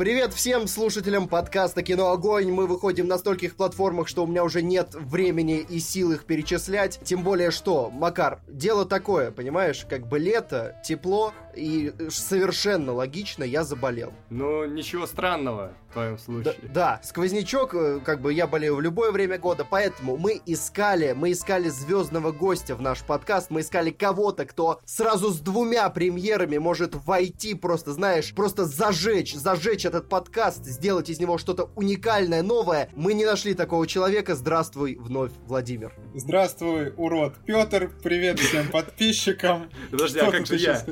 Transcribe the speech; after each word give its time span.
Привет 0.00 0.32
всем 0.32 0.66
слушателям 0.66 1.28
подкаста 1.28 1.82
«Кино 1.82 2.10
Огонь». 2.10 2.50
Мы 2.50 2.66
выходим 2.66 3.06
на 3.06 3.18
стольких 3.18 3.54
платформах, 3.54 4.08
что 4.08 4.24
у 4.24 4.26
меня 4.26 4.44
уже 4.44 4.62
нет 4.62 4.94
времени 4.94 5.58
и 5.58 5.78
сил 5.78 6.12
их 6.12 6.24
перечислять. 6.24 6.98
Тем 7.04 7.22
более 7.22 7.50
что, 7.50 7.90
Макар, 7.90 8.40
дело 8.48 8.86
такое, 8.86 9.30
понимаешь, 9.30 9.84
как 9.86 10.08
бы 10.08 10.18
лето, 10.18 10.80
тепло, 10.82 11.34
и 11.56 11.92
совершенно 12.08 12.92
логично 12.92 13.44
я 13.44 13.64
заболел. 13.64 14.12
Ну, 14.30 14.64
ничего 14.64 15.06
странного 15.06 15.72
в 15.90 15.92
твоем 15.92 16.18
случае. 16.18 16.54
Да, 16.62 16.68
да, 16.72 17.00
сквознячок, 17.02 17.74
э, 17.74 18.00
как 18.04 18.20
бы 18.20 18.32
я 18.32 18.46
болею 18.46 18.76
в 18.76 18.80
любое 18.80 19.10
время 19.10 19.38
года, 19.38 19.66
поэтому 19.68 20.16
мы 20.16 20.40
искали, 20.46 21.12
мы 21.12 21.32
искали 21.32 21.68
звездного 21.68 22.32
гостя 22.32 22.74
в 22.74 22.82
наш 22.82 23.02
подкаст, 23.02 23.50
мы 23.50 23.60
искали 23.60 23.90
кого-то, 23.90 24.46
кто 24.46 24.80
сразу 24.84 25.30
с 25.30 25.40
двумя 25.40 25.88
премьерами 25.90 26.58
может 26.58 26.94
войти, 26.94 27.54
просто, 27.54 27.92
знаешь, 27.92 28.32
просто 28.34 28.64
зажечь, 28.64 29.34
зажечь 29.34 29.84
этот 29.84 30.08
подкаст, 30.08 30.64
сделать 30.64 31.10
из 31.10 31.20
него 31.20 31.38
что-то 31.38 31.70
уникальное, 31.74 32.42
новое. 32.42 32.88
Мы 32.94 33.14
не 33.14 33.24
нашли 33.24 33.54
такого 33.54 33.86
человека. 33.86 34.34
Здравствуй 34.34 34.96
вновь, 34.96 35.32
Владимир. 35.46 35.92
Здравствуй, 36.14 36.92
урод 36.96 37.34
Петр. 37.46 37.90
Привет 38.02 38.38
всем 38.38 38.68
подписчикам. 38.68 39.70
Подожди, 39.90 40.18
а 40.20 40.30
как 40.30 40.46
же 40.46 40.56
я? 40.56 40.84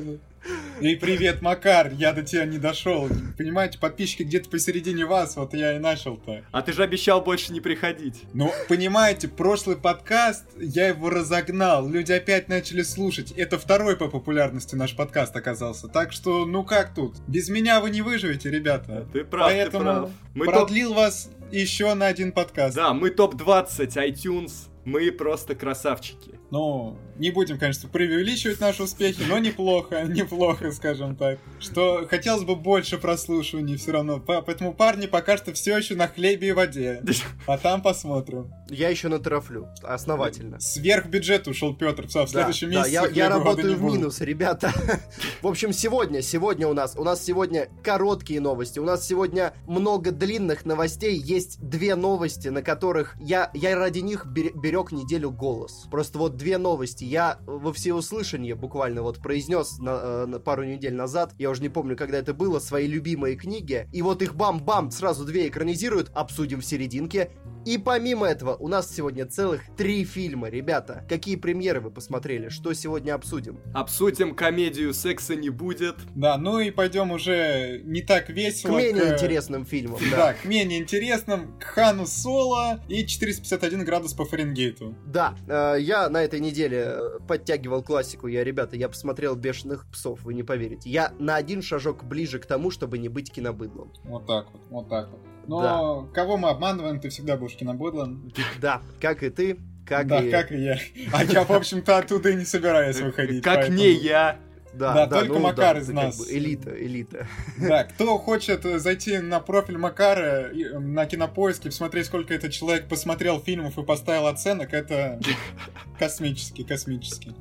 И 0.81 0.95
привет, 0.95 1.41
Макар, 1.41 1.91
я 1.91 2.13
до 2.13 2.23
тебя 2.23 2.45
не 2.45 2.57
дошел. 2.57 3.09
Понимаете, 3.37 3.77
подписчики 3.79 4.23
где-то 4.23 4.49
посередине 4.49 5.05
вас, 5.05 5.35
вот 5.35 5.53
я 5.53 5.75
и 5.75 5.79
начал-то. 5.79 6.43
А 6.51 6.61
ты 6.61 6.71
же 6.71 6.83
обещал 6.83 7.21
больше 7.21 7.51
не 7.51 7.59
приходить. 7.59 8.23
Ну, 8.33 8.53
понимаете, 8.69 9.27
прошлый 9.27 9.75
подкаст, 9.75 10.45
я 10.57 10.87
его 10.87 11.09
разогнал, 11.09 11.87
люди 11.87 12.13
опять 12.13 12.47
начали 12.47 12.81
слушать. 12.83 13.31
Это 13.31 13.59
второй 13.59 13.97
по 13.97 14.07
популярности 14.07 14.75
наш 14.75 14.95
подкаст 14.95 15.35
оказался. 15.35 15.89
Так 15.89 16.13
что, 16.13 16.45
ну 16.45 16.63
как 16.63 16.93
тут? 16.93 17.17
Без 17.27 17.49
меня 17.49 17.81
вы 17.81 17.89
не 17.89 18.01
выживете, 18.01 18.49
ребята. 18.49 19.05
Ты 19.11 19.25
прав, 19.25 19.47
Поэтому 19.47 19.79
ты 19.79 19.83
прав. 19.83 20.09
Мы 20.33 20.45
продлил 20.45 20.89
топ... 20.89 20.97
вас 20.97 21.29
еще 21.51 21.93
на 21.93 22.07
один 22.07 22.31
подкаст. 22.31 22.75
Да, 22.75 22.93
мы 22.93 23.09
топ-20 23.09 23.87
iTunes, 24.09 24.69
мы 24.85 25.11
просто 25.11 25.55
красавчики. 25.55 26.38
Ну, 26.51 26.97
не 27.19 27.31
будем, 27.31 27.59
конечно, 27.59 27.87
преувеличивать 27.89 28.59
наши 28.59 28.83
успехи, 28.83 29.21
но 29.27 29.37
неплохо, 29.37 30.03
неплохо, 30.07 30.71
скажем 30.71 31.15
так. 31.15 31.37
Что 31.59 32.07
хотелось 32.09 32.43
бы 32.43 32.55
больше 32.55 32.97
прослушиваний 32.97 33.75
все 33.75 33.91
равно. 33.91 34.19
Поэтому 34.19 34.73
парни 34.73 35.05
пока 35.05 35.37
что 35.37 35.53
все 35.53 35.77
еще 35.77 35.95
на 35.95 36.07
хлебе 36.07 36.49
и 36.49 36.51
воде. 36.53 37.03
А 37.45 37.57
там 37.57 37.81
посмотрим. 37.81 38.51
Я 38.69 38.89
еще 38.89 39.09
натрафлю, 39.09 39.67
основательно. 39.83 40.59
Сверх 40.59 41.07
бюджета 41.07 41.49
ушел 41.51 41.75
Петр, 41.75 42.07
в 42.07 42.27
следующем 42.27 42.71
да, 42.71 42.79
месяце. 42.79 43.01
Да, 43.01 43.07
я, 43.07 43.25
я 43.25 43.29
работаю 43.29 43.75
в 43.75 43.83
минус, 43.83 44.21
ребята. 44.21 44.71
В 45.41 45.47
общем, 45.47 45.73
сегодня, 45.73 46.21
сегодня 46.21 46.67
у 46.67 46.73
нас, 46.73 46.95
у 46.95 47.03
нас 47.03 47.23
сегодня 47.23 47.69
короткие 47.83 48.39
новости, 48.39 48.79
у 48.79 48.85
нас 48.85 49.05
сегодня 49.05 49.53
много 49.67 50.11
длинных 50.11 50.65
новостей, 50.65 51.15
есть 51.17 51.59
две 51.61 51.95
новости, 51.95 52.47
на 52.47 52.61
которых 52.61 53.15
я, 53.19 53.51
я 53.53 53.75
ради 53.75 53.99
них 53.99 54.25
берег 54.25 54.91
неделю 54.91 55.31
голос. 55.31 55.87
Просто 55.91 56.17
вот 56.17 56.38
две 56.39 56.57
новости. 56.57 57.03
Я 57.03 57.39
во 57.45 57.71
всеуслышание 57.71 58.55
буквально 58.55 59.03
вот 59.03 59.19
произнес 59.19 59.77
на, 59.77 59.99
э, 60.01 60.25
на 60.25 60.39
пару 60.39 60.63
недель 60.63 60.95
назад, 60.95 61.33
я 61.37 61.51
уже 61.51 61.61
не 61.61 61.69
помню, 61.69 61.95
когда 61.95 62.17
это 62.17 62.33
было, 62.33 62.57
свои 62.59 62.87
любимые 62.87 63.35
книги. 63.35 63.87
И 63.93 64.01
вот 64.01 64.23
их 64.23 64.35
бам-бам 64.35 64.89
сразу 64.89 65.25
две 65.25 65.47
экранизируют, 65.47 66.09
обсудим 66.15 66.61
в 66.61 66.65
серединке. 66.65 67.31
И 67.65 67.77
помимо 67.77 68.25
этого, 68.25 68.55
у 68.55 68.67
нас 68.67 68.93
сегодня 68.93 69.25
целых 69.25 69.61
три 69.77 70.05
фильма. 70.05 70.49
Ребята, 70.49 71.05
какие 71.09 71.35
премьеры 71.35 71.81
вы 71.81 71.91
посмотрели? 71.91 72.49
Что 72.49 72.73
сегодня 72.73 73.13
обсудим? 73.13 73.59
Обсудим 73.73 74.33
комедию 74.33 74.93
«Секса 74.93 75.35
не 75.35 75.49
будет». 75.49 75.97
Да, 76.15 76.37
ну 76.37 76.59
и 76.59 76.71
пойдем 76.71 77.11
уже 77.11 77.81
не 77.83 78.01
так 78.01 78.29
весело. 78.29 78.73
К 78.73 78.77
менее 78.77 79.03
к... 79.03 79.13
интересным 79.13 79.65
фильмам. 79.65 79.99
Да. 80.09 80.17
да, 80.17 80.33
к 80.33 80.45
менее 80.45 80.79
интересным, 80.79 81.59
к 81.59 81.63
Хану 81.63 82.07
Соло 82.07 82.79
и 82.87 83.05
451 83.05 83.83
градус 83.83 84.13
по 84.13 84.25
Фаренгейту. 84.25 84.95
Да, 85.05 85.35
э, 85.47 85.81
я 85.81 86.09
на 86.09 86.23
этой 86.29 86.39
неделе 86.39 86.85
э, 86.85 87.19
подтягивал 87.27 87.83
классику. 87.83 88.27
Я, 88.27 88.43
ребята, 88.43 88.75
я 88.75 88.87
посмотрел 88.87 89.35
«Бешеных 89.35 89.85
псов», 89.91 90.23
вы 90.23 90.33
не 90.33 90.43
поверите. 90.43 90.89
Я 90.89 91.13
на 91.19 91.35
один 91.35 91.61
шажок 91.61 92.03
ближе 92.03 92.39
к 92.39 92.45
тому, 92.45 92.71
чтобы 92.71 92.97
не 92.97 93.09
быть 93.09 93.31
кинобыдлом. 93.31 93.91
Вот 94.03 94.27
так 94.27 94.51
вот, 94.51 94.61
вот 94.69 94.89
так 94.89 95.09
вот. 95.09 95.19
Но 95.47 95.61
да. 95.61 96.13
кого 96.13 96.37
мы 96.37 96.49
обманываем, 96.49 96.99
ты 96.99 97.09
всегда 97.09 97.35
будешь 97.35 97.55
кинобыдлом. 97.55 98.31
Да, 98.61 98.83
как 99.01 99.23
и 99.23 99.29
ты, 99.29 99.57
как 99.85 100.07
да, 100.07 100.21
и... 100.21 100.29
как 100.29 100.51
и 100.51 100.61
я. 100.61 100.77
А 101.11 101.23
я, 101.23 101.43
в 101.43 101.51
общем-то, 101.51 101.97
оттуда 101.97 102.29
и 102.29 102.35
не 102.35 102.45
собираюсь 102.45 102.99
выходить. 102.99 103.43
Как 103.43 103.55
поэтому... 103.55 103.77
не 103.79 103.91
я. 103.91 104.39
Да, 104.79 104.93
да, 104.93 105.05
да, 105.07 105.19
только 105.19 105.33
ну, 105.33 105.39
Макар 105.41 105.75
да, 105.75 105.81
из 105.81 105.89
нас. 105.89 106.15
Как 106.15 106.25
бы 106.25 106.33
элита, 106.33 106.69
элита. 106.71 107.27
Да, 107.57 107.83
кто 107.95 108.17
хочет 108.17 108.63
зайти 108.63 109.17
на 109.17 109.41
профиль 109.41 109.77
Макара 109.77 110.51
на 110.53 111.05
кинопоиске, 111.05 111.69
посмотреть, 111.69 112.05
сколько 112.05 112.33
этот 112.33 112.53
человек 112.53 112.87
посмотрел 112.87 113.41
фильмов 113.41 113.77
и 113.77 113.83
поставил 113.83 114.27
оценок, 114.27 114.73
это 114.73 115.19
космический, 115.99 116.63
космический. 116.63 117.35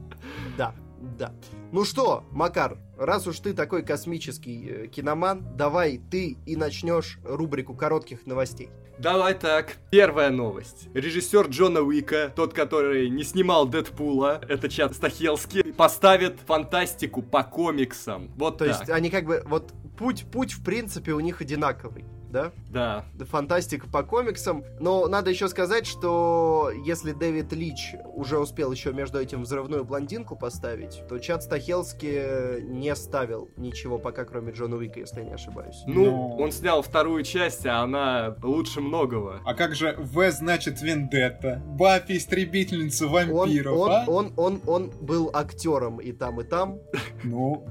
Да, 0.56 0.74
да. 1.18 1.32
Ну 1.72 1.84
что, 1.84 2.24
Макар, 2.30 2.78
раз 2.96 3.26
уж 3.26 3.38
ты 3.40 3.54
такой 3.54 3.82
космический 3.82 4.68
э, 4.68 4.86
киноман, 4.88 5.44
давай 5.56 6.00
ты 6.10 6.38
и 6.46 6.56
начнешь 6.56 7.18
рубрику 7.24 7.74
коротких 7.74 8.26
новостей. 8.26 8.70
Давай 8.98 9.34
так. 9.34 9.76
Первая 9.90 10.30
новость. 10.30 10.88
Режиссер 10.92 11.46
Джона 11.48 11.82
Уика, 11.82 12.32
тот, 12.34 12.52
который 12.52 13.08
не 13.08 13.22
снимал 13.22 13.66
Дэдпула, 13.66 14.40
это 14.48 14.68
Чат 14.68 14.94
Стахелский, 14.94 15.72
поставит 15.72 16.40
фантастику 16.40 17.22
по 17.22 17.44
комиксам. 17.44 18.32
Вот 18.36 18.58
То 18.58 18.66
так. 18.66 18.78
есть 18.80 18.90
они 18.90 19.10
как 19.10 19.24
бы, 19.24 19.42
вот 19.46 19.72
путь, 19.96 20.24
путь 20.32 20.52
в 20.52 20.64
принципе 20.64 21.12
у 21.12 21.20
них 21.20 21.40
одинаковый 21.40 22.04
да? 22.30 22.52
Да. 22.70 23.04
Фантастика 23.18 23.86
по 23.88 24.02
комиксам. 24.02 24.64
Но 24.80 25.06
надо 25.06 25.30
еще 25.30 25.48
сказать, 25.48 25.86
что 25.86 26.70
если 26.84 27.12
Дэвид 27.12 27.52
Лич 27.52 27.94
уже 28.14 28.38
успел 28.38 28.72
еще 28.72 28.92
между 28.92 29.18
этим 29.18 29.42
взрывную 29.42 29.84
блондинку 29.84 30.36
поставить, 30.36 31.02
то 31.08 31.18
Чад 31.18 31.42
Стахелски 31.42 32.60
не 32.62 32.94
ставил 32.94 33.50
ничего 33.56 33.98
пока, 33.98 34.24
кроме 34.24 34.52
Джона 34.52 34.76
Уика, 34.76 35.00
если 35.00 35.20
я 35.20 35.26
не 35.26 35.34
ошибаюсь. 35.34 35.82
Ну, 35.86 36.04
Но... 36.04 36.36
он 36.36 36.52
снял 36.52 36.82
вторую 36.82 37.22
часть, 37.22 37.66
а 37.66 37.80
она 37.82 38.36
лучше 38.42 38.80
многого. 38.80 39.40
А 39.44 39.54
как 39.54 39.74
же 39.74 39.94
В 39.98 40.30
значит 40.30 40.80
Вендетта? 40.82 41.62
Баффи 41.66 42.16
истребительница 42.16 43.06
вампиров, 43.06 43.76
он, 43.78 43.90
а? 43.92 44.04
он, 44.06 44.32
он, 44.36 44.36
он, 44.36 44.60
он 44.66 44.90
был 45.00 45.30
актером 45.32 45.98
и 45.98 46.12
там, 46.12 46.40
и 46.40 46.44
там. 46.44 46.78
Ну, 47.22 47.66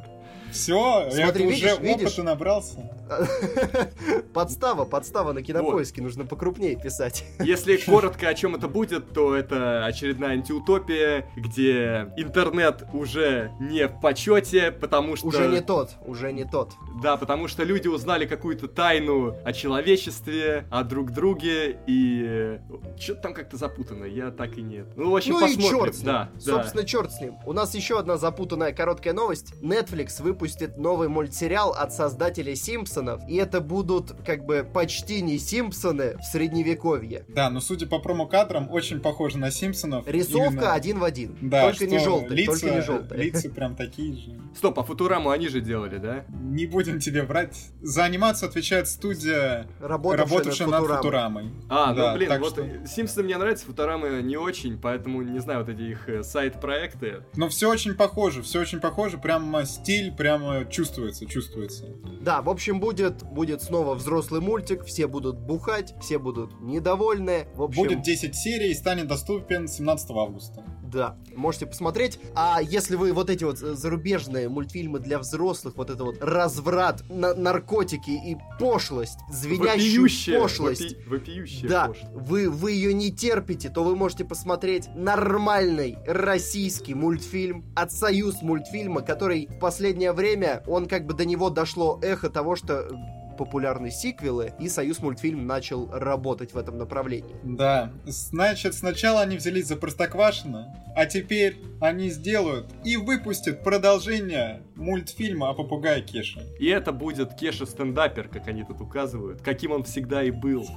все, 0.52 1.10
Смотри, 1.12 1.44
я 1.46 1.50
видишь, 1.50 1.72
уже 1.74 1.82
видишь? 1.82 2.08
опыта 2.08 2.24
набрался. 2.24 2.97
Подстава, 4.34 4.86
подстава 4.86 5.34
на 5.34 5.42
кинопоиске, 5.42 6.02
нужно 6.02 6.26
покрупнее 6.26 6.76
писать. 6.76 7.26
Если 7.40 7.78
коротко 7.78 8.30
о 8.30 8.34
чем 8.34 8.56
это 8.56 8.68
будет, 8.68 9.14
то 9.14 9.36
это 9.36 9.86
очередная 9.86 10.32
антиутопия, 10.32 11.30
где 11.36 12.12
интернет 12.18 12.84
уже 12.94 13.52
не 13.60 13.88
в 13.88 14.00
почете, 14.00 14.72
потому 14.72 15.16
что... 15.16 15.28
Уже 15.28 15.48
не 15.48 15.62
тот, 15.62 15.92
уже 16.06 16.32
не 16.32 16.46
тот. 16.46 16.74
Да, 17.02 17.18
потому 17.18 17.48
что 17.48 17.64
люди 17.64 17.88
узнали 17.88 18.26
какую-то 18.26 18.68
тайну 18.68 19.36
о 19.44 19.54
человечестве, 19.54 20.66
о 20.70 20.84
друг 20.84 21.12
друге, 21.12 21.80
и 21.88 22.60
что-то 23.00 23.22
там 23.22 23.34
как-то 23.34 23.58
запутано, 23.58 24.06
я 24.06 24.32
так 24.32 24.58
и 24.58 24.62
нет. 24.62 24.88
Ну, 24.96 25.12
в 25.12 25.16
общем, 25.16 25.34
ну 25.34 25.42
посмотрим. 25.42 25.66
и 25.66 25.70
черт 25.70 25.96
с 25.96 25.98
ним. 26.00 26.06
Да, 26.06 26.30
Собственно, 26.40 26.82
да. 26.82 26.88
черт 26.88 27.12
с 27.12 27.22
ним. 27.22 27.36
У 27.46 27.54
нас 27.54 27.76
еще 27.76 28.00
одна 28.00 28.18
запутанная 28.18 28.74
короткая 28.74 29.14
новость. 29.14 29.54
Netflix 29.62 30.22
выпустит 30.22 30.78
новый 30.78 31.08
мультсериал 31.08 31.72
от 31.72 31.94
создателей 31.94 32.56
Симпсонов, 32.56 32.97
и 33.28 33.36
это 33.36 33.62
будут 33.62 34.14
как 34.26 34.46
бы 34.46 34.68
почти 34.72 35.22
не 35.22 35.38
Симпсоны 35.38 36.18
в 36.18 36.24
средневековье. 36.24 37.26
Да, 37.28 37.50
но 37.50 37.60
судя 37.60 37.88
по 37.88 38.00
промо-кадрам, 38.00 38.72
очень 38.72 39.00
похоже 39.00 39.38
на 39.38 39.52
Симпсонов. 39.52 40.08
Рисовка 40.08 40.52
именно... 40.52 40.74
один 40.74 41.00
в 41.00 41.04
один. 41.04 41.38
Да, 41.42 41.70
только 41.70 41.88
не 41.88 42.00
желтый, 42.00 42.38
лица, 42.38 42.52
только 42.52 42.76
не 42.76 42.82
желтый. 42.82 43.18
Лица 43.18 43.50
прям 43.50 43.76
такие 43.76 44.16
же. 44.16 44.40
Стоп, 44.56 44.80
а 44.80 44.84
Футураму 44.84 45.30
они 45.30 45.48
же 45.48 45.62
делали, 45.62 45.98
да? 45.98 46.26
Не 46.30 46.66
будем 46.66 47.00
тебе 47.00 47.24
врать. 47.24 47.58
За 47.82 48.04
анимацию 48.04 48.50
отвечает 48.50 48.88
студия, 48.88 49.68
работавшая, 49.80 50.38
работавшая 50.38 50.68
над, 50.68 50.88
над 50.88 50.98
Футурамой. 50.98 51.52
А, 51.70 51.92
ну 51.92 51.96
да, 51.96 52.16
блин, 52.16 52.32
вот 52.40 52.54
что... 52.54 52.88
Симпсоны 52.88 53.26
мне 53.26 53.38
нравятся, 53.38 53.66
Футурамы 53.66 54.22
не 54.22 54.38
очень, 54.38 54.80
поэтому 54.80 55.22
не 55.22 55.40
знаю 55.40 55.60
вот 55.60 55.70
эти 55.70 55.82
их 55.82 56.10
э, 56.10 56.24
сайт-проекты. 56.24 57.24
Но 57.36 57.50
все 57.50 57.70
очень 57.70 57.94
похоже, 57.94 58.42
все 58.42 58.62
очень 58.62 58.80
похоже, 58.80 59.18
прям 59.18 59.56
стиль 59.66 60.14
прямо 60.14 60.66
чувствуется, 60.66 61.26
чувствуется. 61.26 61.86
Да, 62.22 62.42
в 62.42 62.50
общем, 62.50 62.80
будет, 62.88 63.24
будет 63.24 63.62
снова 63.62 63.96
взрослый 63.96 64.40
мультик, 64.40 64.86
все 64.86 65.08
будут 65.08 65.38
бухать, 65.38 65.94
все 66.00 66.20
будут 66.20 66.62
недовольны. 66.62 67.48
В 67.54 67.64
общем... 67.64 67.84
Будет 67.84 68.02
10 68.02 68.34
серий 68.34 68.72
и 68.72 68.74
станет 68.74 69.08
доступен 69.08 69.68
17 69.68 70.10
августа. 70.12 70.64
Да, 70.92 71.18
можете 71.36 71.66
посмотреть. 71.66 72.20
А 72.34 72.62
если 72.62 72.96
вы 72.96 73.12
вот 73.12 73.30
эти 73.30 73.44
вот 73.44 73.58
зарубежные 73.58 74.48
мультфильмы 74.50 75.00
для 75.00 75.20
взрослых, 75.20 75.76
вот 75.76 75.90
это 75.90 76.04
вот 76.04 76.18
разврат, 76.22 77.04
на 77.10 77.34
наркотики 77.34 78.10
и 78.10 78.38
пошлость, 78.60 79.20
звенящую 79.30 80.04
вопиющая, 80.04 80.40
пошлость. 80.40 80.96
Вопи 81.06 81.10
вопиющая 81.10 81.70
да, 81.70 81.88
пошлость. 81.88 82.14
Вы, 82.14 82.50
вы 82.50 82.72
ее 82.72 82.94
не 82.94 83.12
терпите, 83.12 83.70
то 83.70 83.84
вы 83.84 83.96
можете 83.96 84.24
посмотреть 84.24 84.88
нормальный 84.96 85.98
российский 86.08 86.94
мультфильм 86.94 87.66
от 87.76 87.92
Союз 87.92 88.42
мультфильма, 88.42 89.02
который 89.02 89.48
в 89.48 89.60
последнее 89.60 90.14
время, 90.14 90.64
он 90.68 90.88
как 90.88 91.06
бы 91.06 91.14
до 91.14 91.26
него 91.26 91.50
дошло 91.50 92.00
эхо 92.02 92.30
того, 92.30 92.56
что 92.56 92.90
популярны 93.38 93.92
сиквелы, 93.92 94.54
и 94.60 94.68
Союз 94.68 95.00
мультфильм 95.00 95.48
начал 95.48 95.90
работать 95.92 96.54
в 96.54 96.58
этом 96.58 96.78
направлении. 96.78 97.36
Да, 97.44 97.94
значит, 98.06 98.74
сначала 98.74 99.22
они 99.22 99.38
взялись 99.38 99.68
за 99.68 99.78
Простоквашино, 99.78 100.76
а 100.96 101.06
теперь 101.06 101.62
они 101.80 102.10
сделают 102.10 102.74
и 102.84 102.98
выпустят 102.98 103.64
продолжение 103.64 104.64
мультфильма 104.76 105.50
о 105.50 105.54
попугае 105.54 106.02
Кеше. 106.02 106.42
И 106.60 106.68
это 106.68 106.92
будет 106.92 107.36
Кеша 107.36 107.66
стендапер, 107.66 108.28
как 108.28 108.48
они 108.48 108.64
тут 108.64 108.82
указывают, 108.82 109.42
каким 109.42 109.72
он 109.72 109.84
всегда 109.84 110.24
и 110.24 110.32
был. 110.32 110.68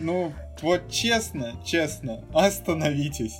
Ну, 0.00 0.32
вот 0.62 0.90
честно, 0.90 1.54
честно, 1.64 2.24
остановитесь. 2.32 3.36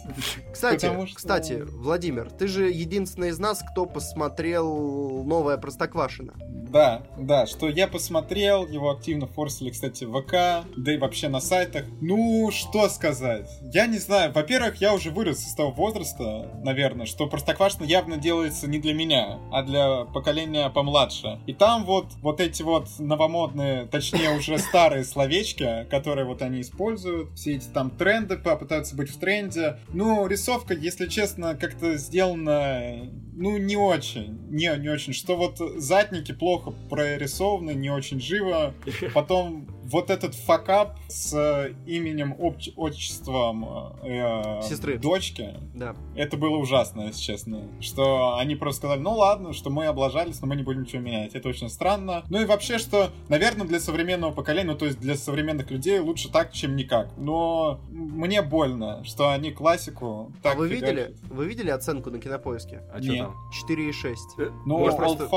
Кстати, 0.53 0.87
что... 0.87 1.06
кстати, 1.15 1.62
Владимир, 1.67 2.31
ты 2.31 2.49
же 2.49 2.70
единственный 2.70 3.31
из 3.31 3.38
нас, 3.38 3.62
кто 3.62 3.87
посмотрел 3.87 5.25
новое 5.25 5.56
Простоквашино. 5.59 6.35
Да, 6.70 7.03
да, 7.17 7.47
что 7.47 7.69
я 7.69 7.88
посмотрел, 7.88 8.67
его 8.67 8.91
активно 8.91 9.26
форсили, 9.26 9.70
кстати, 9.70 10.05
в 10.05 10.20
ВК, 10.20 10.67
да 10.76 10.93
и 10.93 10.99
вообще 10.99 11.29
на 11.29 11.41
сайтах. 11.41 11.85
Ну, 12.00 12.50
что 12.53 12.88
сказать? 12.88 13.49
Я 13.73 13.87
не 13.87 13.99
знаю. 13.99 14.32
Во-первых, 14.32 14.76
я 14.81 14.94
уже 14.94 15.11
вырос 15.11 15.47
из 15.47 15.55
того 15.55 15.70
возраста, 15.70 16.50
наверное, 16.62 17.06
что 17.06 17.26
Простоквашино 17.26 17.85
явно 17.85 18.19
делается 18.19 18.69
не 18.69 18.79
для 18.79 18.93
меня, 18.93 19.38
а 19.50 19.62
для 19.62 20.05
поколения 20.05 20.69
помладше. 20.69 21.38
И 21.47 21.55
там 21.55 21.85
вот, 21.85 22.06
вот 22.20 22.41
эти 22.41 22.62
вот 22.62 22.87
новомодные, 22.99 23.87
точнее 23.87 24.37
уже 24.37 24.59
старые 24.59 25.05
словечки, 25.05 25.87
которые 25.91 26.26
вот 26.26 26.43
они 26.43 26.61
используют, 26.61 27.07
все 27.34 27.56
эти 27.56 27.69
там 27.69 27.90
тренды, 27.90 28.37
попытаются 28.37 28.96
быть 28.96 29.10
в 29.10 29.19
тренде. 29.19 29.78
Ну, 29.93 30.26
рисовка, 30.26 30.75
если 30.75 31.06
честно, 31.06 31.55
как-то 31.55 31.96
сделана 31.96 33.10
ну, 33.38 33.56
не 33.56 33.76
очень. 33.76 34.37
Не, 34.50 34.76
не 34.78 34.88
очень. 34.88 35.12
Что 35.12 35.37
вот 35.37 35.58
задники 35.81 36.32
плохо 36.32 36.72
прорисованы, 36.90 37.70
не 37.70 37.88
очень 37.88 38.20
живо. 38.20 38.75
Потом 39.14 39.69
вот 39.90 40.11
этот 40.11 40.35
факап 40.35 40.99
с 41.08 41.32
э, 41.35 41.75
именем 41.87 42.35
об- 42.38 42.58
отчеством 42.76 43.94
э, 44.02 44.61
Сестры. 44.62 44.99
дочки, 44.99 45.55
да. 45.75 45.94
это 46.14 46.37
было 46.37 46.56
ужасно, 46.56 47.02
если 47.02 47.20
честно. 47.20 47.62
Что 47.81 48.37
они 48.37 48.55
просто 48.55 48.81
сказали, 48.81 49.00
ну 49.00 49.12
ладно, 49.12 49.52
что 49.52 49.70
мы 49.70 49.87
облажались, 49.87 50.40
но 50.40 50.46
мы 50.46 50.56
не 50.56 50.62
будем 50.62 50.82
ничего 50.82 51.00
менять. 51.00 51.35
Это 51.35 51.49
очень 51.49 51.70
странно. 51.70 52.25
Ну 52.29 52.40
и 52.40 52.44
вообще, 52.44 52.79
что, 52.79 53.11
наверное, 53.29 53.67
для 53.67 53.81
современного 53.81 54.32
поколения, 54.32 54.73
ну 54.73 54.76
то 54.76 54.85
есть 54.85 54.99
для 54.99 55.17
современных 55.17 55.70
людей 55.70 55.99
лучше 56.00 56.31
так, 56.31 56.52
чем 56.52 56.76
никак. 56.76 57.17
Но 57.17 57.81
мне 57.88 58.43
больно, 58.43 59.02
что 59.05 59.31
они 59.31 59.52
классику 59.52 60.32
так 60.43 60.55
А 60.55 60.58
вы 60.58 60.69
видели, 60.69 61.14
вы 61.31 61.46
видели 61.46 61.70
оценку 61.70 62.11
на 62.11 62.19
кинопоиске? 62.19 62.82
А 62.93 63.02
что 63.02 63.17
там? 63.17 63.37
4,6. 63.69 64.14
Э, 64.38 64.50
ну, 64.67 64.79
может, 64.79 64.99
просто... 64.99 65.29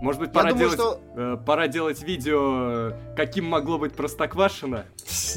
Может 0.00 0.20
быть, 0.20 0.32
пора, 0.32 0.50
думаю, 0.50 0.70
делать, 0.76 0.80
что... 0.80 1.00
э, 1.16 1.36
пора 1.44 1.68
делать 1.68 2.02
видео, 2.02 2.92
каким 3.16 3.46
могло 3.46 3.78
быть 3.78 3.95
Простоквашино? 3.96 4.86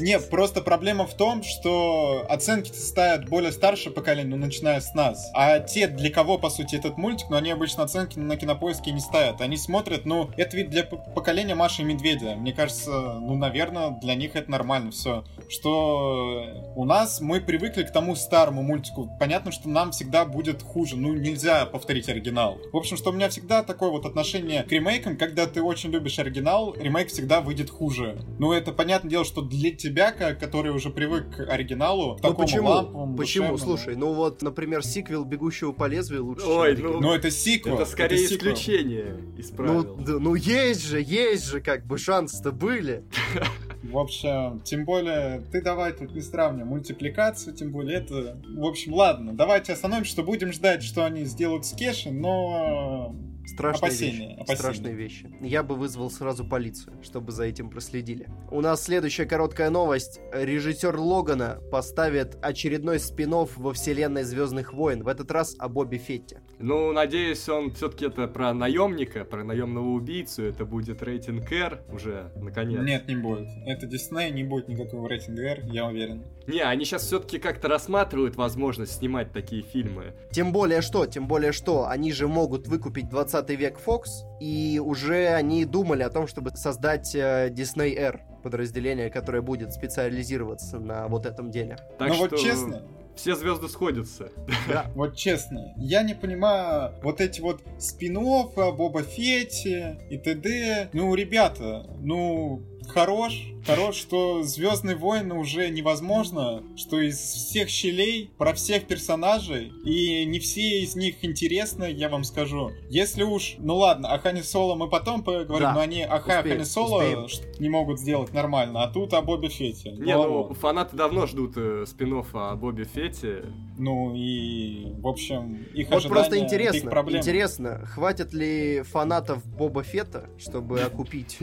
Нет, 0.00 0.30
просто 0.30 0.62
проблема 0.62 1.06
в 1.06 1.14
том, 1.14 1.42
что 1.42 2.26
оценки 2.28 2.70
ставят 2.70 3.28
более 3.28 3.52
старшее 3.52 3.92
поколение, 3.92 4.36
начиная 4.36 4.80
с 4.80 4.94
нас. 4.94 5.30
А 5.34 5.58
те, 5.60 5.86
для 5.88 6.10
кого, 6.10 6.38
по 6.38 6.50
сути, 6.50 6.76
этот 6.76 6.96
мультик, 6.96 7.28
ну, 7.30 7.36
они 7.36 7.50
обычно 7.50 7.84
оценки 7.84 8.18
на 8.18 8.36
кинопоиске 8.36 8.92
не 8.92 9.00
ставят. 9.00 9.40
Они 9.40 9.56
смотрят, 9.56 10.04
ну, 10.04 10.30
это 10.36 10.56
ведь 10.56 10.70
для 10.70 10.84
поколения 10.84 11.54
Маши 11.54 11.82
и 11.82 11.84
Медведя. 11.84 12.34
Мне 12.36 12.52
кажется, 12.52 12.90
ну, 12.90 13.36
наверное, 13.36 13.90
для 14.00 14.14
них 14.14 14.36
это 14.36 14.50
нормально 14.50 14.90
все. 14.90 15.24
Что 15.48 16.72
у 16.76 16.84
нас 16.84 17.20
мы 17.20 17.40
привыкли 17.40 17.82
к 17.82 17.92
тому 17.92 18.16
старому 18.16 18.62
мультику. 18.62 19.10
Понятно, 19.18 19.52
что 19.52 19.68
нам 19.68 19.92
всегда 19.92 20.24
будет 20.24 20.62
хуже. 20.62 20.96
Ну, 20.96 21.12
нельзя 21.12 21.66
повторить 21.66 22.08
оригинал. 22.08 22.58
В 22.72 22.76
общем, 22.76 22.96
что 22.96 23.10
у 23.10 23.12
меня 23.12 23.28
всегда 23.28 23.62
такое 23.62 23.90
вот 23.90 24.06
отношение 24.06 24.62
к 24.62 24.72
ремейкам, 24.72 25.16
когда 25.16 25.46
ты 25.46 25.62
очень 25.62 25.90
любишь 25.90 26.18
оригинал, 26.18 26.74
ремейк 26.74 27.08
всегда 27.08 27.40
выйдет 27.40 27.70
хуже. 27.70 28.18
Ну, 28.38 28.49
это 28.52 28.72
понятное 28.72 29.10
дело, 29.10 29.24
что 29.24 29.42
для 29.42 29.74
тебя, 29.74 30.12
который 30.12 30.72
уже 30.72 30.90
привык 30.90 31.36
к 31.36 31.40
оригиналу, 31.40 32.16
к 32.16 32.22
ну, 32.22 32.28
такому 32.28 32.46
почему? 32.46 32.68
ламповому, 32.68 33.16
Почему? 33.16 33.48
Душевному... 33.52 33.78
Слушай, 33.78 33.96
ну 33.96 34.12
вот, 34.12 34.42
например, 34.42 34.84
сиквел 34.84 35.24
«Бегущего 35.24 35.72
по 35.72 35.86
лезвию» 35.86 36.24
лучше, 36.24 36.46
Ой, 36.46 36.76
ну, 36.76 37.00
ну 37.00 37.12
это 37.12 37.30
сиквел. 37.30 37.74
Это 37.74 37.86
скорее 37.86 38.24
это 38.24 38.34
исключение 38.34 39.16
из 39.36 39.50
правил. 39.50 39.74
Ну, 39.74 40.04
да, 40.04 40.18
ну 40.18 40.34
есть 40.34 40.84
же, 40.84 41.00
есть 41.00 41.46
же, 41.46 41.60
как 41.60 41.86
бы 41.86 41.98
шансы-то 41.98 42.52
были. 42.52 43.04
В 43.82 43.96
общем, 43.96 44.60
тем 44.64 44.84
более, 44.84 45.40
ты 45.50 45.62
давай 45.62 45.92
тут 45.92 46.14
не 46.14 46.20
сравнивай 46.20 46.66
мультипликацию, 46.68 47.54
тем 47.54 47.72
более 47.72 47.98
это... 47.98 48.40
В 48.54 48.64
общем, 48.64 48.92
ладно, 48.92 49.32
давайте 49.32 49.72
остановимся, 49.72 50.10
что 50.10 50.22
будем 50.22 50.52
ждать, 50.52 50.82
что 50.82 51.04
они 51.04 51.24
сделают 51.24 51.64
с 51.64 51.72
Кеши, 51.72 52.10
но 52.10 53.14
Страшные 53.52 53.88
опасения, 53.88 54.28
вещи. 54.28 54.34
Опасения. 54.34 54.56
Страшные 54.56 54.94
вещи. 54.94 55.30
Я 55.40 55.62
бы 55.62 55.74
вызвал 55.74 56.10
сразу 56.10 56.44
полицию, 56.44 57.02
чтобы 57.02 57.32
за 57.32 57.44
этим 57.44 57.70
проследили. 57.70 58.28
У 58.50 58.60
нас 58.60 58.82
следующая 58.82 59.26
короткая 59.26 59.70
новость. 59.70 60.20
Режиссер 60.32 60.96
Логана 60.96 61.58
поставит 61.70 62.38
очередной 62.42 62.98
спин 62.98 63.30
во 63.30 63.72
вселенной 63.72 64.24
Звездных 64.24 64.72
войн. 64.72 65.04
В 65.04 65.08
этот 65.08 65.30
раз 65.30 65.54
о 65.58 65.68
Бобби 65.68 65.98
Фетте. 65.98 66.42
Ну, 66.62 66.92
надеюсь, 66.92 67.48
он 67.48 67.72
все-таки 67.72 68.04
это 68.04 68.28
про 68.28 68.52
наемника, 68.52 69.24
про 69.24 69.42
наемного 69.42 69.88
убийцу. 69.88 70.44
Это 70.44 70.66
будет 70.66 71.02
рейтинг 71.02 71.50
R 71.50 71.82
уже, 71.90 72.30
наконец. 72.36 72.82
Нет, 72.82 73.08
не 73.08 73.16
будет. 73.16 73.48
Это 73.66 73.86
Дисней, 73.86 74.30
не 74.30 74.44
будет 74.44 74.68
никакого 74.68 75.08
рейтинга 75.08 75.42
R, 75.42 75.60
я 75.64 75.86
уверен. 75.86 76.22
Не, 76.46 76.60
они 76.60 76.84
сейчас 76.84 77.04
все-таки 77.06 77.38
как-то 77.38 77.68
рассматривают 77.68 78.36
возможность 78.36 78.98
снимать 78.98 79.32
такие 79.32 79.62
фильмы. 79.62 80.14
Тем 80.32 80.52
более 80.52 80.82
что, 80.82 81.06
тем 81.06 81.26
более 81.26 81.52
что, 81.52 81.88
они 81.88 82.12
же 82.12 82.28
могут 82.28 82.66
выкупить 82.68 83.08
20 83.08 83.50
век 83.50 83.78
Fox, 83.84 84.04
и 84.40 84.78
уже 84.84 85.28
они 85.28 85.64
думали 85.64 86.02
о 86.02 86.10
том, 86.10 86.26
чтобы 86.26 86.50
создать 86.50 87.14
э, 87.14 87.48
Disney 87.50 87.96
Air, 87.96 88.20
подразделение, 88.42 89.10
которое 89.10 89.40
будет 89.40 89.72
специализироваться 89.72 90.78
на 90.78 91.08
вот 91.08 91.24
этом 91.24 91.50
деле. 91.50 91.78
Так 91.98 92.08
Но 92.08 92.14
ну 92.16 92.26
что... 92.26 92.36
вот 92.36 92.38
честно, 92.38 92.82
все 93.16 93.36
звезды 93.36 93.68
сходятся. 93.68 94.30
Да. 94.68 94.90
Вот 94.94 95.16
честно, 95.16 95.74
я 95.76 96.02
не 96.02 96.14
понимаю 96.14 96.94
вот 97.02 97.20
эти 97.20 97.40
вот 97.40 97.62
спин 97.78 98.16
Боба 98.16 99.02
Фетти 99.02 99.98
и 100.10 100.18
т.д. 100.18 100.90
Ну, 100.92 101.14
ребята, 101.14 101.86
ну, 102.00 102.62
хорош, 102.90 103.32
хорош, 103.66 103.96
что 103.96 104.42
Звездные 104.42 104.96
войны 104.96 105.34
уже 105.34 105.68
невозможно, 105.70 106.62
что 106.76 107.00
из 107.00 107.18
всех 107.18 107.68
щелей 107.68 108.30
про 108.38 108.52
всех 108.54 108.86
персонажей, 108.86 109.72
и 109.84 110.24
не 110.24 110.38
все 110.38 110.80
из 110.82 110.96
них 110.96 111.24
интересны, 111.24 111.90
я 111.90 112.08
вам 112.08 112.24
скажу. 112.24 112.72
Если 112.88 113.22
уж, 113.22 113.56
ну 113.58 113.76
ладно, 113.76 114.12
о 114.12 114.18
Хане 114.18 114.42
Соло 114.42 114.74
мы 114.74 114.88
потом 114.88 115.22
поговорим, 115.22 115.68
да. 115.68 115.74
но 115.74 115.80
они 115.80 116.02
о 116.02 116.18
Хане 116.20 116.64
Соло 116.64 117.28
не 117.58 117.68
могут 117.68 118.00
сделать 118.00 118.32
нормально, 118.32 118.82
а 118.82 118.88
тут 118.88 119.14
о 119.14 119.22
Бобе 119.22 119.48
Фете. 119.48 119.92
Не, 119.92 120.16
ну, 120.16 120.48
ну 120.48 120.54
фанаты 120.54 120.96
давно 120.96 121.26
ждут 121.26 121.54
э, 121.56 121.84
спин 121.86 122.10
о 122.32 122.56
Бобе 122.56 122.84
Фете. 122.84 123.44
Ну 123.78 124.14
и, 124.14 124.92
в 124.98 125.06
общем, 125.06 125.64
их 125.72 125.88
вот 125.90 126.06
просто 126.06 126.38
интересно, 126.38 126.90
интересно, 127.16 127.86
хватит 127.86 128.34
ли 128.34 128.82
фанатов 128.82 129.46
Боба 129.46 129.82
Фета, 129.82 130.28
чтобы 130.38 130.80
окупить 130.80 131.38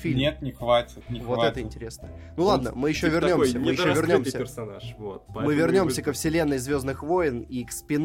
фильм? 0.00 0.18
Нет, 0.18 0.42
не 0.42 0.52
хватит, 0.60 1.10
не 1.10 1.20
вот 1.20 1.36
хватит. 1.36 1.52
это 1.52 1.60
интересно. 1.62 2.08
Ну 2.36 2.44
ладно, 2.44 2.72
мы 2.74 2.90
еще 2.90 3.08
вернемся, 3.08 3.58
мы 3.58 3.72
еще 3.72 3.88
вернемся. 3.88 4.38
персонаж, 4.38 4.94
вот. 4.98 5.24
Мы 5.28 5.54
вернемся 5.54 6.02
ко 6.02 6.12
вселенной 6.12 6.58
Звездных 6.58 7.02
войн 7.02 7.40
и 7.40 7.64
к 7.64 7.72
спин 7.72 8.00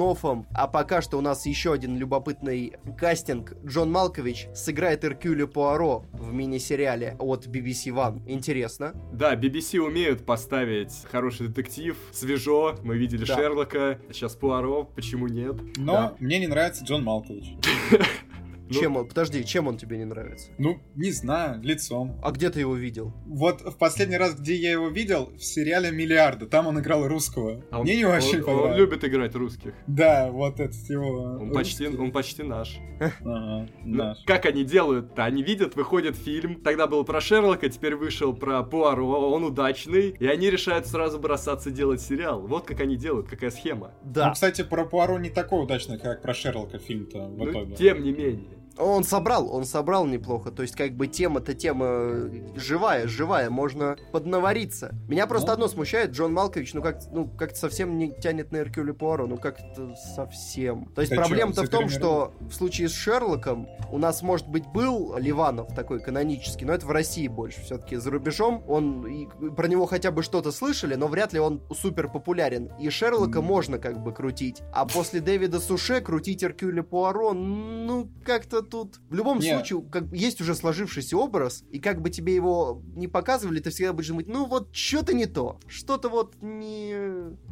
а 0.53 0.67
пока 0.67 1.01
что 1.01 1.17
у 1.17 1.21
нас 1.21 1.45
еще 1.45 1.73
один 1.73 1.97
любопытный 1.97 2.73
кастинг. 2.97 3.53
Джон 3.65 3.91
Малкович 3.91 4.47
сыграет 4.53 5.05
Эркюля 5.05 5.47
Пуаро 5.47 6.05
в 6.11 6.33
мини-сериале 6.33 7.15
от 7.19 7.47
BBC 7.47 7.93
One. 7.93 8.21
Интересно. 8.27 8.93
Да, 9.13 9.35
BBC 9.35 9.79
умеют 9.79 10.25
поставить 10.25 10.93
хороший 11.11 11.47
детектив, 11.47 11.97
свежо, 12.11 12.75
мы 12.83 12.97
видели 12.97 13.25
да. 13.25 13.35
Шерлока, 13.35 13.99
сейчас 14.11 14.35
Пуаро, 14.35 14.83
почему 14.83 15.27
нет? 15.27 15.55
Но 15.77 15.93
да. 15.93 16.15
мне 16.19 16.39
не 16.39 16.47
нравится 16.47 16.83
Джон 16.83 17.03
Малкович. 17.03 17.55
Ну, 18.69 18.79
чем 18.79 18.97
он? 18.97 19.07
Подожди, 19.07 19.43
чем 19.45 19.67
он 19.67 19.77
тебе 19.77 19.97
не 19.97 20.05
нравится? 20.05 20.51
Ну, 20.57 20.79
не 20.95 21.11
знаю, 21.11 21.61
лицом. 21.61 22.19
А 22.23 22.31
где 22.31 22.49
ты 22.49 22.61
его 22.61 22.75
видел? 22.75 23.13
Вот 23.25 23.61
в 23.61 23.77
последний 23.77 24.17
раз, 24.17 24.35
где 24.35 24.55
я 24.55 24.71
его 24.71 24.87
видел, 24.89 25.31
в 25.35 25.43
сериале 25.43 25.91
«Миллиарды». 25.91 26.45
Там 26.47 26.67
он 26.67 26.79
играл 26.79 27.07
русского. 27.07 27.63
А 27.71 27.81
Мне 27.81 27.95
не 27.97 28.05
очень 28.05 28.39
он, 28.39 28.45
понравилось. 28.45 28.71
Он 28.71 28.77
любит 28.77 29.03
играть 29.03 29.35
русских. 29.35 29.73
Да, 29.87 30.29
вот 30.31 30.59
этот 30.59 30.89
его... 30.89 31.37
Он, 31.41 31.51
почти, 31.51 31.87
он 31.87 32.11
почти 32.11 32.43
наш. 32.43 32.79
Ага, 33.25 33.67
ну, 33.83 34.03
наш. 34.03 34.23
Как 34.25 34.45
они 34.45 34.63
делают-то? 34.63 35.23
Они 35.23 35.43
видят, 35.43 35.75
выходит 35.75 36.15
фильм. 36.15 36.61
Тогда 36.61 36.87
был 36.87 37.03
про 37.03 37.19
Шерлока, 37.21 37.69
теперь 37.69 37.95
вышел 37.95 38.33
про 38.33 38.63
Пуаро. 38.63 39.31
Он 39.31 39.43
удачный. 39.43 40.15
И 40.19 40.27
они 40.27 40.49
решают 40.49 40.87
сразу 40.87 41.19
бросаться 41.19 41.71
делать 41.71 42.01
сериал. 42.01 42.41
Вот 42.47 42.65
как 42.65 42.79
они 42.81 42.95
делают, 42.95 43.27
какая 43.27 43.51
схема. 43.51 43.91
Да. 44.03 44.27
Ну, 44.27 44.33
кстати, 44.33 44.63
про 44.63 44.85
Пуаро 44.85 45.19
не 45.19 45.29
такой 45.29 45.63
удачный, 45.63 45.99
как 45.99 46.21
про 46.21 46.33
Шерлока 46.33 46.79
фильм-то 46.79 47.27
в 47.27 47.37
ну, 47.37 47.51
итоге. 47.51 47.75
Тем 47.75 48.03
не 48.03 48.11
менее. 48.11 48.64
Он 48.77 49.03
собрал, 49.03 49.53
он 49.55 49.65
собрал 49.65 50.05
неплохо. 50.05 50.51
То 50.51 50.61
есть, 50.61 50.75
как 50.75 50.91
бы 50.93 51.07
тема-то 51.07 51.53
тема 51.53 52.29
живая, 52.55 53.07
живая, 53.07 53.49
можно 53.49 53.95
поднавариться. 54.11 54.91
Меня 55.07 55.27
просто 55.27 55.47
Ну. 55.47 55.53
одно 55.53 55.67
смущает, 55.67 56.11
Джон 56.11 56.33
Малкович, 56.33 56.73
ну 56.73 56.81
как 56.81 56.99
ну 57.11 57.27
как-то 57.27 57.57
совсем 57.57 57.97
не 57.97 58.11
тянет 58.13 58.51
на 58.51 58.57
Эркюля 58.57 58.93
Пуаро, 58.93 59.27
ну 59.27 59.37
как-то 59.37 59.95
совсем. 60.15 60.87
То 60.93 61.01
есть 61.01 61.13
чё, 61.13 61.19
проблема-то 61.21 61.63
в 61.63 61.69
том, 61.69 61.87
что 61.89 62.33
в 62.41 62.53
случае 62.53 62.89
с 62.89 62.93
Шерлоком 62.93 63.67
у 63.91 63.97
нас, 63.97 64.21
может 64.21 64.47
быть, 64.49 64.65
был 64.67 65.15
Ливанов 65.17 65.73
такой 65.73 65.99
канонический, 66.01 66.65
но 66.65 66.73
это 66.73 66.85
в 66.85 66.91
России 66.91 67.27
больше. 67.27 67.61
Все-таки 67.61 67.95
за 67.95 68.11
рубежом 68.11 68.63
он 68.67 69.05
и 69.07 69.27
про 69.55 69.67
него 69.67 69.85
хотя 69.85 70.11
бы 70.11 70.21
что-то 70.23 70.51
слышали, 70.51 70.95
но 70.95 71.07
вряд 71.07 71.31
ли 71.33 71.39
он 71.39 71.61
супер 71.73 72.09
популярен. 72.09 72.71
И 72.79 72.89
Шерлока 72.89 73.39
Мгм. 73.39 73.47
можно 73.47 73.77
как 73.79 74.01
бы 74.03 74.11
крутить. 74.11 74.61
А 74.73 74.85
после 74.85 75.21
Дэвида 75.21 75.59
Суше 75.59 76.01
крутить 76.01 76.43
Эркюля 76.43 76.83
Пуаро, 76.83 77.33
ну, 77.33 78.09
как-то 78.25 78.64
тут... 78.65 78.99
В 79.09 79.15
любом 79.15 79.39
Не. 79.39 79.53
случае, 79.53 79.81
как 79.91 80.11
есть 80.11 80.41
уже 80.41 80.55
сложившийся 80.55 81.17
образ, 81.17 81.63
и 81.71 81.79
как 81.79 82.01
бы 82.01 82.09
тебе 82.09 82.35
его 82.35 82.81
не 82.95 83.07
показывали, 83.07 83.59
ты 83.59 83.69
всегда 83.69 83.93
будешь 83.93 84.09
думать, 84.09 84.27
ну 84.27 84.45
вот 84.45 84.75
что-то 84.75 85.13
не 85.13 85.25
то, 85.25 85.59
что-то 85.67 86.09
вот 86.09 86.35
не... 86.41 86.95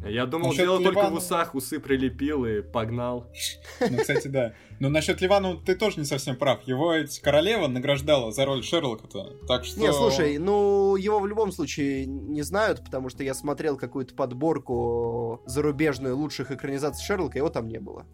Я 0.06 0.26
думал, 0.26 0.48
Насчет 0.48 0.64
дело 0.64 0.82
только 0.82 1.08
в 1.08 1.14
усах, 1.14 1.54
усы 1.54 1.80
прилепил 1.80 2.44
и 2.44 2.60
погнал. 2.60 3.30
Ну, 3.80 3.98
кстати, 3.98 4.28
да. 4.28 4.54
Но 4.80 4.88
насчет 4.88 5.20
Ливана 5.20 5.56
ты 5.56 5.74
тоже 5.74 5.98
не 5.98 6.04
совсем 6.04 6.36
прав. 6.36 6.62
Его 6.66 6.94
ведь 6.94 7.20
королева 7.20 7.68
награждала 7.68 8.32
за 8.32 8.44
роль 8.44 8.62
Шерлока-то. 8.62 9.36
Так 9.46 9.64
что... 9.64 9.80
Не, 9.80 9.92
слушай, 9.92 10.38
ну, 10.38 10.96
его 10.96 11.20
в 11.20 11.26
любом 11.26 11.52
случае 11.52 12.06
не 12.06 12.42
знают, 12.42 12.84
потому 12.84 13.08
что 13.08 13.22
я 13.22 13.34
смотрел 13.34 13.76
какую-то 13.76 14.14
подборку 14.14 15.42
зарубежную 15.46 16.16
лучших 16.16 16.50
экранизаций 16.50 17.04
Шерлока, 17.04 17.38
его 17.38 17.48
там 17.50 17.68
не 17.68 17.78
было. 17.78 18.06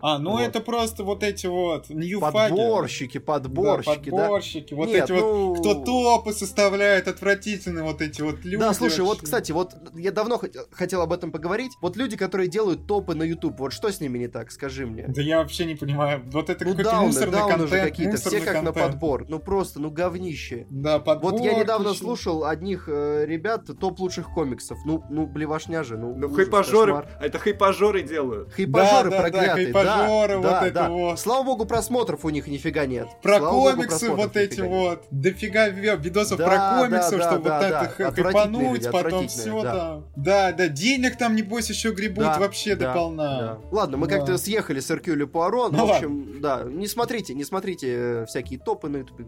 А, 0.00 0.18
ну 0.18 0.32
Вот. 0.32 0.42
это 0.42 0.60
просто 0.60 1.04
вот 1.04 1.22
эти 1.22 1.46
вот 1.46 1.88
ньюфаги. 1.88 2.50
Подборщики, 2.50 3.18
подборщики, 3.18 4.10
да. 4.10 4.16
подборщики. 4.16 4.74
Вот 4.74 4.88
Нет, 4.88 5.04
эти 5.04 5.12
вот, 5.12 5.20
ну- 5.22 5.54
кто 5.54 5.74
топы 5.74 6.32
составляет, 6.32 7.08
отвратительные 7.08 7.82
вот 7.82 8.02
эти 8.02 8.20
вот 8.20 8.44
люди. 8.44 8.58
Да, 8.58 8.74
слушай, 8.74 9.00
вот, 9.00 9.22
кстати, 9.22 9.52
вот 9.52 9.74
я 9.94 10.12
давно 10.12 10.36
хот- 10.36 10.68
хотел 10.70 11.00
об 11.00 11.12
этом 11.12 11.32
поговорить. 11.32 11.72
Вот 11.80 11.96
люди, 11.96 12.16
которые 12.16 12.48
делают 12.48 12.86
топы 12.86 13.14
на 13.14 13.22
YouTube, 13.22 13.58
вот 13.58 13.72
что 13.72 13.90
с 13.90 14.00
ними 14.00 14.18
не 14.18 14.28
так, 14.28 14.50
скажи 14.52 14.86
мне. 14.86 15.06
Да 15.08 15.22
я 15.22 15.38
вообще 15.38 15.55
не 15.64 15.74
понимаю. 15.74 16.22
Вот 16.26 16.50
это 16.50 16.64
Ну 16.64 16.70
какой-то 16.70 16.90
дауны, 16.90 17.06
мусорный 17.06 17.32
дауны 17.32 17.52
контент. 17.54 17.70
же 17.70 17.80
какие-то, 17.90 18.16
все 18.16 18.40
как 18.40 18.54
на 18.62 18.62
контент. 18.72 18.74
подбор. 18.92 19.24
Ну 19.28 19.38
просто, 19.38 19.80
ну 19.80 19.90
говнище. 19.90 20.66
Да, 20.70 20.98
подбор. 20.98 21.32
Вот 21.32 21.40
я 21.40 21.54
недавно 21.54 21.94
слушал 21.94 22.44
одних 22.44 22.88
э, 22.88 23.24
ребят 23.26 23.62
топ 23.80 23.98
лучших 24.00 24.32
комиксов. 24.34 24.78
Ну, 24.84 25.02
ну, 25.10 25.26
блевашня 25.26 25.82
же, 25.84 25.96
ну. 25.96 26.14
Ну, 26.16 26.26
ужас, 26.26 26.36
хайпажоры, 26.36 26.92
кошмар. 26.94 27.08
это 27.20 27.38
хайпажоры 27.38 28.02
делают. 28.02 28.52
Хайпажоры 28.52 29.10
Да, 29.10 29.16
да, 29.16 29.16
да, 29.16 29.22
проклятые, 29.30 29.66
хайпажоры, 29.72 30.28
да, 30.34 30.36
вот 30.36 30.42
да, 30.42 30.66
это 30.66 30.74
да. 30.74 30.88
вот. 30.90 31.20
Слава 31.20 31.42
богу, 31.44 31.64
просмотров 31.66 32.24
у 32.24 32.28
них 32.30 32.46
нифига 32.46 32.86
нет. 32.86 33.08
Про 33.22 33.38
Слава 33.38 33.52
богу, 33.52 33.70
комиксы 33.72 33.88
просмотров 34.06 34.24
вот 34.26 34.36
эти 34.36 34.60
вот. 34.60 35.04
Дофига 35.10 35.68
ви- 35.68 35.96
видосов 35.96 36.38
Да, 36.38 36.46
про 36.46 36.56
да, 36.56 36.78
комиксов, 36.80 37.18
да, 37.18 37.30
чтобы 37.30 37.44
да, 37.48 37.58
вот 37.60 37.68
да. 37.70 38.06
это 38.08 38.22
хайпануть, 38.22 38.62
люди, 38.62 38.90
потом 38.90 39.28
все 39.28 39.62
да. 39.62 39.72
там. 39.74 40.04
Да, 40.16 40.52
да, 40.52 40.68
денег 40.68 41.16
там, 41.16 41.34
небось, 41.36 41.68
еще 41.70 41.92
гребут 41.92 42.24
Да, 42.24 42.38
вообще 42.38 42.74
да, 42.74 42.88
дополна. 42.88 43.38
да. 43.38 43.58
Ладно, 43.70 43.96
мы 43.96 44.06
Да. 44.08 44.16
как-то 44.16 44.38
съехали 44.38 44.80
с 44.80 44.90
Эркюля 44.90 45.26
Пуаро, 45.50 45.68
Ну 45.68 45.86
в 45.86 45.90
общем, 45.90 46.40
да, 46.40 46.64
не 46.64 46.86
смотрите, 46.86 47.34
не 47.34 47.44
смотрите 47.44 47.88
э, 47.88 48.26
всякие 48.26 48.58
топы 48.58 48.88
на 48.88 48.98
ютубе. 48.98 49.26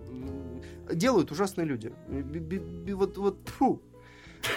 Делают 0.92 1.30
ужасные 1.30 1.66
люди. 1.66 1.92
Вот, 2.92 3.16
вот, 3.18 3.36
фу. 3.46 3.80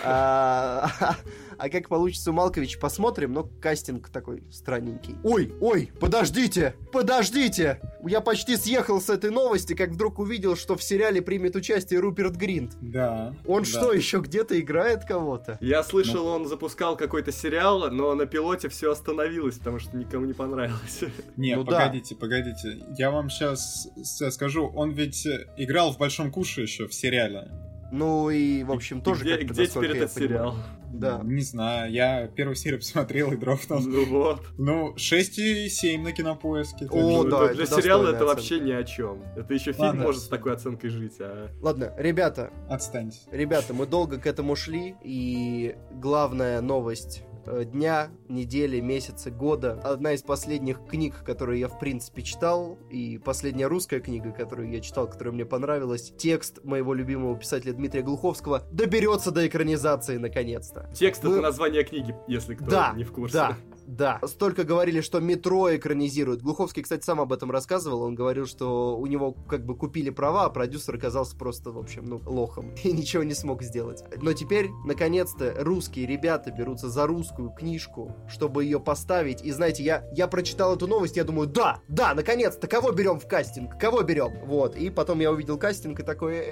А 0.04 0.90
а 1.62 1.70
как 1.70 1.90
получится 1.90 2.32
у 2.32 2.34
Малковича, 2.34 2.80
посмотрим, 2.80 3.34
но 3.34 3.44
кастинг 3.44 4.10
такой 4.10 4.44
странненький. 4.52 5.16
Ой, 5.24 5.54
ой, 5.62 5.92
подождите, 6.00 6.74
подождите! 6.92 7.80
Я 8.04 8.20
почти 8.22 8.58
съехал 8.58 9.00
с 9.00 9.12
этой 9.12 9.30
новости, 9.30 9.76
как 9.76 9.92
вдруг 9.92 10.18
увидел, 10.18 10.56
что 10.56 10.76
в 10.76 10.82
сериале 10.82 11.22
примет 11.22 11.56
участие 11.56 12.00
Руперт 12.00 12.36
Гринт. 12.36 12.72
Да. 12.82 13.36
Он 13.46 13.62
да. 13.62 13.70
что, 13.70 13.94
еще 13.94 14.22
где-то 14.22 14.60
играет 14.60 15.06
кого-то? 15.06 15.60
Я 15.62 15.84
слышал, 15.84 16.26
он 16.26 16.48
запускал 16.48 16.98
какой-то 16.98 17.32
сериал, 17.32 17.92
но 17.92 18.16
на 18.16 18.26
пилоте 18.26 18.68
все 18.68 18.92
остановилось, 18.92 19.60
потому 19.60 19.78
что 19.78 19.96
никому 19.96 20.26
не 20.26 20.34
понравилось. 20.34 21.04
Не, 21.38 21.56
Ну 21.56 21.64
да. 21.64 21.80
погодите, 21.80 22.16
погодите. 22.16 22.84
Я 22.98 23.12
вам 23.12 23.30
сейчас 23.30 23.88
скажу, 24.32 24.66
он 24.66 24.94
ведь 24.94 25.28
играл 25.58 25.94
в 25.94 26.00
Большом 26.00 26.32
Куше 26.32 26.62
еще 26.62 26.88
в 26.88 26.94
сериале. 26.96 27.52
Ну 27.92 28.30
и, 28.30 28.64
в 28.64 28.72
общем, 28.72 29.02
тоже 29.02 29.24
где, 29.24 29.38
как-то, 29.38 29.54
где 29.54 29.68
теперь 29.68 29.98
этот 29.98 30.14
сериал? 30.14 30.56
Да. 30.94 31.22
Не 31.24 31.42
знаю, 31.42 31.92
я 31.92 32.28
первую 32.28 32.56
серию 32.56 32.80
посмотрел 32.80 33.32
и 33.34 33.38
дропнул. 33.38 33.80
Ну 33.82 34.06
вот. 34.06 34.42
Ну, 34.58 34.94
6,7 34.96 36.00
на 36.02 36.12
кинопоиске. 36.12 36.88
О, 36.90 37.24
да, 37.24 37.30
Ну, 37.40 37.46
это 37.46 37.56
для 37.56 37.66
сериала 37.66 38.10
это 38.14 38.26
вообще 38.26 38.56
оценка. 38.56 38.66
ни 38.66 38.72
о 38.72 38.84
чем. 38.84 39.24
Это 39.36 39.54
еще 39.54 39.72
фильм 39.74 39.88
Ладно. 39.88 40.04
может 40.04 40.22
с 40.24 40.28
такой 40.28 40.54
оценкой 40.54 40.90
жить, 40.90 41.16
а 41.20 41.50
Ладно, 41.62 41.94
ребята, 41.98 42.52
Отстаньте. 42.70 43.20
ребята, 43.32 43.74
мы 43.74 43.86
долго 43.88 44.18
к 44.20 44.26
этому 44.28 44.56
шли, 44.56 44.96
и 45.04 45.76
главная 45.94 46.62
новость 46.62 47.24
дня, 47.46 48.10
недели, 48.28 48.80
месяца, 48.80 49.32
года. 49.32 49.80
Одна 49.84 50.14
из 50.14 50.22
последних 50.22 50.86
книг, 50.86 51.24
которые 51.24 51.60
я, 51.60 51.68
в 51.68 51.80
принципе, 51.80 52.22
читал, 52.22 52.78
и 52.90 53.18
последняя 53.18 53.68
русская 53.68 54.00
книга, 54.00 54.32
которую 54.32 54.72
я 54.72 54.80
читал, 54.82 55.08
которая 55.08 55.34
мне 55.34 55.46
понравилась, 55.46 56.14
текст 56.18 56.64
моего 56.64 56.94
любимого 56.94 57.36
писателя 57.38 57.74
Дмитрия 57.74 58.02
Глуховского, 58.02 58.64
доберется 58.72 59.32
до 59.32 59.48
экранизации 59.48 60.18
наконец-то. 60.18 60.90
текст 60.94 61.24
Вы- 61.24 61.34
это 61.34 61.42
название 61.42 61.84
книги, 61.84 62.16
если 62.28 62.56
кто 62.56 62.66
Да, 62.70 62.94
не 62.96 63.04
в 63.04 63.12
курсе. 63.12 63.34
Да, 63.34 63.58
да. 63.92 64.22
Столько 64.26 64.64
говорили, 64.64 65.02
что 65.02 65.20
метро 65.20 65.76
экранизируют. 65.76 66.42
Глуховский, 66.42 66.82
кстати, 66.82 67.04
сам 67.04 67.20
об 67.20 67.34
этом 67.34 67.52
рассказывал. 67.52 68.04
Он 68.04 68.16
говорил, 68.16 68.48
что 68.48 68.98
у 68.98 69.06
него 69.06 69.34
как 69.34 69.66
бы 69.66 69.76
купили 69.76 70.10
права, 70.10 70.46
а 70.46 70.50
продюсер 70.50 70.96
оказался 70.96 71.36
просто, 71.36 71.72
в 71.72 71.78
общем, 71.78 72.06
ну, 72.06 72.22
лохом. 72.26 72.74
И 72.84 72.94
ничего 72.94 73.24
не 73.24 73.34
смог 73.34 73.62
сделать. 73.64 74.06
Но 74.22 74.32
теперь, 74.32 74.70
наконец-то, 74.86 75.54
русские 75.60 76.08
ребята 76.08 76.52
берутся 76.52 76.88
за 76.88 77.06
русскую 77.06 77.50
книжку, 77.50 78.16
чтобы 78.30 78.64
ее 78.64 78.80
поставить. 78.80 79.42
И 79.42 79.52
знаете, 79.52 79.84
я, 79.84 80.10
я 80.14 80.28
прочитал 80.28 80.74
эту 80.74 80.88
новость, 80.88 81.18
я 81.18 81.26
думаю, 81.26 81.50
да, 81.50 81.82
да, 81.90 82.14
наконец-то, 82.14 82.68
кого 82.68 82.94
берем 82.94 83.20
в 83.20 83.28
кастинг? 83.28 83.78
Кого 83.78 84.04
берем? 84.04 84.40
Вот. 84.46 84.78
И 84.78 84.90
потом 84.90 85.20
я 85.20 85.32
увидел 85.32 85.58
кастинг 85.58 86.00
и 86.00 86.04
такой... 86.04 86.46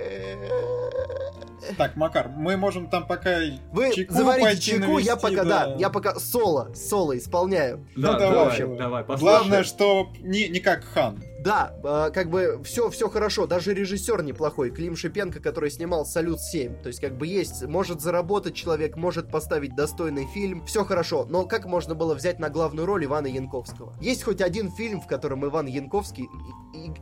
Так, 1.78 1.96
Макар, 1.96 2.30
мы 2.30 2.58
можем 2.58 2.90
там 2.90 3.06
пока 3.06 3.40
Вы 3.72 3.94
чайку 3.94 4.14
заварите 4.14 4.80
чайку, 4.80 4.98
я 4.98 5.16
пока, 5.16 5.44
да, 5.44 5.76
я 5.78 5.90
пока 5.90 6.16
соло, 6.16 6.74
соло 6.74 7.18
исполняю. 7.30 7.86
Да, 7.96 8.14
Ну, 8.14 8.20
давай, 8.20 8.60
давай. 8.60 8.78
давай. 8.78 9.18
Главное, 9.18 9.64
что 9.64 10.10
не, 10.22 10.48
не 10.50 10.60
как 10.60 10.84
хан. 10.84 11.24
Да, 11.44 11.74
э, 11.84 12.12
как 12.14 12.30
бы 12.30 12.60
все, 12.64 12.90
все 12.90 13.10
хорошо. 13.10 13.48
Даже 13.48 13.74
режиссер 13.74 14.24
неплохой. 14.24 14.72
Клим 14.72 14.96
Шипенко, 14.96 15.40
который 15.40 15.70
снимал 15.72 16.06
Салют 16.06 16.40
7. 16.42 16.82
То 16.82 16.88
есть, 16.88 17.00
как 17.00 17.18
бы 17.18 17.28
есть, 17.28 17.64
может 17.66 18.02
заработать 18.02 18.56
человек, 18.56 18.96
может 18.98 19.30
поставить 19.32 19.76
достойный 19.76 20.26
фильм. 20.34 20.66
Все 20.66 20.84
хорошо. 20.84 21.26
Но 21.30 21.46
как 21.46 21.66
можно 21.66 21.96
было 21.96 22.14
взять 22.16 22.40
на 22.40 22.50
главную 22.50 22.86
роль 22.86 23.06
Ивана 23.06 23.28
Янковского? 23.28 23.94
Есть 24.02 24.24
хоть 24.24 24.42
один 24.42 24.72
фильм, 24.72 25.02
в 25.02 25.08
котором 25.08 25.46
Иван 25.46 25.68
Янковский 25.68 26.28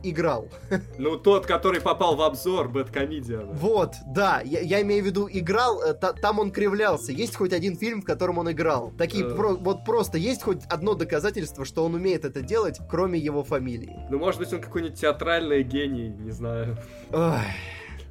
играл. 0.02 0.48
Ну, 0.98 1.16
тот, 1.16 1.46
который 1.46 1.80
попал 1.80 2.16
в 2.16 2.22
обзор, 2.22 2.68
Бэткомедиан. 2.68 3.50
Вот, 3.52 3.94
да, 4.06 4.40
я, 4.44 4.60
я 4.60 4.82
имею 4.82 5.02
в 5.02 5.06
виду, 5.06 5.28
играл, 5.30 5.80
э, 5.82 5.94
та- 5.94 6.12
там 6.12 6.38
он 6.38 6.50
кривлялся. 6.50 7.12
Есть 7.12 7.36
хоть 7.36 7.52
один 7.52 7.76
фильм, 7.76 8.02
в 8.02 8.04
котором 8.04 8.38
он 8.38 8.50
играл. 8.50 8.92
Такие, 8.98 9.24
Э. 9.26 9.34
про- 9.34 9.54
вот 9.56 9.84
просто 9.84 10.18
есть 10.18 10.42
хоть 10.42 10.64
одно 10.68 10.94
доказательство, 10.94 11.64
что 11.64 11.84
он 11.84 11.94
умеет 11.94 12.24
это 12.24 12.40
делать, 12.42 12.78
кроме 12.90 13.18
его 13.18 13.44
фамилии. 13.44 13.96
Ну, 14.10 14.18
может 14.28 14.40
быть, 14.40 14.52
он 14.52 14.60
какой-нибудь 14.60 15.00
театральный 15.00 15.62
гений, 15.62 16.10
не 16.10 16.32
знаю. 16.32 16.76
Ой. 17.12 17.40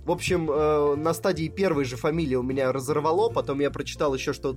В 0.08 0.12
общем, 0.12 0.50
э, 0.50 0.96
на 0.96 1.14
стадии 1.14 1.50
первой 1.50 1.84
же 1.84 1.98
фамилии 1.98 2.36
у 2.36 2.42
меня 2.42 2.72
разорвало, 2.72 3.28
потом 3.28 3.60
я 3.60 3.70
прочитал 3.70 4.14
еще, 4.14 4.32
что 4.32 4.56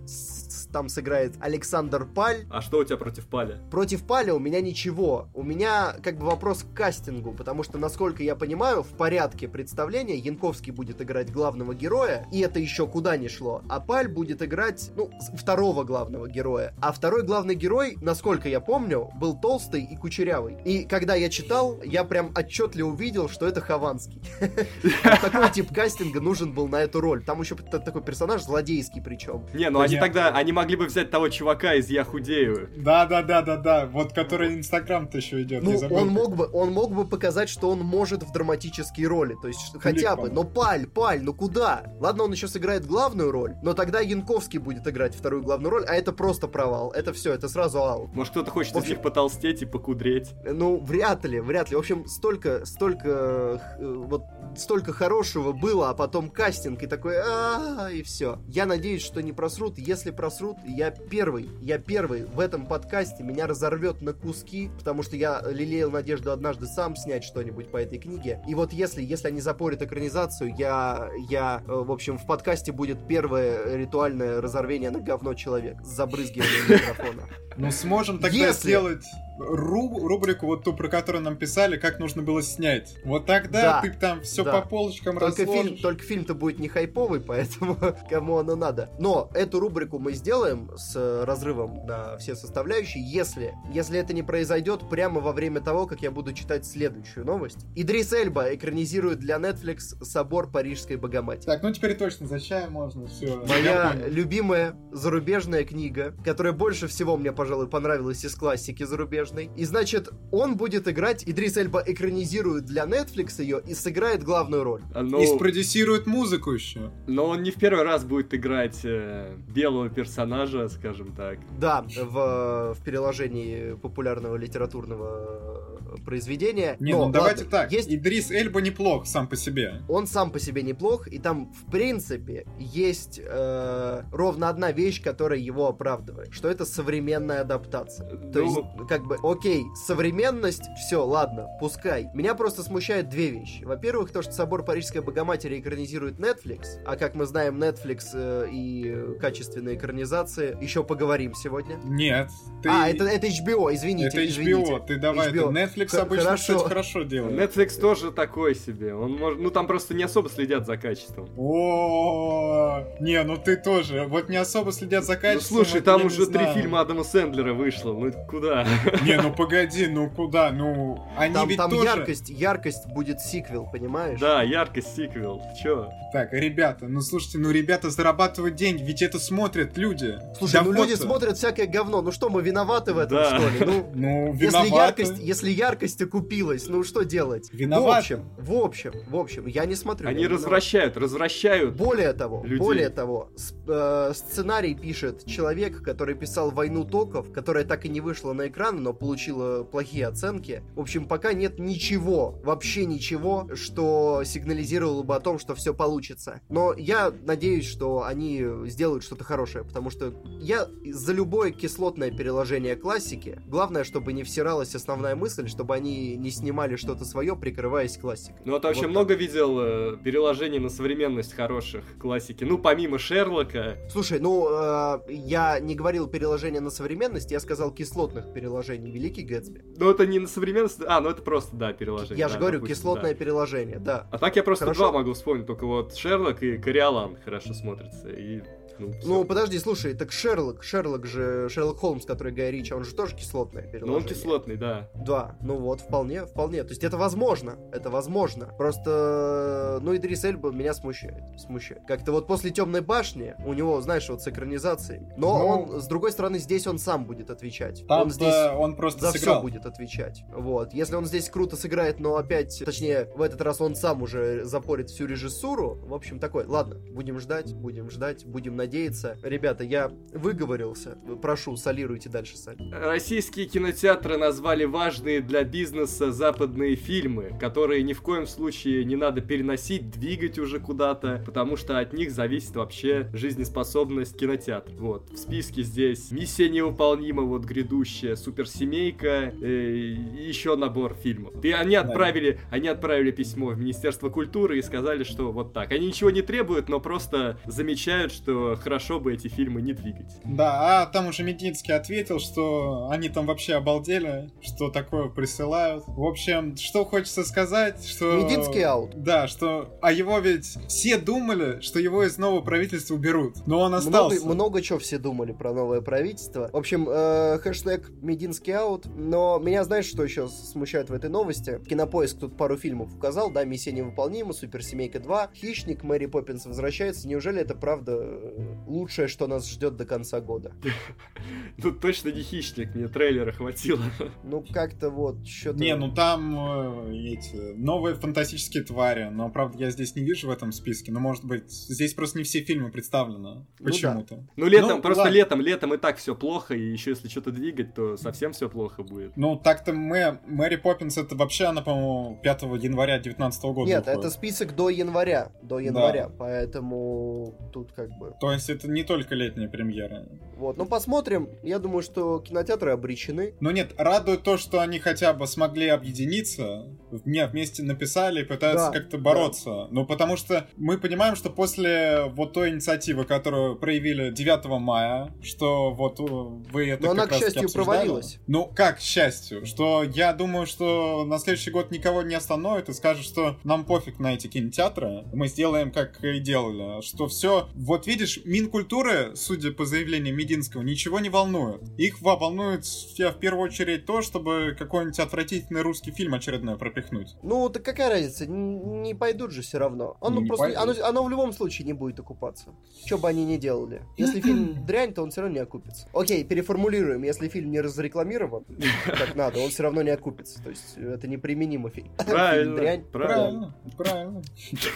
там 0.73 0.88
сыграет 0.88 1.35
Александр 1.40 2.07
Паль. 2.07 2.47
А 2.50 2.61
что 2.61 2.78
у 2.78 2.85
тебя 2.85 2.97
против 2.97 3.26
Паля? 3.26 3.59
Против 3.69 4.04
Паля 4.04 4.33
у 4.33 4.38
меня 4.38 4.61
ничего. 4.61 5.28
У 5.35 5.42
меня 5.42 5.97
как 6.04 6.19
бы 6.19 6.26
вопрос 6.26 6.62
к 6.62 6.73
кастингу, 6.73 7.33
потому 7.33 7.64
что, 7.64 7.78
насколько 7.78 8.23
я 8.23 8.37
понимаю, 8.37 8.85
в 8.85 8.90
порядке 8.90 9.49
представления 9.49 10.16
Янковский 10.19 10.71
будет 10.71 11.02
играть 11.02 11.33
главного 11.33 11.75
героя, 11.75 12.28
и 12.30 12.38
это 12.38 12.61
еще 12.61 12.87
куда 12.87 13.16
ни 13.16 13.26
шло, 13.26 13.62
а 13.69 13.80
Паль 13.80 14.07
будет 14.07 14.42
играть, 14.42 14.92
ну, 14.95 15.11
второго 15.35 15.83
главного 15.83 16.28
героя. 16.28 16.75
А 16.80 16.92
второй 16.92 17.25
главный 17.25 17.57
герой, 17.57 17.99
насколько 18.00 18.49
я 18.49 18.61
помню, 18.61 19.11
был 19.16 19.37
толстый 19.37 19.83
и 19.83 19.97
кучерявый. 19.97 20.59
И 20.64 20.85
когда 20.85 21.16
я 21.16 21.28
читал, 21.28 21.80
я 21.83 22.04
прям 22.04 22.33
отчетливо 22.37 22.90
увидел, 22.90 23.28
что 23.28 23.49
это 23.49 23.61
Хованский. 23.61 24.23
В 25.02 25.21
таком 25.21 25.39
Какой 25.40 25.54
тип 25.54 25.75
кастинга 25.75 26.20
нужен 26.20 26.52
был 26.52 26.68
на 26.68 26.82
эту 26.82 27.00
роль? 27.00 27.25
Там 27.25 27.40
еще 27.40 27.54
такой 27.54 28.02
персонаж 28.02 28.42
злодейский 28.42 29.00
причем. 29.00 29.47
Не, 29.54 29.70
ну 29.70 29.80
они 29.80 29.97
тогда, 29.97 30.28
они 30.28 30.52
могли 30.52 30.76
бы 30.76 30.85
взять 30.85 31.11
того 31.11 31.30
чувака 31.30 31.75
из 31.75 31.88
Я 31.88 32.04
худею. 32.04 32.68
Да, 32.76 33.06
да, 33.06 33.23
да, 33.23 33.40
да, 33.40 33.56
да. 33.56 33.87
Вот 33.87 34.12
который 34.12 34.54
Инстаграм-то 34.54 35.16
еще 35.16 35.40
идет. 35.42 35.62
Ну, 35.62 35.78
он 35.90 36.09
мог 36.09 36.37
бы, 36.37 36.47
он 36.52 36.73
мог 36.73 36.92
бы 36.92 37.06
показать, 37.06 37.49
что 37.49 37.70
он 37.70 37.80
может 37.80 38.23
в 38.23 38.32
драматические 38.32 39.09
роли. 39.09 39.35
То 39.40 39.49
есть, 39.49 39.75
хотя 39.80 40.14
бы. 40.14 40.28
Но 40.30 40.44
паль, 40.44 40.87
паль, 40.87 41.23
ну 41.23 41.32
куда? 41.32 41.85
Ладно, 42.00 42.25
он 42.25 42.32
еще 42.32 42.47
сыграет 42.47 42.85
главную 42.85 43.30
роль, 43.30 43.54
но 43.62 43.73
тогда 43.73 44.00
Янковский 44.00 44.59
будет 44.59 44.87
играть 44.87 45.14
вторую 45.14 45.42
главную 45.42 45.70
роль, 45.70 45.85
а 45.88 45.94
это 45.94 46.12
просто 46.12 46.49
провал. 46.49 46.90
Это 46.90 47.14
все, 47.14 47.32
это 47.32 47.49
сразу 47.49 47.78
аут. 47.78 48.14
Может, 48.14 48.32
кто-то 48.32 48.50
хочет 48.50 48.76
общем, 48.76 48.85
из 48.85 48.90
них 48.90 49.02
потолстеть 49.02 49.62
и 49.62 49.66
покудреть. 49.66 50.35
Ну, 50.44 50.78
вряд 50.78 51.25
ли, 51.25 51.40
вряд 51.40 51.70
ли. 51.70 51.76
В 51.76 51.78
общем, 51.78 52.06
столько, 52.06 52.66
столько, 52.66 53.61
э, 53.78 53.94
вот 54.06 54.25
столько 54.56 54.92
хорошего 55.30 55.52
было, 55.52 55.90
а 55.90 55.94
потом 55.94 56.28
кастинг 56.28 56.82
и 56.82 56.87
такой, 56.87 57.14
а 57.18 57.88
и 57.88 58.02
все. 58.02 58.40
Я 58.49 58.66
надеюсь, 58.66 59.02
что 59.02 59.22
не 59.22 59.32
просрут. 59.32 59.78
Если 59.78 60.10
просрут, 60.10 60.56
я 60.66 60.90
первый, 60.90 61.49
я 61.60 61.78
первый 61.78 62.25
в 62.25 62.40
этом 62.40 62.66
подкасте 62.66 63.22
меня 63.22 63.46
разорвет 63.46 64.02
на 64.02 64.12
куски, 64.12 64.70
потому 64.78 65.04
что 65.04 65.16
я 65.16 65.40
лелеял 65.49 65.90
надежду 65.90 66.32
однажды 66.32 66.66
сам 66.66 66.96
снять 66.96 67.22
что-нибудь 67.22 67.70
по 67.70 67.76
этой 67.76 67.99
книге. 67.99 68.42
И 68.49 68.54
вот 68.56 68.72
если, 68.72 69.02
если 69.02 69.28
они 69.28 69.40
запорят 69.40 69.82
экранизацию, 69.82 70.52
я, 70.58 71.08
я, 71.28 71.62
э, 71.64 71.70
в 71.70 71.92
общем, 71.92 72.18
в 72.18 72.26
подкасте 72.26 72.72
будет 72.72 73.06
первое 73.06 73.76
ритуальное 73.76 74.40
разорвение 74.40 74.90
на 74.90 75.00
говно 75.00 75.34
человек 75.34 75.76
с 75.84 75.88
забрызгиванием 75.88 76.64
микрофона. 76.68 77.22
Ну, 77.56 77.70
сможем 77.70 78.18
тогда 78.18 78.37
если... 78.37 78.68
сделать 78.68 79.04
руб, 79.40 80.02
рубрику, 80.02 80.47
вот 80.47 80.64
ту, 80.64 80.75
про 80.75 80.88
которую 80.88 81.23
нам 81.23 81.37
писали, 81.37 81.76
как 81.76 81.99
нужно 81.99 82.23
было 82.23 82.42
снять. 82.42 82.97
Вот 83.04 83.26
тогда 83.26 83.62
да, 83.62 83.80
ты 83.82 83.92
там 83.92 84.20
все 84.23 84.44
да. 84.44 84.61
по 84.61 84.68
полочкам 84.68 85.18
только 85.18 85.47
фильм, 85.47 85.76
только 85.78 86.02
фильм-то 86.02 86.35
будет 86.35 86.59
не 86.59 86.68
хайповый, 86.68 87.20
поэтому 87.26 87.76
кому 88.09 88.38
оно 88.38 88.56
надо. 88.56 88.90
Но 88.99 89.30
эту 89.35 89.61
рубрику 89.61 89.99
мы 89.99 90.12
сделаем 90.12 90.70
с 90.76 91.25
разрывом 91.25 91.87
на 91.87 92.18
все 92.18 92.35
составляющие, 92.35 93.02
если, 93.02 93.54
если 93.73 93.99
это 93.99 94.12
не 94.12 94.23
произойдет 94.23 94.88
прямо 94.88 95.20
во 95.20 95.32
время 95.32 95.61
того, 95.61 95.87
как 95.87 96.02
я 96.02 96.11
буду 96.11 96.32
читать 96.32 96.66
следующую 96.66 97.25
новость. 97.25 97.59
Идрис 97.75 98.12
Эльба 98.12 98.54
экранизирует 98.54 99.18
для 99.18 99.37
Netflix 99.37 100.04
собор 100.04 100.50
Парижской 100.50 100.97
Богоматери. 100.97 101.47
Так, 101.47 101.62
ну 101.62 101.73
теперь 101.73 101.97
точно 101.97 102.26
за 102.26 102.40
чаем 102.40 102.73
можно, 102.73 103.06
все. 103.06 103.37
Моя 103.49 103.94
любимая 104.06 104.76
зарубежная 104.92 105.64
книга, 105.64 106.14
которая 106.25 106.52
больше 106.52 106.88
всего 106.88 107.16
мне, 107.16 107.32
пожалуй, 107.32 107.68
понравилась 107.68 108.25
из 108.25 108.35
классики 108.35 108.82
зарубежной, 108.82 109.29
важный. 109.30 109.50
И 109.56 109.64
значит, 109.64 110.08
он 110.30 110.56
будет 110.56 110.88
играть, 110.88 111.25
Идрис 111.26 111.56
Эльба 111.56 111.82
экранизирует 111.87 112.64
для 112.64 112.84
Netflix 112.84 113.40
ее 113.42 113.62
и 113.66 113.75
сыграет 113.75 114.22
главную 114.22 114.64
роль. 114.64 114.82
А, 114.94 115.02
но... 115.02 115.20
И 115.20 115.26
спродюсирует 115.26 116.06
музыку 116.06 116.52
еще. 116.52 116.90
Но 117.06 117.26
он 117.26 117.42
не 117.42 117.50
в 117.50 117.56
первый 117.56 117.84
раз 117.84 118.04
будет 118.04 118.34
играть 118.34 118.80
э, 118.84 119.34
белого 119.49 119.88
персонажа, 119.88 120.68
скажем 120.68 121.14
так. 121.14 121.38
Да, 121.58 121.84
в, 121.96 122.75
в 122.75 122.84
переложении 122.84 123.75
популярного 123.75 124.37
литературного 124.37 125.80
произведения. 126.04 126.76
Не, 126.80 126.92
но, 126.92 127.06
ну 127.06 127.12
давайте 127.12 127.44
ладно, 127.44 127.58
так, 127.58 127.72
есть... 127.72 127.88
Идрис 127.90 128.30
Эльба 128.30 128.60
неплох 128.60 129.06
сам 129.06 129.26
по 129.26 129.37
себе. 129.37 129.82
Он 129.88 130.06
сам 130.06 130.30
по 130.30 130.38
себе 130.38 130.62
неплох, 130.62 131.08
и 131.08 131.18
там, 131.18 131.52
в 131.52 131.70
принципе, 131.70 132.46
есть 132.58 133.20
э, 133.22 134.02
ровно 134.12 134.49
одна 134.49 134.72
вещь, 134.72 135.02
которая 135.02 135.38
его 135.38 135.66
оправдывает, 135.66 136.32
что 136.32 136.49
это 136.49 136.64
современная 136.64 137.40
адаптация. 137.40 138.08
Ну... 138.10 138.32
То 138.32 138.40
есть, 138.40 138.56
как 138.88 139.06
бы, 139.06 139.18
окей, 139.23 139.65
современность, 139.75 140.65
все, 140.77 141.05
ладно, 141.05 141.49
пускай. 141.61 142.09
Меня 142.15 142.35
просто 142.35 142.62
смущает 142.62 143.09
две 143.09 143.29
вещи. 143.31 143.65
Во-первых, 143.65 144.12
то, 144.12 144.23
что 144.23 144.33
собор 144.33 144.65
Парижской 144.65 145.00
Богоматери 145.00 145.59
экранизирует 145.61 146.19
Netflix, 146.19 146.81
а 146.87 146.97
как 146.97 147.15
мы 147.15 147.27
знаем, 147.27 147.62
Netflix 147.62 148.11
э, 148.15 148.49
и 148.50 149.19
качественные 149.21 149.77
экранизации, 149.77 150.57
еще 150.61 150.85
поговорим 150.85 151.35
сегодня. 151.35 151.79
Нет. 151.85 152.29
Ты... 152.62 152.69
А, 152.69 152.89
это, 152.89 153.05
это 153.05 153.27
HBO, 153.27 153.73
извините. 153.75 154.09
Это 154.09 154.23
HBO, 154.23 154.29
извините. 154.29 154.79
ты 154.87 154.97
давай, 154.99 155.31
HBO. 155.31 155.50
Это 155.50 155.61
Netflix 155.61 155.89
Х- 155.91 156.03
обычно, 156.03 156.25
хорошо. 156.25 156.55
кстати, 156.55 156.69
хорошо 156.69 157.03
делает. 157.03 157.39
Netflix 157.39 157.81
тоже 157.81 158.12
такой 158.12 158.55
себе. 158.55 158.95
Он 158.95 159.12
может, 159.12 159.41
ну 159.41 159.50
там 159.50 159.67
просто 159.67 159.95
не 159.95 160.03
особо 160.03 160.29
следят 160.29 160.67
за 160.67 160.77
качеством. 160.77 161.29
О, 161.37 162.85
не, 163.00 163.23
ну 163.23 163.37
ты 163.37 163.57
тоже. 163.57 164.07
Вот 164.09 164.29
не 164.29 164.37
особо 164.37 164.73
следят 164.73 165.05
за 165.05 165.17
качеством. 165.17 165.59
Ну 165.59 165.65
слушай, 165.65 165.81
там 165.81 166.05
уже 166.07 166.27
три 166.27 166.45
фильма 166.55 166.81
Адама 166.81 167.05
Сэндлера 167.05 167.55
вышло. 167.55 167.93
Ну 167.93 168.12
куда? 168.29 168.67
Не, 169.11 169.23
ну 169.23 169.33
погоди, 169.35 169.87
ну 169.87 170.11
куда? 170.11 170.50
Ну, 170.50 171.05
они 171.17 171.35
там, 171.35 171.49
ведь 171.49 171.59
там 171.59 171.71
тоже... 171.71 171.85
яркость, 171.85 172.29
яркость 172.29 172.87
будет 172.88 173.21
сиквел, 173.21 173.67
понимаешь? 173.71 174.21
Да, 174.21 174.43
яркость 174.43 174.95
сиквел. 174.95 175.43
Чё? 175.62 175.90
Так, 176.12 176.33
ребята, 176.33 176.87
ну 176.88 177.00
слушайте, 177.00 177.38
ну 177.38 177.50
ребята 177.50 177.90
зарабатывают 177.90 178.57
деньги, 178.57 178.83
ведь 178.83 179.02
это 179.02 179.19
смотрят 179.19 179.76
люди. 179.76 180.19
Слушай, 180.37 180.55
да 180.55 180.62
ну 180.62 180.73
люди 180.73 180.95
смотрят 180.95 181.37
всякое 181.37 181.67
говно. 181.67 182.02
Ну 182.02 182.11
что, 182.12 182.29
мы 182.29 182.43
виноваты 182.43 182.93
в 182.93 182.99
этом, 182.99 183.19
да. 183.19 183.38
что 183.38 183.49
ли? 183.49 183.59
Ну, 183.61 183.90
ну 183.95 184.35
если 184.35 184.69
яркость, 184.69 185.19
если 185.19 185.50
яркость 185.50 186.02
окупилась, 186.02 186.67
ну 186.69 186.83
что 186.83 187.02
делать? 187.02 187.49
Виноваты. 187.52 187.90
В 187.90 187.99
общем, 187.99 188.31
в 188.38 188.55
общем, 188.55 188.93
в 189.09 189.17
общем, 189.17 189.47
я 189.47 189.64
не 189.67 189.75
смотрю. 189.75 190.09
Они 190.09 190.26
развращают, 190.26 190.97
развращают. 190.97 191.76
Более 191.76 192.12
того, 192.12 192.43
людей. 192.43 192.59
более 192.59 192.88
того, 192.88 193.31
э, 193.69 194.13
сценарий 194.15 194.75
пишет 194.75 195.26
человек, 195.26 195.82
который 195.82 196.15
писал 196.15 196.50
«Войну 196.50 196.84
токов», 196.84 197.32
которая 197.32 197.65
так 197.65 197.84
и 197.84 197.89
не 197.89 198.00
вышла 198.00 198.32
на 198.32 198.49
экран, 198.49 198.82
но 198.82 198.90
получила 198.93 199.65
плохие 199.65 200.07
оценки. 200.07 200.63
В 200.75 200.81
общем, 200.81 201.07
пока 201.07 201.33
нет 201.33 201.59
ничего, 201.59 202.39
вообще 202.43 202.87
ничего, 202.87 203.49
что 203.55 204.23
сигнализировало 204.25 205.03
бы 205.03 205.15
о 205.15 205.21
том, 205.21 205.39
что 205.39 205.55
все 205.55 205.75
получится. 205.75 206.41
Но 206.49 206.75
я 206.75 207.13
надеюсь, 207.23 207.67
что 207.67 208.05
они 208.05 208.45
сделают 208.67 209.05
что-то 209.05 209.25
хорошее, 209.25 209.65
потому 209.65 209.91
что 209.91 210.15
я 210.41 210.69
за 210.85 211.13
любое 211.13 211.50
кислотное 211.50 212.11
переложение 212.11 212.76
классики, 212.76 213.41
главное, 213.47 213.85
чтобы 213.85 214.13
не 214.13 214.23
всиралась 214.23 214.75
основная 214.75 215.15
мысль, 215.15 215.49
чтобы 215.49 215.75
они 215.75 216.17
не 216.17 216.31
снимали 216.31 216.76
что-то 216.76 217.05
свое, 217.05 217.37
прикрываясь 217.37 217.97
классикой. 217.97 218.41
Ну, 218.45 218.55
а 218.55 218.61
ты 218.61 218.69
вообще 218.69 218.83
вот 218.83 218.91
много 218.91 219.15
так. 219.15 219.21
видел 219.21 219.59
э, 219.61 219.97
переложений 220.03 220.61
на 220.61 220.69
современность 220.69 221.35
хороших 221.35 221.85
классики? 221.99 222.45
Ну, 222.45 222.59
помимо 222.59 222.99
Шерлока. 222.99 223.76
Слушай, 223.91 224.21
ну, 224.21 224.49
э, 224.50 225.00
я 225.09 225.61
не 225.61 225.75
говорил 225.75 226.07
переложение 226.07 226.61
на 226.61 226.71
современность, 226.71 227.31
я 227.31 227.41
сказал 227.41 227.71
кислотных 227.71 228.33
переложений 228.33 228.79
Великий 228.88 229.23
Гэтсби. 229.23 229.64
Ну, 229.76 229.90
это 229.90 230.06
не 230.06 230.19
на 230.19 230.28
современность, 230.28 230.80
а, 230.86 231.00
ну 231.00 231.10
это 231.10 231.23
просто, 231.23 231.56
да, 231.56 231.73
переложение. 231.73 232.19
Я 232.19 232.28
да, 232.28 232.32
же 232.34 232.38
говорю, 232.38 232.58
допустим, 232.58 232.76
кислотное 232.76 233.12
да. 233.12 233.19
переложение, 233.19 233.78
да. 233.78 234.08
А 234.10 234.19
так 234.19 234.36
я 234.36 234.43
просто 234.43 234.64
Хорошо. 234.64 234.90
два 234.90 234.93
могу 234.93 235.12
вспомнить, 235.12 235.47
только 235.47 235.66
вот 235.66 235.95
Шерлок 235.95 236.43
и 236.43 236.58
Кориолан 236.58 237.16
хорошо 237.25 237.54
смотрятся, 237.54 238.08
и 238.10 238.43
ну, 238.80 238.95
ну, 239.04 239.25
подожди, 239.25 239.58
слушай, 239.58 239.95
так 239.95 240.12
Шерлок, 240.12 240.62
Шерлок 240.62 241.06
же, 241.06 241.49
Шерлок 241.50 241.78
Холмс, 241.78 242.04
который 242.06 242.32
Гай 242.32 242.50
Ричи, 242.50 242.73
он 242.73 242.84
же 242.84 242.95
тоже 242.95 243.14
кислотный. 243.14 243.69
Ну, 243.80 243.95
он 243.95 244.04
кислотный, 244.04 244.56
да. 244.56 244.88
Да, 244.95 245.36
ну 245.43 245.56
вот, 245.56 245.80
вполне, 245.80 246.25
вполне. 246.25 246.62
То 246.64 246.71
есть 246.71 246.82
это 246.82 246.97
возможно, 246.97 247.58
это 247.73 247.90
возможно. 247.90 248.47
Просто, 248.56 249.78
ну, 249.82 249.95
Идрис 249.95 250.25
Эльба 250.25 250.50
меня 250.50 250.73
смущает, 250.75 251.23
смущает. 251.38 251.82
Как-то 251.86 252.12
вот 252.12 252.26
после 252.26 252.50
Темной 252.50 252.80
башни 252.80 253.34
у 253.45 253.52
него, 253.52 253.80
знаешь, 253.80 254.08
вот 254.08 254.23
с 254.23 254.28
экранизацией. 254.28 255.02
Но 255.16 255.38
ну, 255.38 255.47
он, 255.47 255.80
с 255.80 255.86
другой 255.86 256.12
стороны, 256.12 256.38
здесь 256.38 256.66
он 256.66 256.78
сам 256.78 257.04
будет 257.04 257.30
отвечать. 257.30 257.84
он 257.88 258.10
здесь 258.10 258.34
он 258.56 258.76
просто 258.76 259.00
за 259.00 259.12
сыграл. 259.12 259.36
все 259.36 259.43
будет 259.43 259.66
отвечать. 259.66 260.25
Вот. 260.32 260.73
Если 260.73 260.95
он 260.95 261.04
здесь 261.04 261.28
круто 261.28 261.56
сыграет, 261.56 262.00
но 262.00 262.16
опять, 262.16 262.62
точнее, 262.64 263.10
в 263.14 263.23
этот 263.23 263.40
раз 263.43 263.60
он 263.60 263.75
сам 263.75 264.02
уже 264.02 264.45
запорит 264.45 264.90
всю 264.90 265.06
режиссуру, 265.06 265.78
в 265.82 265.95
общем, 265.95 266.19
такой, 266.19 266.47
ладно, 266.47 266.76
будем 266.90 267.21
ждать, 267.21 267.54
будем 267.54 267.90
ждать, 267.90 268.25
будем 268.25 268.56
надеяться 268.56 268.70
надеяться. 268.71 269.19
Ребята, 269.25 269.65
я 269.65 269.91
выговорился. 270.15 270.97
Прошу, 271.21 271.56
солируйте 271.56 272.09
дальше, 272.09 272.37
Саль. 272.37 272.56
Российские 272.73 273.47
кинотеатры 273.47 274.17
назвали 274.17 274.65
важные 274.65 275.21
для 275.21 275.43
бизнеса 275.43 276.13
западные 276.13 276.76
фильмы, 276.76 277.37
которые 277.41 277.83
ни 277.83 277.93
в 277.93 278.00
коем 278.00 278.28
случае 278.28 278.85
не 278.85 278.95
надо 278.95 279.23
переносить, 279.23 279.91
двигать 279.91 280.39
уже 280.39 280.61
куда-то, 280.61 281.21
потому 281.26 281.56
что 281.56 281.80
от 281.80 281.93
них 281.93 282.13
зависит 282.13 282.54
вообще 282.54 283.11
жизнеспособность 283.13 284.17
кинотеатра. 284.17 284.73
Вот, 284.76 285.11
в 285.11 285.17
списке 285.17 285.63
здесь 285.63 286.13
«Миссия 286.13 286.49
невыполнима», 286.49 287.23
вот 287.23 287.45
грядущая, 287.45 288.15
«Суперсемейка» 288.15 289.33
э, 289.43 289.47
и 289.47 290.28
еще 290.28 290.54
набор 290.54 290.95
фильмов. 290.95 291.45
И 291.45 291.50
они 291.50 291.75
отправили, 291.75 292.39
они 292.50 292.69
отправили 292.69 293.11
письмо 293.11 293.49
в 293.49 293.59
Министерство 293.59 294.11
культуры 294.11 294.59
и 294.59 294.63
сказали, 294.63 295.02
что 295.02 295.33
вот 295.33 295.52
так. 295.52 295.73
Они 295.73 295.89
ничего 295.89 296.11
не 296.11 296.23
требуют, 296.23 296.69
но 296.69 296.78
просто 296.78 297.41
замечают, 297.47 298.13
что 298.13 298.59
хорошо 298.60 299.00
бы 299.00 299.14
эти 299.14 299.28
фильмы 299.28 299.62
не 299.62 299.73
двигать. 299.73 300.12
Да, 300.25 300.82
а 300.82 300.86
там 300.86 301.08
уже 301.08 301.23
Мединский 301.23 301.75
ответил, 301.75 302.18
что 302.18 302.88
они 302.90 303.08
там 303.08 303.26
вообще 303.26 303.54
обалдели, 303.54 304.30
что 304.40 304.70
такое 304.70 305.08
присылают. 305.08 305.84
В 305.86 306.02
общем, 306.04 306.56
что 306.56 306.84
хочется 306.84 307.25
сказать, 307.25 307.84
что... 307.84 308.16
Мединский 308.16 308.62
аут. 308.62 309.02
Да, 309.02 309.28
что... 309.28 309.78
А 309.82 309.92
его 309.92 310.18
ведь 310.18 310.56
все 310.68 310.99
думали, 310.99 311.60
что 311.60 311.78
его 311.78 312.04
из 312.04 312.18
нового 312.18 312.42
правительства 312.42 312.94
уберут, 312.94 313.46
но 313.46 313.60
он 313.60 313.75
остался. 313.75 314.16
Много, 314.20 314.34
много 314.34 314.62
чего 314.62 314.78
все 314.78 314.99
думали 314.99 315.32
про 315.32 315.52
новое 315.52 315.80
правительство. 315.80 316.50
В 316.52 316.56
общем, 316.56 316.88
э, 316.88 317.38
хэштег 317.38 317.90
Мединский 318.02 318.52
аут, 318.52 318.86
но 318.86 319.38
меня 319.38 319.64
знаешь, 319.64 319.86
что 319.86 320.04
еще 320.04 320.28
смущает 320.28 320.90
в 320.90 320.92
этой 320.92 321.10
новости? 321.10 321.60
Кинопоиск 321.68 322.18
тут 322.18 322.36
пару 322.36 322.56
фильмов 322.56 322.94
указал, 322.94 323.30
да, 323.30 323.44
«Миссия 323.44 323.73
невыполнима», 323.73 324.32
«Суперсемейка 324.32 324.99
2», 324.99 325.30
«Хищник», 325.34 325.82
«Мэри 325.82 326.06
Поппинс 326.06 326.46
возвращается». 326.46 327.08
Неужели 327.08 327.40
это 327.40 327.54
правда 327.54 327.99
э, 328.00 328.40
лучшее, 328.67 329.09
что 329.09 329.26
нас 329.26 329.49
ждет 329.49 329.76
до 329.76 329.85
конца 329.85 330.21
года? 330.21 330.53
Тут 331.63 331.81
точно 331.81 332.11
не 332.11 332.23
«Хищник», 332.23 332.75
мне 332.75 332.89
трейлера 332.89 333.33
хватило. 333.33 333.83
Ну, 334.23 334.45
как-то 334.53 334.91
вот, 334.91 335.26
что-то... 335.26 335.59
Не, 335.59 335.75
ну 335.76 335.93
там 335.93 336.89
э, 336.89 336.95
эти 336.95 337.55
новые 337.55 337.95
фантастические 337.95 338.63
твари, 338.63 339.09
но, 339.11 339.29
правда, 339.31 339.59
я 339.59 339.71
здесь 339.71 339.97
не 339.97 340.03
вижу 340.03 340.29
в 340.29 340.31
этом 340.31 340.53
списке, 340.53 340.93
но, 340.93 341.00
может 341.00 341.25
быть, 341.25 341.50
здесь 341.50 341.95
просто 341.95 342.19
не 342.19 342.25
все 342.25 342.41
фильмы 342.41 342.71
представлены 342.71 343.47
почему-то. 343.59 344.17
Ну, 344.17 344.21
да. 344.21 344.33
ну 344.37 344.47
летом, 344.47 344.69
ну, 344.69 344.83
просто 344.83 345.05
ладно. 345.05 345.15
летом, 345.15 345.41
летом 345.41 345.75
и 345.75 345.79
так 345.79 345.97
все 345.97 346.15
плохо, 346.15 346.55
и 346.55 346.71
еще 346.71 346.91
если 346.91 347.09
что-то 347.09 347.31
двигать, 347.33 347.75
то 347.75 347.97
совсем 347.97 348.33
все 348.33 348.49
плохо 348.49 348.83
будет. 348.83 349.17
Ну, 349.17 349.37
так-то 349.37 349.73
мы, 349.73 350.21
Мэри 350.26 350.57
Поппинс, 350.57 350.99
это 350.99 351.17
вообще, 351.17 351.47
она, 351.47 351.63
по-моему, 351.63 352.21
5 352.23 352.43
января 352.43 352.95
2019 352.95 353.43
года 353.43 353.69
Нет, 353.69 353.87
выходит. 353.87 353.99
это 353.99 354.11
список 354.11 354.55
до 354.55 354.69
января, 354.69 355.33
до 355.43 355.59
января, 355.59 356.09
да. 356.09 356.15
поэтому 356.19 357.50
тут 357.53 357.73
как 357.73 357.91
бы... 357.99 358.15
То 358.21 358.29
есть 358.32 358.50
это 358.50 358.69
не 358.69 358.82
только 358.82 359.14
летняя 359.14 359.49
премьера. 359.49 360.06
Вот, 360.36 360.56
ну 360.56 360.66
посмотрим. 360.66 361.28
Я 361.43 361.58
думаю, 361.58 361.82
что 361.82 362.19
кинотеатры 362.19 362.73
обречены. 362.73 363.34
Ну 363.40 363.50
нет, 363.50 363.75
радует 363.76 364.23
то, 364.23 364.38
что 364.38 364.60
они 364.60 364.78
хотя 364.78 365.12
бы 365.12 365.26
смогли 365.26 365.69
объединиться, 365.69 366.66
не 367.04 367.26
вместе 367.26 367.62
написали 367.62 368.23
и 368.23 368.25
пытаются 368.25 368.71
да, 368.73 368.78
как-то 368.78 368.99
бороться. 368.99 369.50
Да. 369.50 369.69
Ну 369.71 369.86
потому 369.86 370.16
что 370.16 370.49
мы 370.56 370.78
понимаем, 370.78 371.16
что 371.16 371.30
после 371.30 372.04
вот 372.12 372.32
той 372.32 372.50
инициативы, 372.50 373.04
которую 373.04 373.56
проявили 373.56 374.10
9 374.10 374.47
мая, 374.60 375.12
что 375.23 375.73
вот 375.73 376.00
э, 376.00 376.02
вы 376.04 376.71
это 376.71 376.86
Но 376.86 376.95
как 376.95 376.99
она, 376.99 377.06
к 377.06 377.21
счастью, 377.21 377.52
провалилась. 377.52 378.19
Ну 378.26 378.47
как 378.47 378.78
к 378.78 378.80
счастью? 378.80 379.45
Что 379.45 379.84
я 379.84 380.12
думаю, 380.12 380.47
что 380.47 381.04
на 381.04 381.19
следующий 381.19 381.50
год 381.50 381.71
никого 381.71 382.02
не 382.02 382.14
остановит 382.14 382.69
и 382.69 382.73
скажет, 382.73 383.04
что 383.04 383.38
нам 383.45 383.64
пофиг 383.64 383.99
на 383.99 384.14
эти 384.14 384.26
кинотеатры, 384.26 385.04
мы 385.12 385.28
сделаем 385.28 385.71
как 385.71 386.02
и 386.02 386.19
делали. 386.21 386.82
Что 386.82 387.08
все, 387.08 387.49
вот 387.54 387.86
видишь, 387.86 388.20
Минкультуры, 388.25 389.13
судя 389.15 389.52
по 389.52 389.65
заявлению 389.65 390.15
Мединского, 390.15 390.63
ничего 390.63 391.00
не 391.00 391.09
волнует. 391.09 391.63
Их 391.78 392.00
волнует 392.00 392.65
в 392.65 393.19
первую 393.19 393.45
очередь 393.45 393.87
то, 393.87 394.02
чтобы 394.02 394.54
какой-нибудь 394.59 394.99
отвратительный 394.99 395.63
русский 395.63 395.91
фильм 395.91 396.15
очередной 396.15 396.56
пропихнуть. 396.56 397.17
Ну, 397.23 397.49
так 397.49 397.63
какая 397.65 397.91
разница? 397.91 398.26
Не 398.26 398.95
пойдут 398.95 399.33
же 399.33 399.43
все 399.43 399.59
равно. 399.59 399.97
Оно, 400.00 400.25
просто, 400.26 400.61
оно, 400.61 400.75
оно 400.83 401.04
в 401.04 401.11
любом 401.11 401.33
случае 401.33 401.67
не 401.67 401.73
будет 401.73 401.99
окупаться. 402.00 402.54
Что 402.87 402.99
бы 402.99 403.09
они 403.09 403.25
ни 403.25 403.37
делали. 403.37 403.83
Если 403.97 404.21
фильм 404.23 404.65
дрянь, 404.67 404.93
то 404.93 405.02
он 405.02 405.11
все 405.11 405.23
равно 405.23 405.37
не 405.37 405.41
окупится. 405.43 405.89
Окей, 405.93 406.25
переформулируем. 406.25 407.02
Если 407.02 407.28
фильм 407.28 407.50
не 407.50 407.61
разрекламирован 407.61 408.45
как 408.87 409.15
надо, 409.15 409.41
он 409.41 409.50
все 409.50 409.63
равно 409.63 409.83
не 409.83 409.91
окупится. 409.91 410.43
То 410.43 410.50
есть 410.50 410.76
это 410.76 411.09
неприменимо 411.09 411.71
фильм. 411.71 411.91
Правильно, 411.97 412.56
дрянь. 412.56 412.85
Правильно, 412.85 413.56
правильно. 413.76 414.23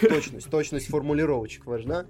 Точность, 0.00 0.50
точность 0.50 0.88
формулировочек 0.88 1.66
важна. 1.66 2.07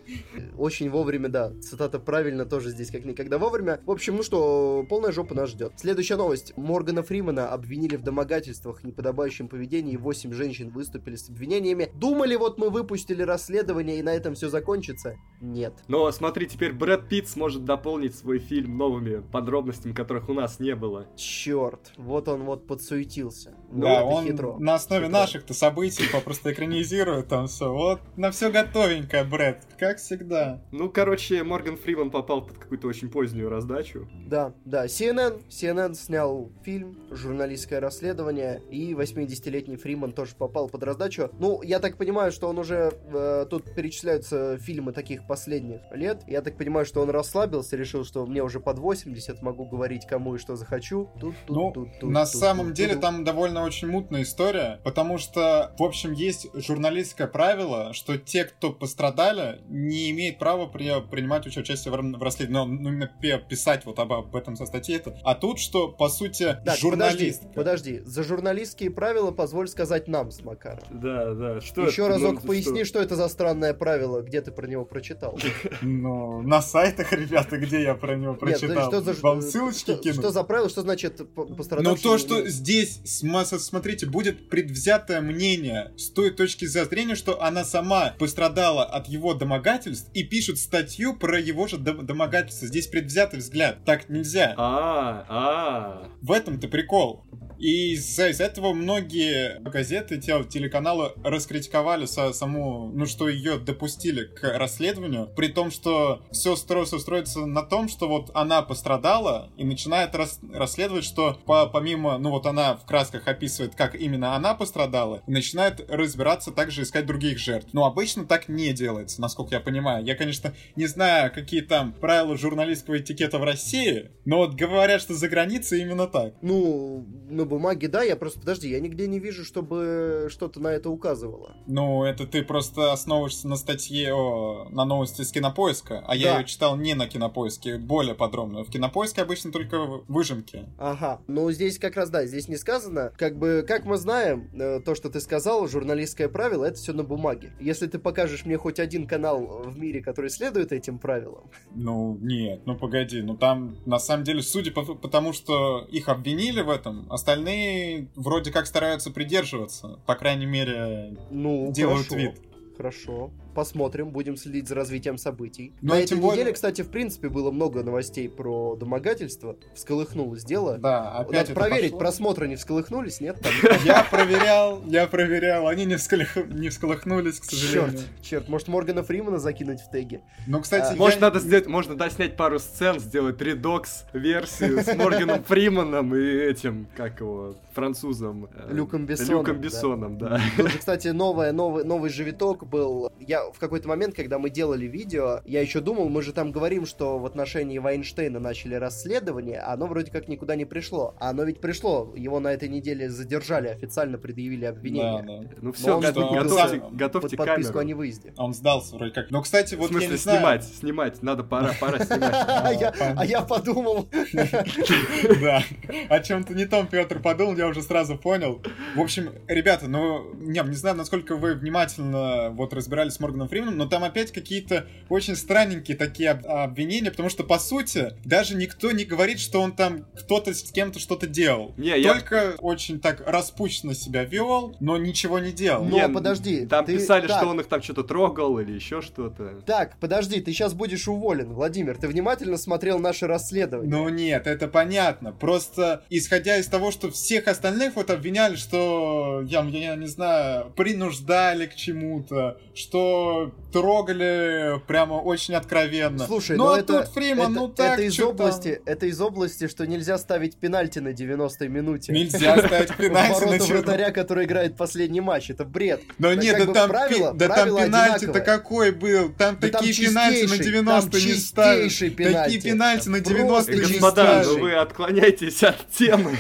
Очень 0.56 0.90
вовремя, 0.90 1.23
да. 1.28 1.52
Цитата 1.60 1.98
правильно 1.98 2.44
тоже 2.44 2.70
здесь 2.70 2.90
как 2.90 3.04
никогда 3.04 3.38
вовремя. 3.38 3.80
В 3.84 3.90
общем, 3.90 4.16
ну 4.16 4.22
что, 4.22 4.84
полная 4.88 5.12
жопа 5.12 5.34
нас 5.34 5.50
ждет. 5.50 5.72
Следующая 5.76 6.16
новость. 6.16 6.52
Моргана 6.56 7.02
Фримана 7.02 7.48
обвинили 7.48 7.96
в 7.96 8.02
домогательствах, 8.02 8.84
неподобающем 8.84 9.48
поведении. 9.48 9.96
Восемь 9.96 10.32
женщин 10.32 10.70
выступили 10.70 11.16
с 11.16 11.28
обвинениями. 11.28 11.90
Думали, 11.94 12.36
вот 12.36 12.58
мы 12.58 12.70
выпустили 12.70 13.22
расследование 13.22 13.98
и 13.98 14.02
на 14.02 14.14
этом 14.14 14.34
все 14.34 14.48
закончится? 14.48 15.16
Нет. 15.40 15.74
Но 15.88 16.10
смотри, 16.10 16.46
теперь 16.46 16.72
Брэд 16.72 17.08
Питт 17.08 17.28
сможет 17.28 17.64
дополнить 17.64 18.14
свой 18.14 18.38
фильм 18.38 18.76
новыми 18.76 19.20
подробностями, 19.20 19.92
которых 19.92 20.28
у 20.28 20.34
нас 20.34 20.58
не 20.60 20.74
было. 20.74 21.06
Черт, 21.16 21.92
вот 21.96 22.28
он 22.28 22.44
вот 22.44 22.66
подсуетился. 22.66 23.54
Ну, 23.70 23.82
да, 23.82 24.04
он 24.04 24.24
хитро. 24.24 24.56
на 24.58 24.74
основе 24.74 25.08
наших-то 25.08 25.54
событий 25.54 26.04
просто 26.24 26.52
экранизирует 26.52 27.28
там 27.28 27.46
все. 27.46 27.72
Вот 27.72 28.00
на 28.16 28.30
все 28.30 28.50
готовенько, 28.50 29.24
Брэд, 29.24 29.58
как 29.78 29.98
всегда. 29.98 30.62
Ну, 30.72 30.90
короче, 30.90 31.13
Морган 31.44 31.76
Фриман 31.76 32.10
попал 32.10 32.44
под 32.44 32.58
какую-то 32.58 32.88
очень 32.88 33.10
позднюю 33.10 33.48
раздачу. 33.48 34.08
Да, 34.26 34.52
да. 34.64 34.86
CNN, 34.86 35.42
CNN 35.48 35.94
снял 35.94 36.50
фильм, 36.64 36.98
журналистское 37.10 37.80
расследование, 37.80 38.60
и 38.70 38.92
80-летний 38.92 39.76
Фриман 39.76 40.12
тоже 40.12 40.34
попал 40.36 40.68
под 40.68 40.82
раздачу. 40.82 41.30
Ну, 41.38 41.62
я 41.62 41.78
так 41.80 41.96
понимаю, 41.96 42.32
что 42.32 42.48
он 42.48 42.58
уже... 42.58 42.92
Э, 43.12 43.46
тут 43.48 43.74
перечисляются 43.74 44.58
фильмы 44.58 44.92
таких 44.92 45.26
последних 45.26 45.80
лет. 45.92 46.22
Я 46.26 46.42
так 46.42 46.56
понимаю, 46.56 46.86
что 46.86 47.00
он 47.02 47.10
расслабился, 47.10 47.76
решил, 47.76 48.04
что 48.04 48.26
мне 48.26 48.42
уже 48.42 48.60
под 48.60 48.78
80, 48.78 49.42
могу 49.42 49.64
говорить 49.64 50.06
кому 50.06 50.34
и 50.34 50.38
что 50.38 50.56
захочу. 50.56 51.10
Тут, 51.20 51.34
тут, 51.46 51.56
ну, 51.56 51.72
тут, 51.72 51.88
тут, 52.00 52.10
на 52.10 52.24
тут, 52.24 52.40
самом 52.40 52.66
тут, 52.66 52.76
деле 52.76 52.92
тут. 52.94 53.02
там 53.02 53.24
довольно 53.24 53.64
очень 53.64 53.88
мутная 53.88 54.22
история, 54.22 54.80
потому 54.84 55.18
что, 55.18 55.74
в 55.78 55.82
общем, 55.82 56.12
есть 56.12 56.48
журналистское 56.54 57.26
правило, 57.26 57.92
что 57.92 58.18
те, 58.18 58.44
кто 58.44 58.72
пострадали, 58.72 59.60
не 59.68 60.10
имеют 60.10 60.38
права 60.38 60.66
при, 60.66 61.03
принимать 61.10 61.46
участие 61.46 61.92
в, 61.92 61.96
в 62.18 62.22
расследовании, 62.22 62.78
ну, 62.80 62.88
именно 62.90 63.10
писать 63.48 63.84
вот 63.86 63.98
об, 63.98 64.12
об 64.12 64.34
этом 64.36 64.56
со 64.56 64.66
статьи. 64.66 64.96
Это. 64.96 65.16
А 65.24 65.34
тут 65.34 65.58
что, 65.58 65.88
по 65.88 66.08
сути, 66.08 66.56
так, 66.64 66.78
журналист. 66.78 67.42
Подожди, 67.54 67.54
подожди, 67.54 68.02
за 68.04 68.22
журналистские 68.24 68.90
правила 68.90 69.30
позволь 69.30 69.68
сказать 69.68 70.08
нам 70.08 70.30
с 70.30 70.42
Макаром. 70.42 70.84
Да, 70.90 71.34
да. 71.34 71.60
Что 71.60 71.82
Еще 71.86 72.02
это? 72.02 72.08
разок 72.14 72.34
Ну, 72.42 72.48
поясни, 72.48 72.84
что? 72.84 72.94
что 72.94 73.02
это 73.02 73.16
за 73.16 73.28
странное 73.28 73.74
правило, 73.74 74.22
где 74.22 74.40
ты 74.40 74.50
про 74.52 74.66
него 74.66 74.84
прочитал. 74.84 75.38
Ну, 75.82 76.42
на 76.42 76.62
сайтах, 76.62 77.12
ребята, 77.12 77.56
где 77.58 77.82
я 77.82 77.94
про 77.94 78.14
него 78.16 78.32
Нет, 78.32 78.40
прочитал. 78.40 78.88
что 78.90 79.00
за- 79.02 79.14
Вам 79.22 79.42
ссылочки 79.42 79.92
что, 79.92 79.96
кину? 79.96 80.14
что 80.14 80.30
за 80.30 80.42
правило, 80.44 80.68
что 80.68 80.82
значит 80.82 81.16
по- 81.34 81.44
Но 81.44 81.54
пострадавший? 81.56 82.02
то, 82.02 82.18
что 82.18 82.46
здесь, 82.48 83.00
смотрите, 83.04 84.06
будет 84.06 84.48
предвзятое 84.48 85.20
мнение 85.20 85.92
с 85.96 86.10
той 86.10 86.30
точки 86.30 86.64
зрения, 86.66 87.14
что 87.14 87.42
она 87.42 87.64
сама 87.64 88.14
пострадала 88.18 88.84
от 88.84 89.08
его 89.08 89.34
домогательств 89.34 90.10
и 90.14 90.22
пишет 90.22 90.58
статью 90.58 90.93
про 91.18 91.40
его 91.40 91.66
же 91.66 91.76
дом- 91.76 92.04
домогательство. 92.06 92.68
Здесь 92.68 92.86
предвзятый 92.86 93.40
взгляд. 93.40 93.84
Так 93.84 94.08
нельзя. 94.08 94.54
А, 94.56 95.24
а. 95.28 96.08
В 96.22 96.32
этом-то 96.32 96.68
прикол. 96.68 97.24
И 97.58 97.92
из-за 97.92 98.28
из 98.28 98.40
этого 98.40 98.72
многие 98.72 99.60
газеты, 99.60 100.20
те- 100.20 100.44
телеканалы 100.44 101.12
раскритиковали 101.22 102.04
со- 102.06 102.32
саму, 102.32 102.90
ну 102.92 103.06
что 103.06 103.28
ее 103.28 103.58
допустили 103.58 104.24
к 104.24 104.42
расследованию, 104.58 105.30
при 105.36 105.48
том, 105.48 105.70
что 105.70 106.22
все 106.32 106.56
строится, 106.56 106.98
строится 106.98 107.46
на 107.46 107.62
том, 107.62 107.88
что 107.88 108.08
вот 108.08 108.30
она 108.34 108.62
пострадала 108.62 109.50
и 109.56 109.64
начинает 109.64 110.14
рас- 110.14 110.40
расследовать, 110.52 111.04
что 111.04 111.38
по- 111.46 111.66
помимо, 111.66 112.18
ну 112.18 112.30
вот 112.30 112.46
она 112.46 112.74
в 112.76 112.84
красках 112.86 113.28
описывает, 113.28 113.74
как 113.76 113.94
именно 113.94 114.34
она 114.34 114.54
пострадала, 114.54 115.22
и 115.26 115.30
начинает 115.30 115.88
разбираться 115.88 116.50
также 116.50 116.82
искать 116.82 117.06
других 117.06 117.38
жертв. 117.38 117.68
Но 117.72 117.86
обычно 117.86 118.26
так 118.26 118.48
не 118.48 118.72
делается, 118.72 119.20
насколько 119.20 119.54
я 119.54 119.60
понимаю. 119.60 120.04
Я, 120.04 120.16
конечно, 120.16 120.54
не 120.76 120.83
знаю, 120.86 121.32
какие 121.32 121.60
там 121.62 121.92
правила 121.92 122.36
журналистского 122.36 122.98
этикета 122.98 123.38
в 123.38 123.44
России, 123.44 124.10
но 124.24 124.38
вот 124.38 124.54
говорят, 124.54 125.00
что 125.00 125.14
за 125.14 125.28
границей 125.28 125.80
именно 125.82 126.06
так. 126.06 126.34
Ну, 126.42 127.06
на 127.28 127.44
бумаге, 127.44 127.88
да, 127.88 128.02
я 128.02 128.16
просто, 128.16 128.40
подожди, 128.40 128.68
я 128.68 128.80
нигде 128.80 129.06
не 129.06 129.18
вижу, 129.18 129.44
чтобы 129.44 130.28
что-то 130.30 130.60
на 130.60 130.68
это 130.68 130.90
указывало. 130.90 131.54
Ну, 131.66 132.04
это 132.04 132.26
ты 132.26 132.42
просто 132.42 132.92
основываешься 132.92 133.48
на 133.48 133.56
статье, 133.56 134.12
о, 134.14 134.68
на 134.70 134.84
новости 134.84 135.22
с 135.22 135.32
кинопоиска, 135.32 136.04
а 136.06 136.14
я 136.14 136.32
Да. 136.34 136.38
ее 136.40 136.44
читал 136.46 136.76
не 136.76 136.94
на 136.94 137.06
кинопоиске, 137.06 137.78
более 137.78 138.14
подробно. 138.14 138.64
В 138.64 138.70
кинопоиске 138.70 139.22
обычно 139.22 139.52
только 139.52 139.78
выжимки. 140.08 140.66
Ага, 140.78 141.20
ну 141.26 141.50
здесь 141.50 141.78
как 141.78 141.96
раз, 141.96 142.10
да, 142.10 142.26
здесь 142.26 142.48
не 142.48 142.56
сказано. 142.56 143.12
Как 143.16 143.38
бы, 143.38 143.64
как 143.66 143.84
мы 143.84 143.96
знаем, 143.96 144.50
э, 144.54 144.80
то, 144.80 144.94
что 144.94 145.08
ты 145.10 145.20
сказал, 145.20 145.66
журналистское 145.68 146.28
правило, 146.28 146.64
это 146.64 146.76
все 146.76 146.92
на 146.92 147.04
бумаге. 147.04 147.52
Если 147.60 147.86
ты 147.86 147.98
покажешь 147.98 148.44
мне 148.44 148.56
хоть 148.58 148.78
один 148.80 149.06
канал 149.06 149.62
в 149.64 149.78
мире, 149.78 150.02
который 150.02 150.30
следует 150.30 150.72
этим 150.76 150.98
правилам, 150.98 151.50
Ну, 151.74 152.18
нет, 152.20 152.62
ну 152.66 152.76
погоди, 152.76 153.22
ну 153.22 153.36
там, 153.36 153.76
на 153.86 153.98
самом 153.98 154.24
деле, 154.24 154.42
судя 154.42 154.72
по 154.72 154.82
потому, 154.94 155.32
что 155.32 155.86
их 155.90 156.08
обвинили 156.08 156.60
в 156.60 156.70
этом, 156.70 157.06
остальные 157.10 158.08
вроде 158.14 158.52
как 158.52 158.66
стараются 158.66 159.10
придерживаться, 159.10 159.98
по 160.06 160.14
крайней 160.14 160.46
мере, 160.46 161.16
ну, 161.30 161.72
делают 161.72 162.08
хорошо. 162.08 162.16
вид. 162.16 162.40
Хорошо. 162.76 163.30
Посмотрим, 163.54 164.10
будем 164.10 164.36
следить 164.36 164.68
за 164.68 164.74
развитием 164.74 165.16
событий. 165.18 165.72
Ну, 165.80 165.94
На 165.94 166.00
и 166.00 166.04
этой 166.04 166.18
более- 166.18 166.38
неделе, 166.40 166.52
кстати, 166.52 166.82
в 166.82 166.88
принципе, 166.90 167.28
было 167.28 167.50
много 167.50 167.82
новостей 167.82 168.28
про 168.28 168.76
домогательство. 168.76 169.56
Всколыхнулось 169.74 170.44
дело. 170.44 170.78
Да, 170.78 171.12
опять 171.12 171.32
Надо 171.32 171.52
это 171.52 171.54
проверить, 171.54 171.90
пошло. 171.92 171.98
просмотры 172.00 172.48
не 172.48 172.56
всколыхнулись, 172.56 173.20
нет? 173.20 173.36
Я 173.84 174.04
проверял, 174.10 174.82
я 174.86 175.06
проверял, 175.06 175.68
они 175.68 175.84
не, 175.84 175.94
всколых- 175.94 176.52
не 176.52 176.68
всколыхнулись, 176.68 177.40
к 177.40 177.44
сожалению. 177.44 177.92
Черт, 177.92 178.04
черт, 178.22 178.48
может 178.48 178.68
Моргана 178.68 179.02
Фримана 179.02 179.38
закинуть 179.38 179.80
в 179.80 179.90
теги? 179.90 180.20
Ну, 180.46 180.60
кстати, 180.60 180.92
А, 180.94 180.96
Может, 180.96 181.20
надо 181.20 181.38
сделать, 181.40 181.66
можно 181.66 181.94
доснять 181.96 182.36
пару 182.36 182.58
сцен, 182.58 182.98
сделать 183.00 183.40
редокс-версию 183.40 184.82
с 184.82 184.94
Морганом 184.96 185.42
Фриманом 185.48 186.14
и 186.14 186.20
этим, 186.20 186.86
как 186.96 187.20
его, 187.20 187.54
французом. 187.72 188.48
э, 188.54 188.72
Люком 188.72 189.06
Бессоном, 189.06 189.40
Люком. 189.40 189.58
Бессоном, 189.60 190.18
да. 190.18 190.40
Тут 190.56 190.70
же, 190.70 190.78
кстати, 190.78 191.08
новое, 191.08 191.52
новый, 191.52 191.84
новый 191.84 192.10
же 192.10 192.24
виток 192.24 192.66
был. 192.66 193.10
Я 193.20 193.43
в 193.52 193.58
какой-то 193.58 193.88
момент, 193.88 194.14
когда 194.14 194.38
мы 194.38 194.50
делали 194.50 194.86
видео, 194.86 195.40
я 195.44 195.60
еще 195.60 195.80
думал, 195.80 196.08
мы 196.08 196.22
же 196.22 196.32
там 196.32 196.52
говорим, 196.52 196.86
что 196.86 197.18
в 197.18 197.26
отношении 197.26 197.78
Вайнштейна 197.78 198.40
начали 198.40 198.74
расследование, 198.74 199.58
а 199.60 199.72
оно 199.74 199.86
вроде 199.86 200.10
как 200.10 200.28
никуда 200.28 200.56
не 200.56 200.64
пришло. 200.64 201.14
А 201.20 201.30
оно 201.30 201.44
ведь 201.44 201.60
пришло. 201.60 202.12
Его 202.16 202.40
на 202.40 202.48
этой 202.52 202.68
неделе 202.68 203.08
задержали, 203.10 203.68
официально 203.68 204.18
предъявили 204.18 204.62
Да, 204.62 204.68
обвинение. 204.70 205.22
да. 205.42 205.54
Ну 205.60 205.72
все, 205.72 205.96
он 205.96 206.02
что 206.02 206.12
готовьте, 206.34 206.82
готовьте, 206.92 207.36
Под 207.36 207.46
подписку 207.46 207.72
о 207.72 207.80
камеру. 207.80 207.88
невыезде. 207.88 208.32
Он 208.36 208.54
сдался 208.54 208.96
вроде 208.96 209.12
как. 209.12 209.30
Но, 209.30 209.42
кстати, 209.42 209.74
В 209.74 209.78
вот 209.78 209.90
я 209.90 209.98
смысле, 209.98 210.10
не 210.10 210.16
знаю... 210.16 210.38
снимать, 210.38 210.64
снимать, 210.64 211.22
надо, 211.22 211.44
пора, 211.44 211.72
пора 211.80 211.98
снимать. 212.04 212.34
А 212.64 212.72
я, 212.72 212.94
а 213.16 213.24
я 213.26 213.42
подумал, 213.42 214.08
Да, 215.40 215.62
о 216.08 216.20
чем-то 216.20 216.54
не 216.54 216.66
том 216.66 216.86
Петр 216.86 217.20
подумал, 217.20 217.56
я 217.56 217.66
уже 217.66 217.82
сразу 217.82 218.16
понял. 218.16 218.62
В 218.94 219.00
общем, 219.00 219.30
ребята, 219.48 219.88
ну, 219.88 220.32
не, 220.34 220.60
не 220.60 220.74
знаю, 220.76 220.96
насколько 220.96 221.36
вы 221.36 221.54
внимательно 221.54 222.50
вот 222.50 222.72
разбирались 222.72 223.14
с 223.14 223.20
Морганом 223.34 223.48
Фрименом, 223.48 223.76
но 223.76 223.86
там 223.86 224.04
опять 224.04 224.32
какие-то 224.32 224.86
очень 225.08 225.36
странненькие 225.36 225.96
такие 225.96 226.30
об- 226.30 226.46
обвинения, 226.46 227.10
потому 227.10 227.28
что, 227.28 227.44
по 227.44 227.58
сути, 227.58 228.12
даже 228.24 228.54
никто 228.56 228.90
не 228.92 229.04
говорит, 229.04 229.40
что 229.40 229.60
он 229.60 229.72
там 229.72 230.06
кто-то 230.18 230.54
с 230.54 230.70
кем-то 230.70 230.98
что-то 230.98 231.26
делал. 231.26 231.74
Не, 231.76 231.98
я- 232.00 232.14
Только 232.14 232.54
очень 232.58 233.00
так 233.00 233.22
распущенно 233.26 233.94
себя 233.94 234.24
вел, 234.24 234.76
но 234.80 234.96
ничего 234.96 235.38
не 235.38 235.52
делал. 235.52 235.84
Но 235.84 235.96
Не, 235.96 236.08
подожди, 236.08 236.66
Там 236.66 236.84
ты- 236.84 236.96
писали, 236.96 237.26
так. 237.26 237.38
что 237.38 237.48
он 237.48 237.60
их 237.60 237.66
там 237.66 237.82
что-то 237.82 238.04
трогал 238.04 238.58
или 238.58 238.72
еще 238.72 239.00
что-то. 239.02 239.60
Так, 239.66 239.96
подожди, 240.00 240.40
ты 240.40 240.52
сейчас 240.52 240.74
будешь 240.74 241.08
уволен, 241.08 241.52
Владимир. 241.52 241.96
Ты 241.98 242.08
внимательно 242.08 242.56
смотрел 242.56 242.98
наше 242.98 243.26
расследование. 243.26 243.90
Ну 243.94 244.08
нет, 244.08 244.46
это 244.46 244.68
понятно. 244.68 245.32
Просто 245.32 246.04
исходя 246.10 246.56
из 246.58 246.66
того, 246.66 246.90
что 246.90 247.10
всех 247.10 247.48
остальных 247.48 247.96
вот 247.96 248.10
обвиняли, 248.10 248.56
что 248.56 249.42
я, 249.46 249.62
я 249.64 249.96
не 249.96 250.06
знаю, 250.06 250.70
принуждали 250.76 251.66
к 251.66 251.74
чему-то, 251.74 252.58
что 252.74 253.23
трогали 253.72 254.80
прямо 254.86 255.14
очень 255.14 255.54
откровенно. 255.54 256.26
Слушай, 256.26 256.56
ну 256.56 256.64
но 256.64 256.72
а 256.74 256.78
это, 256.78 257.02
тут 257.02 257.12
Фриман, 257.14 257.52
это, 257.52 257.60
ну 257.60 257.68
так, 257.68 257.92
это 257.94 258.02
из 258.02 258.20
области, 258.20 258.80
это 258.86 259.06
из 259.06 259.20
области, 259.20 259.68
что 259.68 259.86
нельзя 259.86 260.16
ставить 260.18 260.56
пенальти 260.56 260.98
на 261.00 261.08
90-й 261.08 261.68
минуте. 261.68 262.06
там? 262.12 262.16
Нельзя 262.16 262.58
ставить 262.66 262.96
пенальти 262.96 263.44
на 263.44 263.64
вратаря, 263.64 264.10
который 264.10 264.44
играет 264.44 264.76
последний 264.76 265.20
матч. 265.20 265.50
Это 265.50 265.64
бред. 265.64 266.02
Но 266.18 266.32
нет, 266.34 266.66
да 266.66 266.72
там, 266.72 266.90
пи- 267.08 267.24
да 267.34 267.48
там 267.48 267.76
пенальти-то 267.76 268.40
какой 268.40 268.92
был? 268.92 269.30
Там 269.32 269.56
там 269.56 269.70
такие 269.70 269.94
пенальти 269.94 270.42
на 270.42 270.48
чистейший, 270.56 270.64
90 270.72 271.10
там 271.10 271.20
не 271.20 271.34
ставят. 271.34 271.82
Такие 271.98 272.60
пенальти. 272.60 273.08
на 273.08 273.18
Просто 273.22 273.72
90 273.72 273.72
Э, 273.72 273.74
не 273.74 273.80
Господа, 273.80 274.12
ставят. 274.22 274.46
ну 274.46 274.58
вы 274.60 274.72
отклоняетесь 274.74 275.62
от 275.62 275.88
темы. 275.90 276.36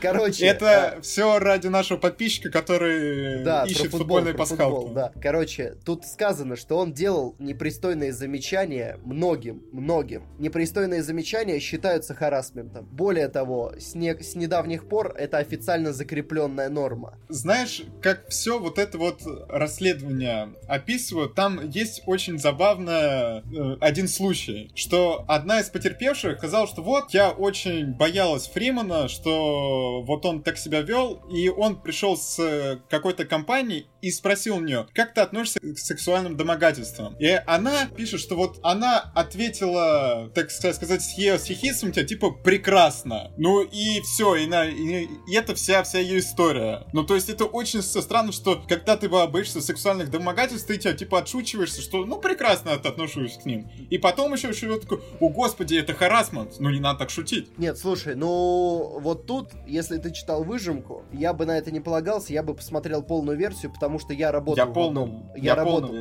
Короче, 0.00 0.46
Это 0.46 0.98
все 1.02 1.38
ради 1.38 1.66
нашего 1.68 1.98
подписчика, 1.98 2.50
который 2.50 3.42
Да, 3.44 3.64
ищет 3.64 3.82
футбол, 3.90 3.98
футбольные 4.00 4.34
пасхалки. 4.34 4.62
футбол, 4.74 4.88
да. 4.94 5.12
Короче, 5.20 5.76
тут 5.84 6.04
сказано, 6.06 6.56
что 6.56 6.78
он 6.78 6.92
делал 6.92 7.34
непристойные 7.38 8.12
замечания 8.12 8.98
многим, 9.04 9.62
многим. 9.72 10.24
Непристойные 10.38 11.02
замечания 11.02 11.58
считаются 11.60 12.14
харасментом. 12.14 12.86
Более 12.92 13.28
того, 13.28 13.72
с, 13.78 13.94
не- 13.94 14.14
с 14.20 14.34
недавних 14.34 14.88
пор 14.88 15.14
это 15.16 15.38
официально 15.38 15.92
закрепленная 15.92 16.68
норма. 16.68 17.18
Знаешь, 17.28 17.82
как 18.02 18.28
все 18.28 18.58
вот 18.58 18.78
это 18.78 18.98
вот 18.98 19.22
расследование 19.48 20.54
описывают, 20.68 21.34
там 21.34 21.68
есть 21.68 22.02
очень 22.06 22.38
забавно 22.38 23.42
э, 23.52 23.76
один 23.80 24.08
случай, 24.08 24.70
что 24.74 25.24
одна 25.28 25.60
из 25.60 25.68
потерпевших 25.70 26.38
сказала, 26.38 26.66
что 26.66 26.82
вот 26.82 27.10
я 27.10 27.30
очень 27.30 27.92
боялась 27.92 28.46
Фримана, 28.48 29.08
что 29.08 29.55
вот 30.04 30.24
он 30.26 30.42
так 30.42 30.58
себя 30.58 30.82
вел, 30.82 31.22
и 31.30 31.48
он 31.48 31.80
пришел 31.80 32.16
с 32.16 32.38
э, 32.38 32.78
какой-то 32.88 33.24
компанией 33.24 33.86
и 34.02 34.10
спросил 34.10 34.56
у 34.56 34.60
нее, 34.60 34.86
как 34.94 35.14
ты 35.14 35.20
относишься 35.20 35.60
к 35.60 35.78
сексуальным 35.78 36.36
домогательствам? 36.36 37.16
И 37.18 37.26
она 37.46 37.86
пишет, 37.86 38.20
что 38.20 38.36
вот 38.36 38.58
она 38.62 39.10
ответила, 39.14 40.30
так 40.34 40.50
сказать, 40.50 41.02
с 41.02 41.18
ее 41.18 41.38
с 41.38 41.46
типа, 42.06 42.30
прекрасно. 42.30 43.32
Ну 43.36 43.62
и 43.62 44.00
все, 44.02 44.36
и, 44.36 44.46
на, 44.46 44.64
и, 44.64 45.08
и 45.28 45.34
это 45.34 45.54
вся, 45.54 45.82
вся 45.82 45.98
ее 45.98 46.18
история. 46.18 46.84
Ну 46.92 47.04
то 47.04 47.14
есть 47.14 47.28
это 47.28 47.44
очень 47.44 47.82
странно, 47.82 48.32
что 48.32 48.62
когда 48.68 48.96
ты 48.96 49.08
боишься 49.08 49.60
сексуальных 49.60 50.10
домогательств, 50.10 50.68
ты 50.68 50.76
тебя 50.76 50.92
типа 50.92 51.18
отшучиваешься, 51.18 51.82
что 51.82 52.04
ну 52.04 52.18
прекрасно 52.20 52.72
от- 52.72 52.86
отношусь 52.86 53.36
к 53.36 53.46
ним. 53.46 53.68
И 53.90 53.98
потом 53.98 54.32
еще, 54.32 54.48
еще 54.48 54.78
такой, 54.78 55.00
о 55.20 55.28
господи, 55.28 55.76
это 55.76 55.94
харасмент, 55.94 56.58
ну 56.58 56.70
не 56.70 56.80
надо 56.80 57.00
так 57.00 57.10
шутить. 57.10 57.56
Нет, 57.58 57.78
слушай, 57.78 58.14
ну 58.14 58.98
вот 59.00 59.26
тут, 59.26 59.45
если 59.66 59.98
ты 59.98 60.10
читал 60.10 60.44
выжимку, 60.44 61.02
я 61.12 61.32
бы 61.32 61.46
на 61.46 61.56
это 61.58 61.70
не 61.70 61.80
полагался, 61.80 62.32
я 62.32 62.42
бы 62.42 62.54
посмотрел 62.54 63.02
полную 63.02 63.36
версию, 63.36 63.72
потому 63.72 63.98
что 63.98 64.12
я 64.12 64.32
работал 64.32 64.66
я 64.66 64.72
полный, 64.72 65.02
одном- 65.02 65.32
я, 65.36 65.54
работал. 65.54 65.94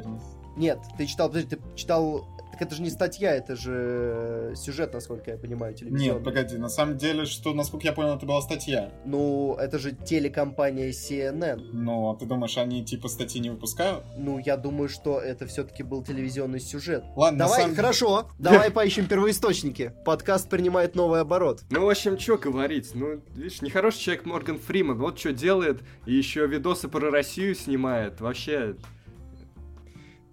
Нет, 0.57 0.79
ты 0.97 1.05
читал, 1.05 1.27
подожди, 1.27 1.55
ты 1.55 1.61
читал. 1.75 2.25
Так 2.55 2.67
это 2.67 2.75
же 2.75 2.83
не 2.83 2.89
статья, 2.89 3.35
это 3.35 3.57
же 3.57 4.53
сюжет, 4.55 4.93
насколько 4.93 5.29
я 5.29 5.37
понимаю, 5.37 5.73
телевизионный. 5.73 6.13
Нет, 6.15 6.23
погоди, 6.23 6.55
на 6.55 6.69
самом 6.69 6.97
деле, 6.97 7.25
что, 7.25 7.53
насколько 7.53 7.85
я 7.85 7.91
понял, 7.91 8.15
это 8.15 8.25
была 8.25 8.41
статья. 8.41 8.93
Ну, 9.03 9.55
это 9.59 9.77
же 9.77 9.91
телекомпания 9.91 10.91
CNN. 10.91 11.71
Ну, 11.73 12.09
а 12.09 12.15
ты 12.15 12.25
думаешь, 12.25 12.57
они 12.57 12.85
типа 12.85 13.09
статьи 13.09 13.41
не 13.41 13.49
выпускают? 13.49 14.05
Ну, 14.17 14.39
я 14.39 14.55
думаю, 14.55 14.87
что 14.87 15.19
это 15.19 15.47
все-таки 15.47 15.83
был 15.83 16.01
телевизионный 16.01 16.61
сюжет. 16.61 17.03
Ладно, 17.17 17.39
на 17.39 17.45
Давай, 17.45 17.61
самом- 17.63 17.75
хорошо, 17.75 18.29
давай 18.39 18.71
поищем 18.71 19.05
первоисточники. 19.05 19.91
Подкаст 20.05 20.49
принимает 20.49 20.95
новый 20.95 21.19
оборот. 21.19 21.63
Ну, 21.69 21.85
в 21.85 21.89
общем, 21.89 22.17
что 22.17 22.37
говорить? 22.37 22.91
Ну, 22.93 23.19
видишь, 23.35 23.61
нехороший 23.61 23.99
человек 23.99 24.25
Морган 24.25 24.59
Фриман. 24.59 24.97
Вот 24.97 25.19
что 25.19 25.33
делает, 25.33 25.81
и 26.05 26.13
еще 26.13 26.47
видосы 26.47 26.87
про 26.87 27.11
Россию 27.11 27.53
снимает. 27.53 28.21
Вообще, 28.21 28.75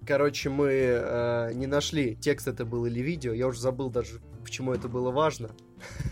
Короче, 0.06 0.50
мы 0.50 0.68
э, 0.68 1.52
не 1.54 1.66
нашли, 1.66 2.16
текст 2.16 2.48
это 2.48 2.64
был 2.64 2.86
или 2.86 3.00
видео. 3.00 3.32
Я 3.32 3.46
уже 3.46 3.60
забыл 3.60 3.88
даже, 3.88 4.20
почему 4.42 4.72
это 4.72 4.88
было 4.88 5.10
важно. 5.10 5.50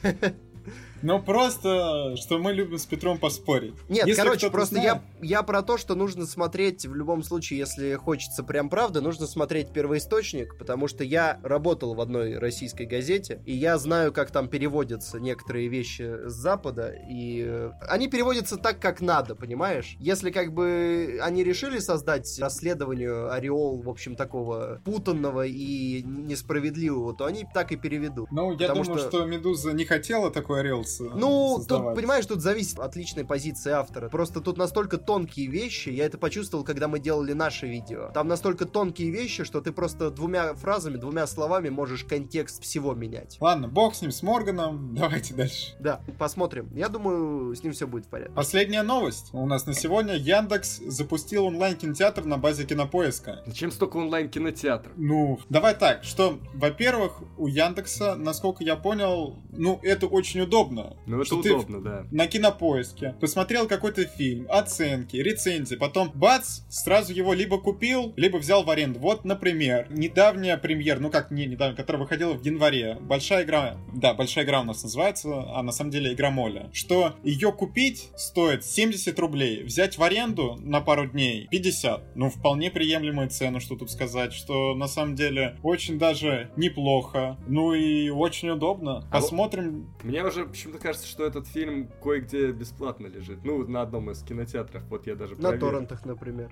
Ну 1.03 1.21
просто, 1.23 2.15
что 2.17 2.39
мы 2.39 2.53
любим 2.53 2.79
с 2.79 2.87
Петром 2.87 3.19
поспорить. 3.19 3.75
Нет, 3.89 4.07
Если 4.07 4.21
короче, 4.23 4.51
просто 4.51 4.75
знает- 4.77 5.03
я, 5.21 5.39
я 5.39 5.43
про 5.43 5.63
то, 5.63 5.79
что 5.79 5.95
нужно 5.95 6.27
смотреть 6.27 6.85
в 6.87 6.95
любом 6.95 7.23
случае, 7.23 7.59
если 7.61 7.95
хочется 7.95 8.43
прям 8.43 8.69
правда, 8.69 9.01
нужно 9.01 9.27
смотреть 9.27 9.73
первоисточник, 9.73 10.57
потому 10.59 10.89
что 10.89 11.05
я 11.05 11.41
работал 11.43 11.95
в 11.95 12.01
одной 12.01 12.39
российской 12.39 12.87
газете, 12.87 13.41
и 13.47 13.55
я 13.55 13.79
знаю, 13.79 14.13
как 14.13 14.31
там 14.31 14.49
переводятся 14.49 15.19
некоторые 15.21 15.69
вещи 15.69 16.27
с 16.29 16.33
Запада, 16.33 16.95
и 17.09 17.45
э, 17.47 17.71
они 17.89 18.09
переводятся 18.09 18.57
так, 18.57 18.79
как 18.81 19.01
надо, 19.01 19.35
понимаешь? 19.35 19.97
Если 19.99 20.31
как 20.31 20.53
бы 20.53 21.19
они 21.23 21.45
решили 21.45 21.79
создать 21.79 22.39
расследованию 22.39 23.33
ореол, 23.33 23.81
в 23.81 23.89
общем, 23.89 24.17
такого 24.17 24.81
путанного 24.85 25.47
и 25.47 26.03
несправедливого, 26.03 27.15
то 27.15 27.25
они 27.25 27.47
так 27.55 27.73
и 27.73 27.77
переведут. 27.77 28.31
Ну, 28.31 28.53
я 28.53 28.69
Потому 28.69 28.85
думаю, 28.85 28.99
что- 29.01 29.09
что... 29.09 29.25
Медуза 29.27 29.73
не 29.73 29.85
хотела 29.85 30.31
такой 30.31 30.61
орел 30.61 30.85
с- 30.85 30.89
Ну, 30.98 31.57
создавать. 31.59 31.88
тут, 31.88 31.94
понимаешь, 31.96 32.26
тут 32.26 32.40
зависит 32.40 32.79
от 32.79 32.96
личной 32.96 33.24
позиции 33.24 33.70
автора. 33.70 34.09
Просто 34.09 34.40
тут 34.40 34.57
настолько 34.57 34.98
тонкие 34.98 35.46
вещи, 35.46 35.90
я 35.90 36.07
это 36.07 36.18
почувствовал, 36.18 36.64
когда 36.64 36.88
мы 36.88 36.98
делали 36.98 37.33
наше 37.33 37.66
видео. 37.66 38.11
Там 38.12 38.29
настолько 38.29 38.64
тонкие 38.66 39.11
вещи, 39.11 39.44
что 39.44 39.61
ты 39.61 39.72
просто 39.72 40.11
двумя 40.11 40.55
фразами, 40.55 40.96
двумя 40.96 41.26
словами 41.26 41.68
можешь 41.68 42.05
контекст 42.05 42.62
всего 42.62 42.94
менять. 42.94 43.37
Ладно, 43.40 43.68
бог 43.68 43.94
с 43.94 44.03
ним, 44.03 44.11
с 44.11 44.22
Морганом, 44.22 44.94
давайте 44.98 45.35
дальше. 45.35 45.76
Да, 45.79 46.00
посмотрим. 46.18 46.70
Я 46.74 46.88
думаю, 46.88 47.55
с 47.55 47.62
ним 47.62 47.72
все 47.72 47.87
будет 47.87 48.07
в 48.07 48.09
порядке. 48.09 48.35
Последняя 48.35 48.83
новость 48.83 49.31
у 49.33 49.46
нас 49.46 49.66
на 49.66 49.74
сегодня. 49.74 50.14
Яндекс 50.16 50.79
запустил 50.79 51.46
онлайн-кинотеатр 51.46 52.24
на 52.24 52.38
базе 52.38 52.64
кинопоиска. 52.64 53.42
зачем 53.46 53.70
столько 53.70 53.96
онлайн-кинотеатров? 53.96 54.92
Ну, 54.96 55.38
давай 55.48 55.74
так, 55.74 56.05
что, 56.05 56.38
во-первых, 56.55 57.22
у 57.37 57.46
Яндекса, 57.46 58.14
насколько 58.16 58.64
я 58.64 58.76
понял, 58.76 59.37
ну, 59.50 59.79
это 59.83 60.07
очень 60.07 60.40
удобно. 60.40 60.80
Удобно. 60.81 61.03
Ну, 61.07 61.23
это 61.23 61.35
удобно, 61.35 61.81
да. 61.81 62.07
на 62.11 62.27
кинопоиске, 62.27 63.14
посмотрел 63.21 63.66
какой-то 63.66 64.05
фильм, 64.05 64.47
оценки, 64.49 65.16
рецензии, 65.16 65.77
потом 65.77 66.11
бац, 66.14 66.61
сразу 66.69 67.12
его 67.12 67.33
либо 67.33 67.59
купил, 67.59 68.12
либо 68.16 68.38
взял 68.38 68.64
в 68.64 68.71
аренду. 68.71 68.99
Вот, 69.01 69.25
например, 69.25 69.87
недавняя 69.90 70.57
премьера, 70.57 70.99
ну 71.01 71.11
как 71.11 71.31
не 71.31 71.47
недавняя, 71.47 71.77
которая 71.77 72.03
выходила 72.03 72.33
в 72.35 72.45
январе. 72.45 72.99
Большая 73.01 73.45
игра, 73.45 73.77
да, 73.95 74.14
большая 74.14 74.45
игра 74.45 74.61
у 74.61 74.64
нас 74.64 74.83
называется, 74.83 75.45
а 75.55 75.62
на 75.62 75.73
самом 75.73 75.90
деле 75.90 76.12
игра 76.12 76.31
Моля. 76.31 76.71
Что 76.73 77.14
ее 77.23 77.53
купить 77.53 78.11
стоит 78.16 78.64
70 78.64 79.19
рублей, 79.19 79.62
взять 79.62 79.99
в 79.99 80.03
аренду 80.03 80.57
на 80.61 80.81
пару 80.81 81.07
дней 81.07 81.49
50. 81.51 82.16
Ну, 82.16 82.31
вполне 82.31 82.71
приемлемая 82.71 83.29
цена, 83.29 83.61
что 83.61 83.77
тут 83.77 83.90
сказать, 83.90 84.33
что 84.33 84.75
на 84.75 84.88
самом 84.88 85.14
деле 85.14 85.57
очень 85.62 85.99
даже 85.99 86.51
неплохо, 86.57 87.38
ну 87.47 87.75
и 87.75 88.11
очень 88.11 88.51
удобно. 88.51 89.07
А 89.11 89.21
Посмотрим. 89.21 89.93
Мне 90.03 90.25
уже 90.25 90.47
почему-то 90.70 90.78
кажется, 90.78 91.06
что 91.06 91.26
этот 91.26 91.46
фильм 91.46 91.88
кое-где 92.02 92.52
бесплатно 92.52 93.06
лежит. 93.06 93.44
Ну, 93.44 93.66
на 93.66 93.83
одном 93.83 94.11
из 94.11 94.22
кинотеатров, 94.22 94.83
вот 94.85 95.06
я 95.06 95.14
даже 95.14 95.35
На 95.37 95.50
проверил. 95.50 95.66
торрентах, 95.66 96.04
например. 96.04 96.48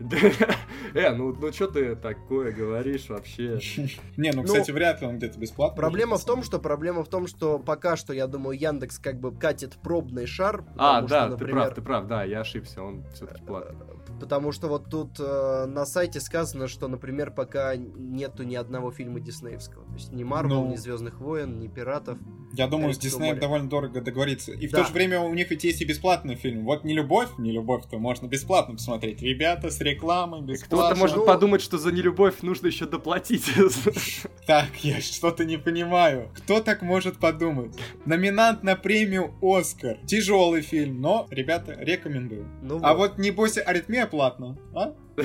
Э, 0.94 1.14
ну, 1.14 1.34
ну 1.34 1.52
что 1.52 1.68
ты 1.68 1.94
такое 1.94 2.52
говоришь 2.52 3.08
вообще? 3.08 3.60
Не, 4.16 4.32
ну, 4.32 4.42
Ну, 4.42 4.44
кстати, 4.44 4.70
вряд 4.70 5.00
ли 5.00 5.06
он 5.06 5.18
где-то 5.18 5.38
бесплатно. 5.38 5.76
Проблема 5.76 6.16
в 6.16 6.24
том, 6.24 6.42
что 6.42 6.58
проблема 6.58 7.04
в 7.04 7.08
том, 7.08 7.26
что 7.26 7.58
пока 7.58 7.96
что, 7.96 8.12
я 8.12 8.26
думаю, 8.26 8.58
Яндекс 8.58 8.98
как 8.98 9.20
бы 9.20 9.32
катит 9.32 9.76
пробный 9.82 10.26
шар. 10.26 10.64
А, 10.76 11.02
да, 11.02 11.30
ты 11.36 11.46
прав, 11.46 11.74
ты 11.74 11.82
прав, 11.82 12.06
да, 12.06 12.24
я 12.24 12.40
ошибся, 12.40 12.82
он 12.82 13.04
все-таки 13.14 13.44
платный. 13.44 13.76
Потому 14.20 14.52
что 14.52 14.68
вот 14.68 14.90
тут 14.90 15.18
э, 15.20 15.66
на 15.66 15.86
сайте 15.86 16.20
сказано, 16.20 16.68
что, 16.68 16.88
например, 16.88 17.30
пока 17.30 17.76
нету 17.76 18.42
ни 18.42 18.54
одного 18.56 18.90
фильма 18.90 19.20
диснеевского. 19.20 19.84
То 19.86 19.92
есть 19.94 20.12
ни 20.12 20.24
Марвел, 20.24 20.64
Ну. 20.64 20.70
ни 20.72 20.76
Звездных 20.76 21.20
войн, 21.20 21.58
ни 21.60 21.68
Пиратов. 21.68 22.18
Я 22.52 22.66
думаю, 22.66 22.94
с 22.94 22.96
Кажется, 22.96 23.08
Диснеем 23.18 23.34
более. 23.34 23.40
довольно 23.42 23.68
дорого 23.68 24.00
договориться. 24.00 24.52
И 24.52 24.66
в 24.66 24.72
Да. 24.72 24.78
то 24.78 24.84
же 24.88 24.92
время 24.92 25.20
у 25.20 25.32
них 25.34 25.50
ведь 25.50 25.64
есть 25.64 25.80
и 25.82 25.84
бесплатный 25.84 26.34
фильм. 26.34 26.64
Вот 26.64 26.82
не 26.84 26.94
любовь, 26.94 27.28
не 27.38 27.52
любовь-то 27.52 27.98
можно 27.98 28.26
бесплатно 28.26 28.74
посмотреть. 28.74 29.20
Ребята, 29.22 29.70
с 29.70 29.80
рекламой, 29.80 30.40
бесплатно. 30.42 30.66
Кто-то 30.86 30.96
может 30.96 31.16
Ну- 31.16 31.26
подумать, 31.26 31.60
что 31.60 31.78
за 31.78 31.92
нелюбовь 31.92 32.42
нужно 32.42 32.66
еще 32.68 32.86
доплатить. 32.86 33.44
Так, 34.46 34.82
я 34.82 34.98
что-то 35.02 35.44
не 35.44 35.58
понимаю. 35.58 36.30
Кто 36.34 36.60
так 36.60 36.80
может 36.80 37.18
подумать? 37.18 37.76
Номинант 38.06 38.62
на 38.62 38.76
премию 38.76 39.34
Оскар. 39.42 39.98
Тяжелый 40.06 40.62
фильм, 40.62 41.02
но, 41.02 41.26
ребята, 41.30 41.76
рекомендую. 41.78 42.48
Ну 42.62 42.80
А 42.82 42.94
вот 42.94 43.18
небось 43.18 43.58
аритмия 43.58 44.06
платно, 44.10 44.58
а? 44.74 44.94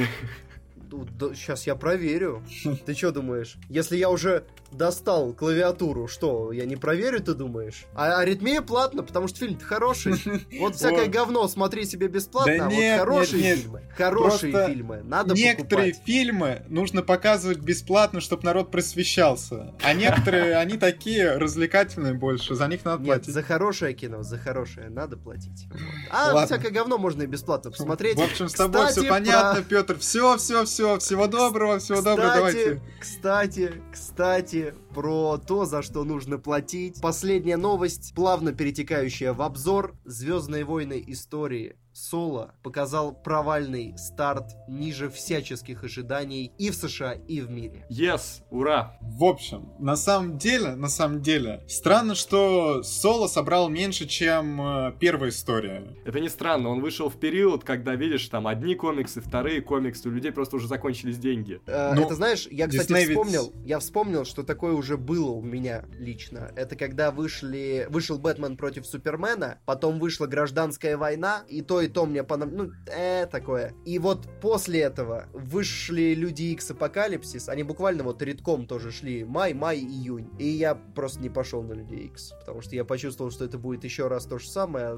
сейчас 1.35 1.65
я 1.65 1.75
проверю. 1.75 2.43
Ты 2.85 2.93
что 2.93 3.11
думаешь? 3.11 3.57
Если 3.69 3.97
я 3.97 4.09
уже 4.09 4.45
достал 4.73 5.33
клавиатуру, 5.33 6.07
что, 6.07 6.51
я 6.51 6.65
не 6.65 6.75
проверю, 6.75 7.19
ты 7.21 7.33
думаешь? 7.33 7.85
А 7.95 8.19
аритмия 8.19 8.61
платно, 8.61 9.03
потому 9.03 9.27
что 9.27 9.39
фильм 9.39 9.59
хороший. 9.59 10.13
Вот 10.59 10.75
всякое 10.75 11.07
говно 11.07 11.47
смотри 11.47 11.85
себе 11.85 12.07
бесплатно, 12.07 12.57
Да 12.57 12.65
а 12.65 12.69
вот 12.69 12.99
хорошие 12.99 13.41
нет, 13.43 13.55
нет. 13.55 13.59
фильмы, 13.59 13.81
хорошие 13.97 14.51
Просто 14.51 14.67
фильмы, 14.73 15.01
надо 15.03 15.33
Некоторые 15.33 15.93
покупать. 15.93 16.05
фильмы 16.05 16.61
нужно 16.69 17.01
показывать 17.01 17.59
бесплатно, 17.59 18.21
чтобы 18.21 18.43
народ 18.43 18.71
просвещался. 18.71 19.73
А 19.81 19.93
некоторые, 19.93 20.55
они 20.57 20.77
такие 20.77 21.37
развлекательные 21.37 22.13
больше, 22.13 22.55
за 22.55 22.67
них 22.67 22.85
надо 22.85 23.03
платить. 23.03 23.33
за 23.33 23.43
хорошее 23.43 23.93
кино, 23.93 24.23
за 24.23 24.37
хорошее 24.37 24.89
надо 24.89 25.17
платить. 25.17 25.67
А 26.09 26.45
всякое 26.45 26.71
говно 26.71 26.97
можно 26.97 27.23
и 27.23 27.25
бесплатно 27.25 27.71
посмотреть. 27.71 28.17
В 28.17 28.21
общем, 28.21 28.47
с 28.47 28.53
тобой 28.53 28.87
все 28.91 29.03
понятно, 29.03 29.63
Петр. 29.63 29.97
Все, 29.99 30.37
все, 30.37 30.65
все. 30.65 30.99
Всего 30.99 31.27
доброго, 31.27 31.79
всего 31.79 32.01
доброго. 32.01 32.33
Давайте. 32.35 32.81
Кстати, 32.99 33.73
кстати, 33.91 34.62
про 34.93 35.37
то, 35.37 35.65
за 35.65 35.81
что 35.81 36.03
нужно 36.03 36.37
платить. 36.37 37.01
Последняя 37.01 37.57
новость, 37.57 38.13
плавно 38.15 38.53
перетекающая 38.53 39.33
в 39.33 39.41
обзор. 39.41 39.95
Звездные 40.05 40.63
войны 40.63 41.03
истории. 41.07 41.75
Соло 41.93 42.55
показал 42.63 43.13
провальный 43.13 43.95
старт 43.97 44.55
ниже 44.67 45.09
всяческих 45.09 45.83
ожиданий 45.83 46.51
и 46.57 46.71
в 46.71 46.75
США, 46.75 47.13
и 47.13 47.39
в 47.39 47.51
мире. 47.51 47.85
Yes, 47.89 48.41
ура! 48.49 48.97
В 49.01 49.23
общем, 49.23 49.69
на 49.77 49.95
самом 49.95 50.37
деле, 50.39 50.75
на 50.75 50.89
самом 50.89 51.21
деле, 51.21 51.63
странно, 51.67 52.15
что 52.15 52.81
Соло 52.83 53.27
собрал 53.27 53.69
меньше, 53.69 54.07
чем 54.07 54.59
э, 54.61 54.93
первая 54.99 55.29
история. 55.29 55.83
Это 56.03 56.19
не 56.19 56.29
странно, 56.29 56.69
он 56.69 56.81
вышел 56.81 57.09
в 57.09 57.19
период, 57.19 57.63
когда, 57.63 57.93
видишь, 57.95 58.27
там 58.27 58.47
одни 58.47 58.73
комиксы, 58.75 59.21
вторые 59.21 59.61
комиксы, 59.61 60.09
у 60.09 60.11
людей 60.11 60.31
просто 60.31 60.55
уже 60.55 60.67
закончились 60.67 61.17
деньги. 61.19 61.61
Э, 61.67 61.93
Ну, 61.93 62.05
это 62.05 62.15
знаешь, 62.15 62.47
я, 62.49 62.67
кстати, 62.67 62.91
ведь- 62.91 63.09
вспомнил, 63.09 63.53
я 63.63 63.77
вспомнил, 63.79 64.25
что 64.25 64.41
такое 64.41 64.73
уже 64.73 64.97
было 64.97 65.29
у 65.29 65.41
меня 65.43 65.85
лично. 65.99 66.51
Это 66.55 66.75
когда 66.75 67.11
вышли, 67.11 67.85
вышел 67.89 68.17
Бэтмен 68.17 68.57
против 68.57 68.87
Супермена, 68.87 69.59
потом 69.65 69.99
вышла 69.99 70.25
Гражданская 70.25 70.97
война, 70.97 71.43
и 71.47 71.61
то, 71.61 71.82
и 71.83 71.87
то 71.87 72.05
мне 72.05 72.23
понравилось, 72.23 72.71
ну, 72.87 72.93
э, 72.93 73.25
такое. 73.27 73.73
И 73.85 73.99
вот 73.99 74.27
после 74.41 74.81
этого 74.81 75.27
вышли 75.33 76.13
Люди 76.13 76.43
Икс 76.43 76.71
Апокалипсис, 76.71 77.49
они 77.49 77.63
буквально 77.63 78.03
вот 78.03 78.21
редком 78.21 78.65
тоже 78.67 78.91
шли, 78.91 79.23
май, 79.23 79.53
май, 79.53 79.77
июнь. 79.79 80.29
И 80.39 80.47
я 80.47 80.75
просто 80.75 81.19
не 81.21 81.29
пошел 81.29 81.63
на 81.63 81.73
Люди 81.73 81.95
Икс, 81.95 82.31
потому 82.39 82.61
что 82.61 82.75
я 82.75 82.85
почувствовал, 82.85 83.31
что 83.31 83.45
это 83.45 83.57
будет 83.57 83.83
еще 83.83 84.07
раз 84.07 84.25
то 84.25 84.39
же 84.39 84.47
самое, 84.47 84.97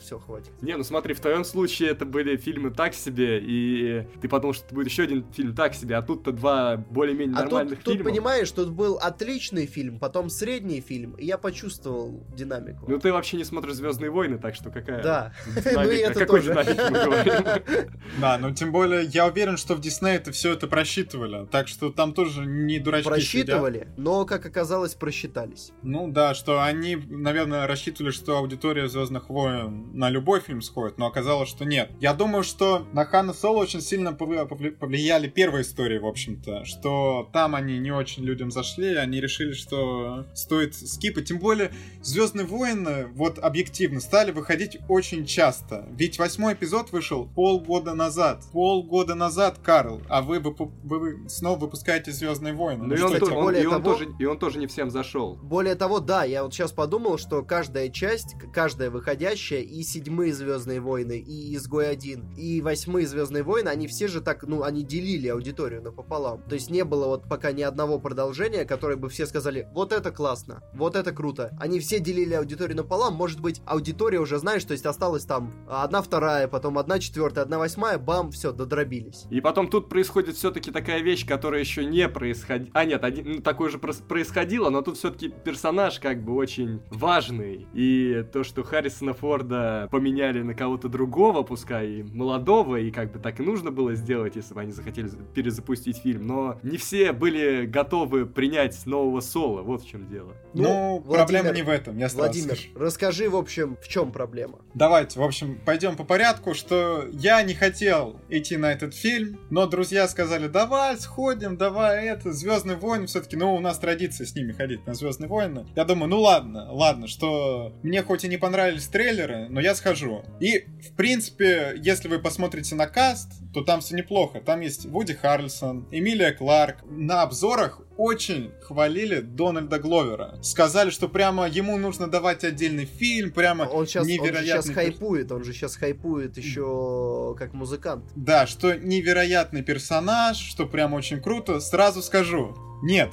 все, 0.00 0.18
хватит. 0.18 0.50
Не, 0.62 0.76
ну 0.76 0.84
смотри, 0.84 1.14
в 1.14 1.20
твоем 1.20 1.44
случае 1.44 1.90
это 1.90 2.04
были 2.04 2.36
фильмы 2.36 2.70
так 2.70 2.94
себе, 2.94 3.40
и 3.40 4.06
ты 4.20 4.28
подумал, 4.28 4.54
что 4.54 4.66
это 4.66 4.74
будет 4.74 4.86
еще 4.88 5.04
один 5.04 5.24
фильм 5.32 5.54
так 5.54 5.74
себе, 5.74 5.96
а 5.96 6.02
тут-то 6.02 6.32
два 6.32 6.76
более-менее 6.76 7.36
А 7.36 7.42
нормальных 7.42 7.76
тут, 7.78 7.84
тут, 7.84 7.94
фильма. 7.94 8.10
понимаешь, 8.10 8.50
тут 8.50 8.70
был 8.70 8.98
отличный 8.98 9.66
фильм, 9.66 9.98
потом 9.98 10.28
средний 10.30 10.80
фильм, 10.80 11.12
и 11.12 11.24
я 11.24 11.38
почувствовал 11.38 12.24
динамику. 12.34 12.84
Ну 12.88 12.98
ты 12.98 13.12
вообще 13.12 13.36
не 13.36 13.44
смотришь 13.44 13.74
Звездные 13.74 14.10
войны, 14.10 14.38
так 14.38 14.54
что 14.54 14.70
какая 14.70 15.02
Да. 15.02 15.32
динамика? 15.46 15.80
Ну 15.86 15.90
и 15.90 15.96
это 15.98 16.25
какой 16.26 16.40
тоже. 16.42 16.50
динамике 16.52 16.82
мы 16.90 17.04
говорим? 17.04 17.90
Да, 18.20 18.38
но 18.38 18.52
тем 18.52 18.72
более 18.72 19.04
я 19.04 19.26
уверен, 19.26 19.56
что 19.56 19.74
в 19.74 19.80
Дисней 19.80 20.16
это 20.16 20.32
все 20.32 20.52
это 20.52 20.66
просчитывали. 20.66 21.46
Так 21.50 21.68
что 21.68 21.90
там 21.90 22.14
тоже 22.14 22.46
не 22.46 22.78
дурачки 22.78 23.04
сидят. 23.08 23.12
Просчитывали, 23.46 23.88
но, 23.96 24.24
как 24.24 24.46
оказалось, 24.46 24.94
просчитались. 24.94 25.72
Ну 25.82 26.08
да, 26.08 26.32
что 26.34 26.62
они, 26.62 26.96
наверное, 26.96 27.66
рассчитывали, 27.66 28.12
что 28.12 28.38
аудитория 28.38 28.88
Звездных 28.88 29.28
войн 29.28 29.90
на 29.92 30.08
любой 30.08 30.40
фильм 30.40 30.62
сходит, 30.62 30.98
но 30.98 31.06
оказалось, 31.06 31.48
что 31.48 31.64
нет. 31.64 31.90
Я 32.00 32.14
думаю, 32.14 32.42
что 32.42 32.86
на 32.92 33.04
Хана 33.04 33.34
Соло 33.34 33.58
очень 33.58 33.80
сильно 33.80 34.10
повли- 34.10 34.48
повли- 34.48 34.70
повлияли 34.70 35.28
первые 35.28 35.62
истории, 35.62 35.98
в 35.98 36.06
общем-то, 36.06 36.64
что 36.64 37.28
там 37.32 37.54
они 37.54 37.78
не 37.78 37.90
очень 37.90 38.24
людям 38.24 38.50
зашли, 38.50 38.94
они 38.94 39.20
решили, 39.20 39.52
что 39.52 40.26
стоит 40.34 40.74
скипать. 40.74 41.26
Тем 41.28 41.38
более, 41.38 41.70
Звездные 42.02 42.46
войны, 42.46 43.08
вот 43.14 43.38
объективно, 43.38 44.00
стали 44.00 44.30
выходить 44.30 44.78
очень 44.88 45.26
часто. 45.26 45.86
Ведь 45.90 46.15
восьмой 46.18 46.54
эпизод 46.54 46.92
вышел 46.92 47.26
полгода 47.26 47.94
назад. 47.94 48.44
Полгода 48.52 49.14
назад, 49.14 49.58
Карл, 49.62 50.00
а 50.08 50.22
вы, 50.22 50.38
выпу- 50.38 50.72
вы 50.84 51.28
снова 51.28 51.58
выпускаете 51.58 52.12
Звездные 52.12 52.54
войны. 52.54 52.84
Ну 52.86 52.94
и 52.94 53.00
он, 53.00 53.06
кстати, 53.12 53.28
то- 53.30 53.36
он- 53.36 53.44
более 53.44 53.62
и 53.62 53.66
он 53.66 53.82
того- 53.82 53.92
тоже, 53.94 54.08
и 54.18 54.24
он 54.24 54.38
тоже 54.38 54.58
не 54.58 54.66
всем 54.66 54.90
зашел. 54.90 55.36
Более 55.42 55.74
того, 55.74 56.00
да, 56.00 56.24
я 56.24 56.42
вот 56.44 56.54
сейчас 56.54 56.72
подумал, 56.72 57.18
что 57.18 57.42
каждая 57.42 57.88
часть, 57.88 58.34
каждая 58.52 58.90
выходящая, 58.90 59.60
и 59.60 59.82
седьмые 59.82 60.32
Звездные 60.32 60.80
войны, 60.80 61.18
и 61.18 61.54
Изгой 61.56 61.90
один, 61.90 62.32
и 62.34 62.60
восьмые 62.60 63.06
Звездные 63.06 63.42
войны, 63.42 63.68
они 63.68 63.86
все 63.86 64.08
же 64.08 64.20
так, 64.20 64.42
ну, 64.44 64.62
они 64.62 64.82
делили 64.82 65.28
аудиторию 65.28 65.82
напополам. 65.82 66.42
То 66.48 66.54
есть 66.54 66.70
не 66.70 66.84
было 66.84 67.06
вот 67.06 67.28
пока 67.28 67.52
ни 67.52 67.62
одного 67.62 67.98
продолжения, 67.98 68.64
которое 68.64 68.96
бы 68.96 69.08
все 69.08 69.26
сказали, 69.26 69.68
вот 69.72 69.92
это 69.92 70.10
классно, 70.10 70.62
вот 70.74 70.96
это 70.96 71.12
круто. 71.12 71.56
Они 71.60 71.80
все 71.80 71.98
делили 72.00 72.34
аудиторию 72.34 72.76
напополам, 72.76 73.14
может 73.14 73.40
быть, 73.40 73.60
аудитория 73.66 74.20
уже, 74.20 74.38
знаешь, 74.38 74.64
то 74.64 74.72
есть 74.72 74.86
осталась 74.86 75.24
там 75.24 75.52
одна 75.68 76.02
вторая, 76.06 76.48
потом 76.48 76.78
одна 76.78 76.98
четвертая, 76.98 77.44
одна 77.44 77.58
восьмая, 77.58 77.98
бам, 77.98 78.30
все, 78.30 78.52
додробились. 78.52 79.26
И 79.30 79.40
потом 79.40 79.68
тут 79.68 79.88
происходит 79.88 80.36
все-таки 80.36 80.70
такая 80.70 81.00
вещь, 81.02 81.26
которая 81.26 81.60
еще 81.60 81.84
не 81.84 82.08
происходила. 82.08 82.70
А 82.74 82.84
нет, 82.84 83.04
один, 83.04 83.32
ну, 83.32 83.40
такое 83.42 83.70
же 83.70 83.78
происходило, 83.78 84.70
но 84.70 84.82
тут 84.82 84.96
все-таки 84.96 85.28
персонаж 85.28 85.98
как 86.00 86.22
бы 86.22 86.34
очень 86.34 86.80
важный. 86.90 87.66
И 87.74 88.24
то, 88.32 88.44
что 88.44 88.62
Харрисона 88.62 89.12
Форда 89.12 89.88
поменяли 89.90 90.42
на 90.42 90.54
кого-то 90.54 90.88
другого, 90.88 91.42
пускай 91.42 91.86
и 91.88 92.02
молодого, 92.02 92.76
и 92.76 92.90
как 92.90 93.12
бы 93.12 93.18
так 93.18 93.40
и 93.40 93.42
нужно 93.42 93.70
было 93.70 93.94
сделать, 93.94 94.36
если 94.36 94.54
бы 94.54 94.60
они 94.60 94.72
захотели 94.72 95.06
за- 95.08 95.18
перезапустить 95.18 95.98
фильм. 95.98 96.26
Но 96.26 96.58
не 96.62 96.76
все 96.76 97.12
были 97.12 97.66
готовы 97.66 98.26
принять 98.26 98.86
нового 98.86 99.20
Соло, 99.20 99.62
вот 99.62 99.82
в 99.82 99.88
чем 99.88 100.08
дело. 100.08 100.32
Ну, 100.54 101.02
Владимир, 101.04 101.16
проблема 101.42 101.50
не 101.56 101.62
в 101.62 101.68
этом, 101.68 101.98
я 101.98 102.08
сразу 102.08 102.24
Владимир, 102.24 102.56
скажу. 102.56 102.68
расскажи, 102.76 103.28
в 103.28 103.36
общем, 103.36 103.76
в 103.82 103.88
чем 103.88 104.12
проблема? 104.12 104.58
Давайте, 104.74 105.18
в 105.18 105.22
общем, 105.22 105.58
пойдем 105.64 105.95
по 105.96 106.04
порядку, 106.04 106.54
что 106.54 107.06
я 107.12 107.42
не 107.42 107.54
хотел 107.54 108.20
идти 108.28 108.56
на 108.56 108.72
этот 108.72 108.94
фильм, 108.94 109.40
но 109.50 109.66
друзья 109.66 110.06
сказали, 110.08 110.48
давай 110.48 110.96
сходим, 110.96 111.56
давай 111.56 112.06
это, 112.06 112.32
Звездный 112.32 112.76
войны 112.76 113.06
все-таки, 113.06 113.36
ну, 113.36 113.54
у 113.54 113.60
нас 113.60 113.78
традиция 113.78 114.26
с 114.26 114.34
ними 114.34 114.52
ходить 114.52 114.86
на 114.86 114.94
Звездные 114.94 115.28
войны. 115.28 115.66
Я 115.74 115.84
думаю, 115.84 116.08
ну 116.08 116.20
ладно, 116.20 116.72
ладно, 116.72 117.08
что 117.08 117.72
мне 117.82 118.02
хоть 118.02 118.24
и 118.24 118.28
не 118.28 118.36
понравились 118.36 118.88
трейлеры, 118.88 119.48
но 119.48 119.60
я 119.60 119.74
схожу. 119.74 120.24
И, 120.40 120.66
в 120.88 120.94
принципе, 120.96 121.74
если 121.76 122.08
вы 122.08 122.18
посмотрите 122.18 122.74
на 122.74 122.86
каст, 122.86 123.30
то 123.52 123.62
там 123.62 123.80
все 123.80 123.96
неплохо. 123.96 124.40
Там 124.40 124.60
есть 124.60 124.86
Вуди 124.86 125.14
Харрельсон, 125.14 125.88
Эмилия 125.90 126.32
Кларк. 126.32 126.78
На 126.84 127.22
обзорах 127.22 127.80
очень 127.96 128.52
хвалили 128.62 129.20
Дональда 129.20 129.78
Гловера. 129.78 130.38
Сказали, 130.42 130.90
что 130.90 131.08
прямо 131.08 131.48
ему 131.48 131.78
нужно 131.78 132.08
давать 132.08 132.44
отдельный 132.44 132.84
фильм, 132.84 133.30
прямо 133.30 133.64
он 133.64 133.86
сейчас, 133.86 134.06
невероятный... 134.06 134.38
Он 134.38 134.44
же 134.44 134.64
сейчас 134.64 134.74
хайпует, 134.74 135.32
он 135.32 135.44
же 135.44 135.52
сейчас 135.52 135.76
хайпует 135.76 136.36
еще 136.36 137.34
как 137.38 137.52
музыкант. 137.54 138.04
Да, 138.14 138.46
что 138.46 138.74
невероятный 138.74 139.62
персонаж, 139.62 140.36
что 140.36 140.66
прямо 140.66 140.96
очень 140.96 141.20
круто. 141.20 141.60
Сразу 141.60 142.02
скажу, 142.02 142.56
нет, 142.82 143.12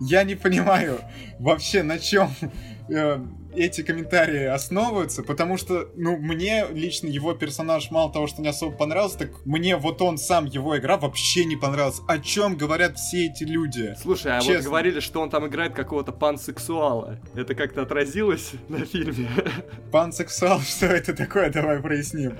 я 0.00 0.24
не 0.24 0.34
понимаю 0.34 1.00
вообще 1.38 1.82
на 1.82 1.98
чем 1.98 2.30
э, 2.88 3.18
эти 3.56 3.82
комментарии 3.82 4.44
основываются, 4.44 5.22
потому 5.22 5.56
что, 5.56 5.88
ну, 5.96 6.16
мне 6.16 6.66
лично 6.72 7.08
его 7.08 7.34
персонаж 7.34 7.90
мало 7.90 8.12
того, 8.12 8.26
что 8.26 8.42
не 8.42 8.48
особо 8.48 8.76
понравился, 8.76 9.18
так 9.18 9.30
мне 9.44 9.76
вот 9.76 10.02
он 10.02 10.18
сам, 10.18 10.44
его 10.44 10.76
игра 10.78 10.96
вообще 10.96 11.44
не 11.44 11.56
понравилась. 11.56 12.00
О 12.08 12.18
чем 12.18 12.56
говорят 12.56 12.98
все 12.98 13.26
эти 13.26 13.44
люди? 13.44 13.94
Слушай, 14.00 14.36
а 14.36 14.40
Честно. 14.40 14.54
вот 14.56 14.64
говорили, 14.64 15.00
что 15.00 15.20
он 15.20 15.30
там 15.30 15.46
играет 15.46 15.74
какого-то 15.74 16.12
пансексуала. 16.12 17.20
Это 17.34 17.54
как-то 17.54 17.82
отразилось 17.82 18.52
на 18.68 18.84
фильме? 18.84 19.28
Пансексуал, 19.90 20.60
что 20.60 20.86
это 20.86 21.14
такое? 21.14 21.50
Давай 21.50 21.80
проясним. 21.80 22.36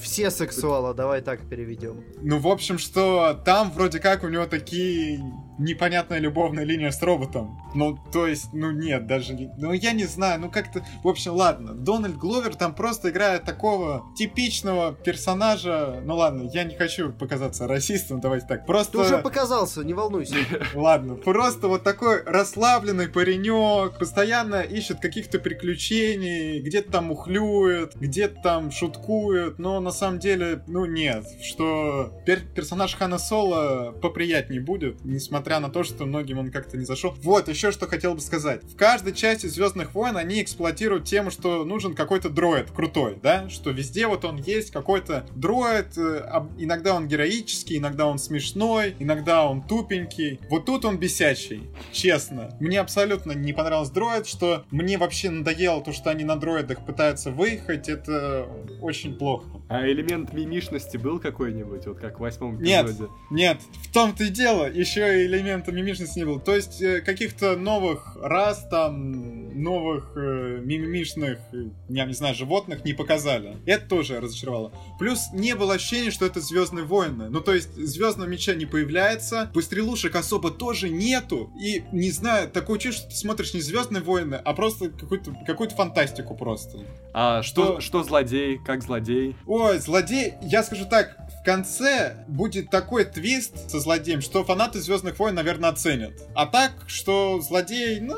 Все 0.00 0.30
сексуалы, 0.30 0.94
давай 0.94 1.20
так 1.20 1.48
переведем. 1.48 2.04
Ну, 2.20 2.38
в 2.38 2.48
общем, 2.48 2.78
что 2.78 3.40
там 3.44 3.70
вроде 3.70 3.98
как 3.98 4.24
у 4.24 4.28
него 4.28 4.46
такие 4.46 5.20
непонятная 5.58 6.18
любовная 6.18 6.64
линия 6.64 6.90
с 6.90 7.02
роботом. 7.02 7.58
Ну, 7.74 7.98
то 8.12 8.26
есть, 8.26 8.52
ну 8.52 8.70
нет, 8.70 9.06
даже... 9.06 9.34
Ну, 9.56 9.72
я 9.72 9.92
не 9.92 10.04
знаю, 10.04 10.40
ну 10.40 10.50
как-то... 10.50 10.84
В 11.02 11.08
общем, 11.08 11.32
ладно. 11.32 11.74
Дональд 11.74 12.16
Гловер 12.16 12.54
там 12.54 12.74
просто 12.74 13.10
играет 13.10 13.44
такого 13.44 14.04
типичного 14.16 14.92
персонажа. 14.92 16.00
Ну 16.04 16.16
ладно, 16.16 16.48
я 16.52 16.64
не 16.64 16.74
хочу 16.74 17.12
показаться 17.12 17.66
расистом, 17.66 18.20
давайте 18.20 18.46
так. 18.46 18.66
Просто... 18.66 18.92
Ты 18.92 18.98
уже 18.98 19.18
показался, 19.18 19.84
не 19.84 19.94
волнуйся. 19.94 20.36
Ладно, 20.74 21.14
просто 21.14 21.68
вот 21.68 21.82
такой 21.82 22.22
расслабленный 22.24 23.08
паренек, 23.08 23.98
постоянно 23.98 24.62
ищет 24.62 25.00
каких-то 25.00 25.38
приключений, 25.38 26.60
где-то 26.60 26.92
там 26.92 27.10
ухлюет, 27.10 27.94
где-то 27.96 28.40
там 28.42 28.70
шуткует, 28.70 29.41
но 29.58 29.80
на 29.80 29.90
самом 29.90 30.18
деле, 30.18 30.62
ну 30.66 30.84
нет, 30.84 31.24
что 31.42 32.12
пер 32.26 32.40
персонаж 32.54 32.94
Хана 32.94 33.18
Соло 33.18 33.92
поприятнее 34.00 34.60
будет, 34.60 35.04
несмотря 35.04 35.52
несмотря 35.52 35.60
на 35.60 35.70
то, 35.70 35.82
что 35.82 36.06
многим 36.06 36.38
он 36.38 36.50
как-то 36.50 36.76
не 36.76 36.84
зашел. 36.84 37.14
Вот, 37.22 37.48
еще 37.48 37.72
что 37.72 37.86
хотел 37.86 38.14
бы 38.14 38.20
сказать. 38.20 38.62
В 38.64 38.76
каждой 38.76 39.12
части 39.12 39.46
Звездных 39.46 39.94
войн 39.94 40.16
они 40.16 40.42
эксплуатируют 40.42 41.04
тему, 41.04 41.30
что 41.30 41.64
нужен 41.64 41.94
какой-то 41.94 42.28
дроид 42.30 42.70
крутой, 42.70 43.18
да? 43.22 43.48
Что 43.48 43.70
везде 43.70 44.06
вот 44.06 44.24
он 44.24 44.36
есть, 44.36 44.70
какой-то 44.70 45.26
дроид. 45.34 45.98
Э, 45.98 46.42
иногда 46.58 46.94
он 46.94 47.08
героический, 47.08 47.78
иногда 47.78 48.06
он 48.06 48.18
смешной, 48.18 48.94
иногда 48.98 49.46
он 49.46 49.62
тупенький. 49.62 50.38
Вот 50.48 50.66
тут 50.66 50.84
он 50.84 50.98
бесячий, 50.98 51.70
честно. 51.92 52.56
Мне 52.60 52.80
абсолютно 52.80 53.32
не 53.32 53.52
понравился 53.52 53.92
дроид, 53.92 54.26
что 54.26 54.64
мне 54.70 54.98
вообще 54.98 55.30
надоело 55.30 55.82
то, 55.82 55.92
что 55.92 56.10
они 56.10 56.24
на 56.24 56.36
дроидах 56.36 56.86
пытаются 56.86 57.30
выехать. 57.30 57.88
Это 57.88 58.46
очень 58.80 59.14
плохо. 59.14 59.31
Бог 59.32 59.61
А 59.72 59.88
элемент 59.88 60.32
мимишности 60.32 60.96
был 60.96 61.18
какой-нибудь, 61.18 61.86
вот 61.86 61.98
как 61.98 62.18
в 62.18 62.20
восьмом 62.20 62.56
эпизоде? 62.56 63.08
Нет, 63.30 63.58
нет, 63.58 63.60
в 63.88 63.92
том-то 63.92 64.24
и 64.24 64.28
дело, 64.28 64.70
еще 64.70 65.22
и 65.22 65.26
элемента 65.26 65.72
мимишности 65.72 66.18
не 66.18 66.24
было. 66.26 66.40
То 66.40 66.54
есть 66.54 66.82
э, 66.82 67.00
каких-то 67.00 67.56
новых 67.56 68.16
рас, 68.20 68.66
там, 68.70 69.60
новых 69.60 70.12
э, 70.16 70.60
мимишных, 70.62 71.38
э, 71.52 71.70
я 71.88 72.04
не 72.04 72.12
знаю, 72.12 72.34
животных 72.34 72.84
не 72.84 72.92
показали. 72.92 73.56
Это 73.64 73.88
тоже 73.88 74.20
разочаровало. 74.20 74.72
Плюс 74.98 75.28
не 75.32 75.54
было 75.54 75.74
ощущения, 75.74 76.10
что 76.10 76.26
это 76.26 76.40
Звездные 76.40 76.84
войны. 76.84 77.28
Ну, 77.30 77.40
то 77.40 77.54
есть 77.54 77.74
Звездного 77.74 78.28
меча 78.28 78.54
не 78.54 78.66
появляется, 78.66 79.50
пострелушек 79.54 80.16
особо 80.16 80.50
тоже 80.50 80.90
нету. 80.90 81.50
И, 81.58 81.84
не 81.92 82.10
знаю, 82.10 82.50
такое 82.50 82.78
чувство, 82.78 83.02
что 83.02 83.10
ты 83.10 83.16
смотришь 83.16 83.54
не 83.54 83.60
Звездные 83.60 84.02
войны, 84.02 84.34
а 84.34 84.52
просто 84.52 84.90
какую-то 84.90 85.34
какую 85.46 85.70
фантастику 85.70 86.34
просто. 86.34 86.80
А 87.14 87.42
что, 87.42 87.62
что, 87.62 87.80
что 87.80 88.02
злодей? 88.02 88.58
Как 88.58 88.82
злодей? 88.82 89.36
Ой, 89.64 89.78
злодей, 89.78 90.34
я 90.42 90.64
скажу 90.64 90.86
так, 90.86 91.16
в 91.40 91.44
конце 91.44 92.16
будет 92.26 92.68
такой 92.68 93.04
твист 93.04 93.70
со 93.70 93.78
злодеем, 93.78 94.20
что 94.20 94.42
фанаты 94.42 94.80
Звездных 94.80 95.20
войн, 95.20 95.36
наверное, 95.36 95.70
оценят. 95.70 96.14
А 96.34 96.46
так, 96.46 96.72
что 96.88 97.40
злодей, 97.40 98.00
ну, 98.00 98.16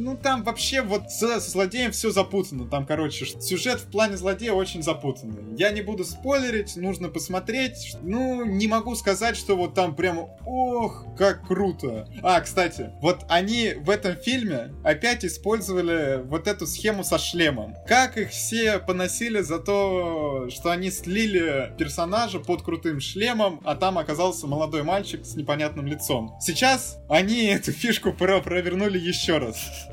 ну 0.00 0.16
там 0.16 0.42
вообще 0.42 0.82
вот 0.82 1.10
со, 1.10 1.40
со 1.40 1.50
злодеем 1.50 1.92
все 1.92 2.10
запутано. 2.10 2.66
Там, 2.68 2.86
короче, 2.86 3.26
сюжет 3.26 3.80
в 3.80 3.90
плане 3.90 4.16
злодея 4.16 4.52
очень 4.52 4.82
запутанный. 4.82 5.56
Я 5.56 5.70
не 5.70 5.82
буду 5.82 6.04
спойлерить, 6.04 6.76
нужно 6.76 7.08
посмотреть. 7.08 7.96
Ну, 8.02 8.44
не 8.44 8.66
могу 8.66 8.94
сказать, 8.94 9.36
что 9.36 9.56
вот 9.56 9.74
там 9.74 9.94
прямо, 9.94 10.30
ох, 10.46 11.04
как 11.18 11.46
круто. 11.46 12.08
А, 12.22 12.40
кстати, 12.40 12.90
вот 13.02 13.20
они 13.28 13.74
в 13.78 13.90
этом 13.90 14.16
фильме 14.16 14.72
опять 14.84 15.24
использовали 15.24 16.22
вот 16.24 16.48
эту 16.48 16.66
схему 16.66 17.04
со 17.04 17.18
шлемом. 17.18 17.76
Как 17.86 18.16
их 18.16 18.30
все 18.30 18.78
поносили 18.78 19.40
за 19.40 19.58
то, 19.58 20.48
что 20.50 20.70
они 20.70 20.90
слили 20.90 21.74
персонажа 21.78 22.40
под 22.40 22.62
крутым 22.62 23.00
шлемом, 23.00 23.60
а 23.64 23.74
там 23.74 23.98
оказался 23.98 24.46
молодой 24.46 24.82
мальчик 24.82 25.26
с 25.26 25.36
непонятным 25.36 25.86
лицом. 25.86 26.34
Сейчас 26.40 26.98
они 27.08 27.44
эту 27.46 27.72
фишку 27.72 28.12
провернули 28.12 28.98
еще 28.98 29.38
раз. 29.38 29.89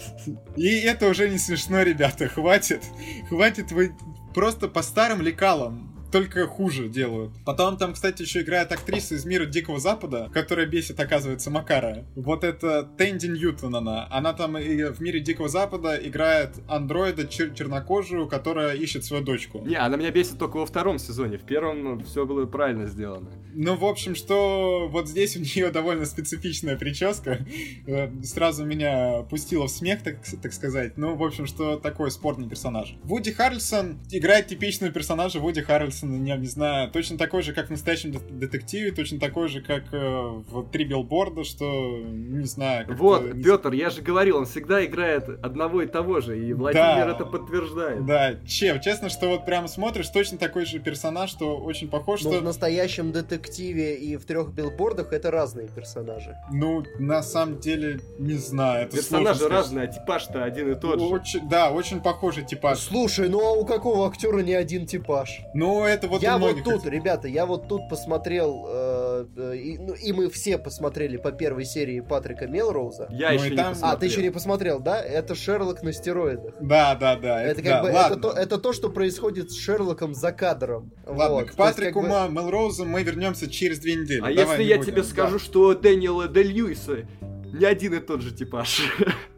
И 0.56 0.68
это 0.80 1.08
уже 1.08 1.30
не 1.30 1.38
смешно, 1.38 1.82
ребята, 1.82 2.28
хватит. 2.28 2.84
Хватит 3.30 3.72
вы 3.72 3.96
просто 4.34 4.68
по 4.68 4.82
старым 4.82 5.22
лекалам 5.22 5.97
только 6.12 6.48
хуже 6.48 6.88
делают. 6.88 7.32
Потом 7.46 7.78
там, 7.78 7.94
кстати, 7.94 8.22
еще 8.22 8.42
играет 8.42 8.72
актриса 8.72 9.16
из 9.16 9.26
мира 9.26 9.46
Дикого 9.46 9.80
Запада, 9.80 10.30
которая 10.34 10.66
бесит, 10.66 11.00
оказывается, 11.00 11.52
Макара. 11.52 12.06
Вот 12.16 12.44
это 12.44 12.84
Тэнди 12.98 13.28
Ньютон 13.28 13.76
она. 13.76 14.08
Она 14.10 14.34
там 14.34 14.58
и 14.58 14.84
в 14.92 15.02
мире 15.02 15.20
Дикого 15.20 15.50
Запада 15.50 15.96
играет 15.96 16.56
андроида 16.68 17.24
чер- 17.24 17.54
чернокожую, 17.54 18.28
которая 18.28 18.76
ищет 18.76 19.06
свою 19.06 19.24
дочку. 19.24 19.64
Не, 19.66 19.76
она 19.76 19.98
меня 19.98 20.12
бесит 20.12 20.40
только 20.40 20.58
во 20.58 20.66
втором 20.66 21.00
сезоне. 21.00 21.38
В 21.38 21.44
первом 21.44 22.04
все 22.04 22.26
было 22.26 22.46
правильно 22.46 22.88
сделано. 22.88 23.30
Ну, 23.54 23.76
в 23.76 23.86
общем, 23.86 24.16
что 24.16 24.88
вот 24.90 25.08
здесь 25.08 25.36
у 25.36 25.40
нее 25.40 25.72
довольно 25.72 26.06
специфичная 26.06 26.78
прическа. 26.78 27.46
Э, 27.86 28.10
сразу 28.24 28.66
меня 28.66 29.24
пустила 29.24 29.68
в 29.68 29.72
смех, 29.72 30.04
так, 30.04 30.18
так 30.42 30.54
сказать. 30.54 30.98
Ну, 30.98 31.16
в 31.16 31.24
общем, 31.24 31.46
что 31.48 31.78
такой 31.78 32.12
спортный 32.12 32.48
персонаж. 32.48 32.96
Вуди 33.04 33.32
Харрельсон 33.32 34.00
играет 34.12 34.48
типичного 34.48 34.94
персонажа 34.94 35.40
Вуди 35.40 35.62
Харрельсон 35.62 35.97
Андерсона, 36.04 36.28
я 36.28 36.38
не 36.38 36.48
знаю, 36.48 36.92
точно 36.92 37.18
такой 37.18 37.42
же, 37.42 37.54
как 37.54 37.68
в 37.68 37.70
настоящем 37.72 38.14
детективе, 38.30 38.92
точно 38.92 39.20
такой 39.20 39.48
же, 39.48 39.62
как 39.62 39.84
э, 39.92 39.98
в 39.98 40.70
«Три 40.72 40.86
билборда», 40.86 41.44
что, 41.44 42.00
не 42.00 42.46
знаю... 42.46 42.86
Вот, 42.98 43.34
не... 43.34 43.44
Петр, 43.44 43.74
я 43.74 43.90
же 43.90 44.02
говорил, 44.02 44.38
он 44.38 44.46
всегда 44.46 44.86
играет 44.86 45.28
одного 45.44 45.82
и 45.82 45.88
того 45.88 46.22
же, 46.22 46.40
и 46.40 46.54
Владимир 46.54 47.06
да, 47.06 47.12
это 47.12 47.26
подтверждает. 47.26 48.06
Да, 48.06 48.36
чем, 48.46 48.80
честно, 48.82 49.10
что 49.10 49.30
вот 49.30 49.46
прямо 49.46 49.68
смотришь, 49.68 50.10
точно 50.10 50.38
такой 50.38 50.66
же 50.66 50.80
персонаж, 50.80 51.30
что 51.30 51.58
очень 51.58 51.90
похож, 51.90 52.24
Но 52.24 52.32
что... 52.32 52.40
в 52.42 52.44
настоящем 52.44 53.12
детективе 53.12 53.96
и 53.96 54.18
в 54.18 54.26
«Трех 54.26 54.54
билбордах» 54.54 55.14
это 55.14 55.32
разные 55.32 55.68
персонажи. 55.68 56.36
Ну, 56.52 56.84
на 57.00 57.24
самом 57.24 57.60
деле, 57.60 58.00
не 58.20 58.34
знаю, 58.34 58.86
это 58.86 58.98
Персонажи 58.98 59.48
разные, 59.48 59.86
а 59.86 59.88
типаж-то 59.88 60.44
один 60.44 60.72
и 60.72 60.76
тот 60.76 61.00
же. 61.00 61.06
Очень, 61.06 61.50
да, 61.50 61.72
очень 61.72 62.02
похожий 62.02 62.46
типаж. 62.46 62.80
Слушай, 62.80 63.30
ну 63.30 63.40
а 63.40 63.54
у 63.54 63.66
какого 63.66 64.08
актера 64.08 64.40
не 64.40 64.54
один 64.54 64.86
типаж? 64.86 65.42
Ну, 65.54 65.86
это 65.88 66.08
вот 66.08 66.22
Я 66.22 66.38
вот 66.38 66.64
тут, 66.64 66.86
ребята, 66.86 67.28
я 67.28 67.46
вот 67.46 67.68
тут 67.68 67.90
посмотрел, 67.90 68.66
э, 68.68 69.26
э, 69.36 69.58
и, 69.58 69.78
ну, 69.78 69.94
и 69.94 70.12
мы 70.12 70.30
все 70.30 70.58
посмотрели 70.58 71.18
по 71.18 71.32
первой 71.32 71.66
серии 71.66 72.00
Патрика 72.00 72.48
Мелроуза. 72.48 73.08
Я 73.12 73.30
ну, 73.30 73.36
еще 73.36 73.56
там... 73.56 73.68
не 73.68 73.72
посмотрел. 73.72 73.92
А, 73.92 73.98
ты 73.98 74.06
еще 74.06 74.22
не 74.22 74.30
посмотрел, 74.30 74.80
да? 74.80 75.02
Это 75.02 75.36
Шерлок 75.36 75.84
на 75.84 75.94
стероидах. 75.94 76.56
Да, 76.60 76.96
да, 76.96 77.16
да. 77.16 77.42
Это, 77.42 77.62
это 77.62 77.62
как 77.62 77.72
да, 77.72 77.82
бы, 77.82 77.96
ладно. 77.96 78.14
это 78.14 78.22
то, 78.22 78.32
это 78.32 78.58
то, 78.58 78.74
что 78.74 78.90
происходит 78.90 79.52
с 79.52 79.58
Шерлоком 79.58 80.14
за 80.14 80.32
кадром. 80.32 80.92
Ладно, 81.06 81.36
вот. 81.36 81.52
к 81.52 81.56
Патрику 81.56 82.02
есть, 82.02 82.12
как 82.12 82.30
бы... 82.30 82.34
Мелроузу 82.34 82.86
мы 82.86 83.04
вернемся 83.04 83.50
через 83.50 83.80
две 83.80 83.96
недели. 83.96 84.20
А 84.20 84.34
Давай 84.34 84.60
если 84.60 84.64
я 84.64 84.78
будем. 84.78 84.92
тебе 84.92 85.04
скажу, 85.04 85.38
да. 85.38 85.44
что 85.44 85.74
Дэниела 85.74 86.28
Де 86.28 86.44
Льюиса 86.44 87.08
не 87.54 87.66
один 87.66 87.94
и 87.94 88.00
тот 88.00 88.22
же 88.22 88.34
типаж. 88.34 88.82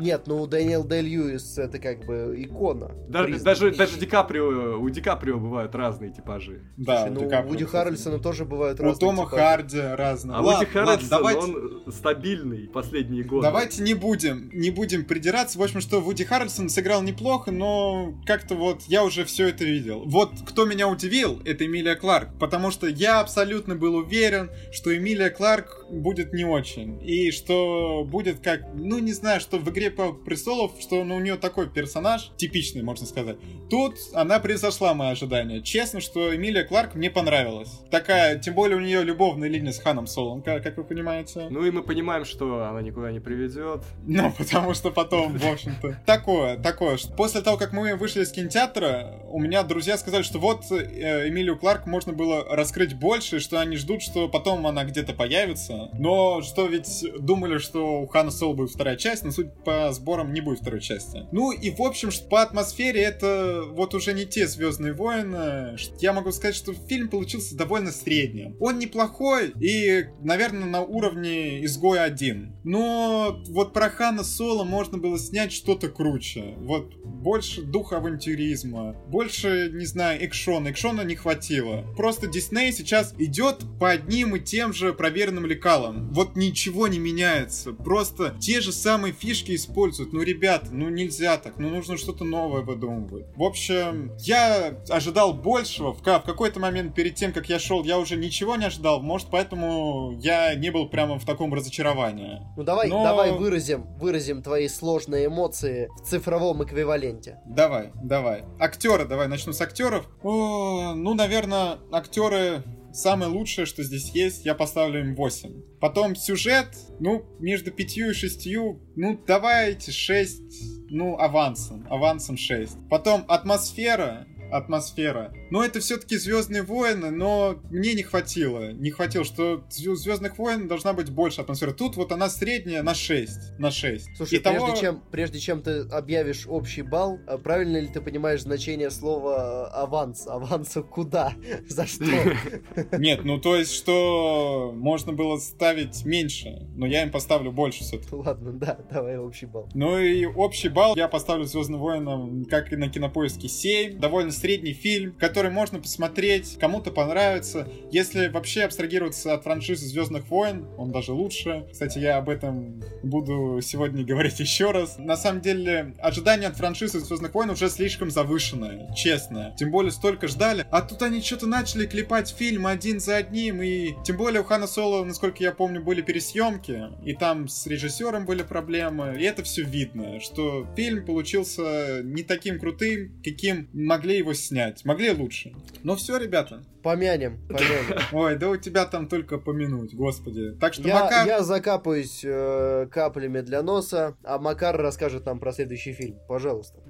Нет, 0.00 0.22
ну 0.26 0.46
Дэниел 0.46 0.84
Дэй 0.84 1.02
Льюис 1.02 1.58
это 1.58 1.78
как 1.78 2.04
бы 2.06 2.34
икона. 2.38 2.90
Даже, 3.08 3.38
даже, 3.40 3.70
даже 3.72 3.98
Ди 3.98 4.06
Каприо, 4.06 4.78
у 4.80 4.88
Ди 4.88 5.00
Каприо 5.00 5.38
бывают 5.38 5.74
разные 5.74 6.10
типажи. 6.10 6.62
Да, 6.76 7.06
Слушай, 7.06 7.28
ну, 7.30 7.40
у 7.40 7.48
Вуди 7.48 7.64
Харрельсона 7.64 8.18
тоже 8.18 8.44
бывают 8.44 8.80
у 8.80 8.84
разные 8.84 8.96
У 8.96 9.00
Тома 9.00 9.24
типажи. 9.26 9.42
Харди 9.42 9.80
разные. 9.80 10.36
А 10.36 10.40
ладно, 10.40 10.58
Вуди 10.58 10.70
Харрельсон, 10.70 11.08
давайте... 11.08 11.40
он 11.40 11.82
стабильный 11.92 12.68
последние 12.68 13.24
годы. 13.24 13.42
Давайте 13.42 13.82
не 13.82 13.94
будем, 13.94 14.50
не 14.52 14.70
будем 14.70 15.04
придираться. 15.04 15.58
В 15.58 15.62
общем, 15.62 15.80
что 15.80 16.00
Вуди 16.00 16.24
Харрельсон 16.24 16.68
сыграл 16.68 17.02
неплохо, 17.02 17.50
но 17.50 18.14
как-то 18.26 18.54
вот 18.54 18.82
я 18.88 19.04
уже 19.04 19.24
все 19.24 19.48
это 19.48 19.64
видел. 19.64 20.02
Вот 20.06 20.32
кто 20.48 20.64
меня 20.64 20.88
удивил, 20.88 21.40
это 21.44 21.66
Эмилия 21.66 21.94
Кларк, 21.94 22.30
потому 22.38 22.70
что 22.70 22.86
я 22.86 23.20
абсолютно 23.20 23.76
был 23.76 23.96
уверен, 23.96 24.50
что 24.72 24.96
Эмилия 24.96 25.30
Кларк 25.30 25.79
будет 25.90 26.32
не 26.32 26.44
очень. 26.44 27.00
И 27.02 27.30
что 27.30 28.04
будет 28.06 28.40
как, 28.40 28.62
ну 28.74 28.98
не 28.98 29.12
знаю, 29.12 29.40
что 29.40 29.58
в 29.58 29.68
игре 29.70 29.90
по 29.90 30.12
престолов, 30.12 30.72
что 30.80 31.04
ну, 31.04 31.16
у 31.16 31.20
нее 31.20 31.36
такой 31.36 31.68
персонаж, 31.68 32.30
типичный, 32.36 32.82
можно 32.82 33.06
сказать. 33.06 33.36
Тут 33.68 33.96
она 34.14 34.38
превзошла 34.38 34.94
мои 34.94 35.10
ожидания. 35.10 35.62
Честно, 35.62 36.00
что 36.00 36.34
Эмилия 36.34 36.64
Кларк 36.64 36.94
мне 36.94 37.10
понравилась. 37.10 37.80
Такая, 37.90 38.38
тем 38.38 38.54
более 38.54 38.76
у 38.76 38.80
нее 38.80 39.02
любовная 39.02 39.48
линия 39.48 39.72
с 39.72 39.78
Ханом 39.78 40.06
Солом, 40.06 40.42
как, 40.42 40.62
как 40.62 40.76
вы 40.76 40.84
понимаете. 40.84 41.48
Ну 41.50 41.64
и 41.64 41.70
мы 41.70 41.82
понимаем, 41.82 42.24
что 42.24 42.64
она 42.64 42.82
никуда 42.82 43.12
не 43.12 43.20
приведет. 43.20 43.82
Ну, 44.06 44.32
потому 44.38 44.74
что 44.74 44.90
потом, 44.90 45.36
в 45.36 45.46
общем-то. 45.46 46.02
Такое, 46.06 46.56
такое. 46.56 46.98
После 47.16 47.40
того, 47.40 47.56
как 47.56 47.72
мы 47.72 47.94
вышли 47.96 48.22
из 48.22 48.30
кинотеатра, 48.30 49.20
у 49.28 49.38
меня 49.40 49.62
друзья 49.62 49.96
сказали, 49.96 50.22
что 50.22 50.38
вот 50.38 50.64
э, 50.70 51.28
Эмилию 51.28 51.56
Кларк 51.56 51.86
можно 51.86 52.12
было 52.12 52.44
раскрыть 52.44 52.94
больше, 52.94 53.40
что 53.40 53.60
они 53.60 53.76
ждут, 53.76 54.02
что 54.02 54.28
потом 54.28 54.66
она 54.66 54.84
где-то 54.84 55.12
появится. 55.12 55.79
Но 55.98 56.42
что 56.42 56.66
ведь 56.66 57.04
думали, 57.18 57.58
что 57.58 58.02
у 58.02 58.06
Хана 58.06 58.30
Соло 58.30 58.54
будет 58.54 58.70
вторая 58.70 58.96
часть, 58.96 59.24
но 59.24 59.30
суть 59.30 59.52
по 59.64 59.90
сборам 59.92 60.32
не 60.32 60.40
будет 60.40 60.60
второй 60.60 60.80
части. 60.80 61.26
Ну 61.32 61.52
и 61.52 61.70
в 61.70 61.80
общем, 61.82 62.10
по 62.28 62.42
атмосфере 62.42 63.02
это 63.02 63.62
вот 63.68 63.94
уже 63.94 64.12
не 64.12 64.26
те 64.26 64.46
Звездные 64.46 64.92
войны. 64.92 65.76
Я 66.00 66.12
могу 66.12 66.32
сказать, 66.32 66.56
что 66.56 66.72
фильм 66.72 67.08
получился 67.08 67.56
довольно 67.56 67.92
средним. 67.92 68.56
Он 68.60 68.78
неплохой 68.78 69.52
и, 69.60 70.06
наверное, 70.22 70.66
на 70.66 70.82
уровне 70.82 71.64
Изгоя 71.64 72.02
1. 72.02 72.60
Но 72.64 73.40
вот 73.48 73.72
про 73.72 73.90
Хана 73.90 74.24
Соло 74.24 74.64
можно 74.64 74.98
было 74.98 75.18
снять 75.18 75.52
что-то 75.52 75.88
круче. 75.88 76.54
Вот 76.58 76.94
больше 77.04 77.62
духа 77.62 77.98
авантюризма, 77.98 78.96
больше, 79.08 79.70
не 79.72 79.84
знаю, 79.84 80.24
экшона. 80.24 80.68
Экшона 80.70 81.02
не 81.02 81.14
хватило. 81.14 81.84
Просто 81.96 82.26
Дисней 82.26 82.72
сейчас 82.72 83.14
идет 83.18 83.64
по 83.78 83.90
одним 83.90 84.36
и 84.36 84.40
тем 84.40 84.72
же 84.72 84.92
проверенным 84.92 85.46
лекалам. 85.70 86.08
Вот 86.12 86.36
ничего 86.36 86.88
не 86.88 86.98
меняется. 86.98 87.72
Просто 87.72 88.34
те 88.40 88.60
же 88.60 88.72
самые 88.72 89.12
фишки 89.12 89.54
используют. 89.54 90.12
Ну, 90.12 90.22
ребята, 90.22 90.68
ну 90.70 90.88
нельзя 90.88 91.36
так. 91.38 91.58
Ну, 91.58 91.68
нужно 91.70 91.96
что-то 91.96 92.24
новое 92.24 92.62
выдумывать. 92.62 93.26
В 93.36 93.42
общем, 93.42 94.12
я 94.18 94.74
ожидал 94.88 95.32
большего. 95.32 95.92
В, 95.92 96.00
в 96.00 96.02
какой-то 96.02 96.60
момент 96.60 96.94
перед 96.94 97.14
тем, 97.14 97.32
как 97.32 97.48
я 97.48 97.58
шел, 97.58 97.84
я 97.84 97.98
уже 97.98 98.16
ничего 98.16 98.56
не 98.56 98.66
ожидал. 98.66 99.00
Может, 99.00 99.28
поэтому 99.30 100.18
я 100.20 100.54
не 100.54 100.70
был 100.70 100.88
прямо 100.88 101.18
в 101.18 101.24
таком 101.24 101.54
разочаровании. 101.54 102.40
Ну, 102.56 102.62
давай, 102.62 102.88
Но... 102.88 103.04
давай 103.04 103.32
выразим, 103.32 103.84
выразим 103.98 104.42
твои 104.42 104.68
сложные 104.68 105.26
эмоции 105.26 105.88
в 106.00 106.06
цифровом 106.06 106.64
эквиваленте. 106.64 107.38
Давай, 107.46 107.90
давай. 108.02 108.44
Актеры, 108.58 109.04
давай, 109.04 109.28
начну 109.28 109.52
с 109.52 109.60
актеров. 109.60 110.08
О, 110.22 110.94
ну, 110.94 111.14
наверное, 111.14 111.78
актеры 111.92 112.62
самое 112.92 113.30
лучшее, 113.30 113.66
что 113.66 113.82
здесь 113.82 114.10
есть, 114.10 114.44
я 114.44 114.54
поставлю 114.54 115.00
им 115.00 115.14
8. 115.14 115.78
Потом 115.80 116.16
сюжет, 116.16 116.68
ну, 116.98 117.24
между 117.38 117.70
5 117.70 117.96
и 117.96 118.12
6, 118.12 118.48
ну, 118.96 119.20
давайте 119.26 119.92
6, 119.92 120.90
ну, 120.90 121.18
авансом, 121.18 121.86
авансом 121.90 122.36
6. 122.36 122.88
Потом 122.88 123.24
атмосфера, 123.28 124.26
атмосфера. 124.50 125.32
Но 125.50 125.64
это 125.64 125.80
все-таки 125.80 126.16
Звездные 126.16 126.62
войны, 126.62 127.10
но 127.10 127.60
мне 127.70 127.94
не 127.94 128.02
хватило. 128.02 128.72
Не 128.72 128.90
хватило, 128.90 129.24
что 129.24 129.64
Звездных 129.70 130.38
войн 130.38 130.68
должна 130.68 130.92
быть 130.92 131.10
больше 131.10 131.40
атмосферы. 131.40 131.72
Тут 131.72 131.96
вот 131.96 132.12
она 132.12 132.28
средняя 132.28 132.82
на 132.82 132.94
6. 132.94 133.58
На 133.58 133.70
6. 133.70 134.16
Слушай, 134.16 134.38
И 134.38 134.42
прежде, 134.42 134.80
чем, 134.80 135.02
прежде 135.10 135.38
чем 135.38 135.62
ты 135.62 135.80
объявишь 135.80 136.46
общий 136.46 136.82
балл, 136.82 137.18
а 137.26 137.38
правильно 137.38 137.78
ли 137.78 137.88
ты 137.88 138.00
понимаешь 138.00 138.42
значение 138.42 138.90
слова 138.90 139.68
аванс? 139.68 140.26
Аванса 140.26 140.82
куда? 140.82 141.32
За 141.68 141.86
что? 141.86 142.04
Нет, 142.98 143.24
ну 143.24 143.40
то 143.40 143.56
есть, 143.56 143.72
что 143.74 144.72
можно 144.74 145.12
было 145.12 145.38
ставить 145.38 146.04
меньше, 146.04 146.68
но 146.74 146.86
я 146.86 147.02
им 147.02 147.10
поставлю 147.10 147.52
больше 147.52 147.84
все-таки. 147.84 148.14
Ладно, 148.14 148.52
да, 148.52 148.78
давай 148.90 149.18
общий 149.18 149.46
балл. 149.46 149.68
Ну 149.74 149.98
и 149.98 150.24
общий 150.24 150.68
балл 150.68 150.96
я 150.96 151.08
поставлю 151.08 151.44
Звездным 151.44 151.80
войнам, 151.80 152.44
как 152.44 152.72
и 152.72 152.76
на 152.76 152.88
кинопоиске 152.88 153.48
7. 153.48 153.98
Довольно 153.98 154.30
средний 154.40 154.72
фильм, 154.72 155.12
который 155.12 155.50
можно 155.50 155.78
посмотреть, 155.78 156.56
кому-то 156.58 156.90
понравится. 156.90 157.68
Если 157.90 158.28
вообще 158.28 158.62
абстрагироваться 158.62 159.34
от 159.34 159.44
франшизы 159.44 159.86
Звездных 159.86 160.28
войн, 160.28 160.66
он 160.78 160.90
даже 160.90 161.12
лучше. 161.12 161.66
Кстати, 161.70 161.98
я 161.98 162.16
об 162.16 162.28
этом 162.28 162.82
буду 163.02 163.60
сегодня 163.62 164.04
говорить 164.04 164.40
еще 164.40 164.70
раз. 164.70 164.98
На 164.98 165.16
самом 165.16 165.40
деле, 165.40 165.94
ожидания 165.98 166.46
от 166.46 166.56
франшизы 166.56 167.00
Звездных 167.00 167.34
войн 167.34 167.50
уже 167.50 167.68
слишком 167.68 168.10
завышенные, 168.10 168.92
честно. 168.96 169.54
Тем 169.58 169.70
более 169.70 169.92
столько 169.92 170.28
ждали. 170.28 170.66
А 170.70 170.82
тут 170.82 171.02
они 171.02 171.20
что-то 171.20 171.46
начали 171.46 171.86
клепать 171.86 172.34
фильм 172.36 172.66
один 172.66 173.00
за 173.00 173.16
одним, 173.16 173.62
и 173.62 173.94
тем 174.04 174.16
более 174.16 174.40
у 174.40 174.44
Хана 174.44 174.66
Соло, 174.66 175.04
насколько 175.04 175.42
я 175.42 175.52
помню, 175.52 175.82
были 175.82 176.02
пересъемки, 176.02 176.88
и 177.04 177.14
там 177.14 177.48
с 177.48 177.66
режиссером 177.66 178.24
были 178.24 178.42
проблемы, 178.42 179.16
и 179.18 179.24
это 179.24 179.42
все 179.42 179.62
видно, 179.62 180.20
что 180.20 180.66
фильм 180.76 181.04
получился 181.04 182.02
не 182.02 182.22
таким 182.22 182.58
крутым, 182.58 183.20
каким 183.22 183.68
могли 183.72 184.18
его 184.18 184.29
его 184.30 184.34
снять. 184.34 184.84
Могли 184.84 185.10
лучше. 185.10 185.52
Но 185.82 185.96
все, 185.96 186.16
ребята. 186.16 186.62
Помянем, 186.82 187.40
помянем. 187.48 187.98
Ой, 188.12 188.36
да 188.36 188.48
у 188.48 188.56
тебя 188.56 188.86
там 188.86 189.08
только 189.08 189.38
помянуть, 189.38 189.94
господи. 189.94 190.52
Так 190.60 190.74
что 190.74 190.88
я, 190.88 191.04
Макар... 191.04 191.26
Я 191.26 191.42
закапаюсь 191.42 192.22
э, 192.24 192.86
каплями 192.90 193.40
для 193.40 193.62
носа, 193.62 194.16
а 194.24 194.38
Макар 194.38 194.76
расскажет 194.76 195.26
нам 195.26 195.38
про 195.38 195.52
следующий 195.52 195.92
фильм. 195.92 196.18
Пожалуйста. 196.28 196.80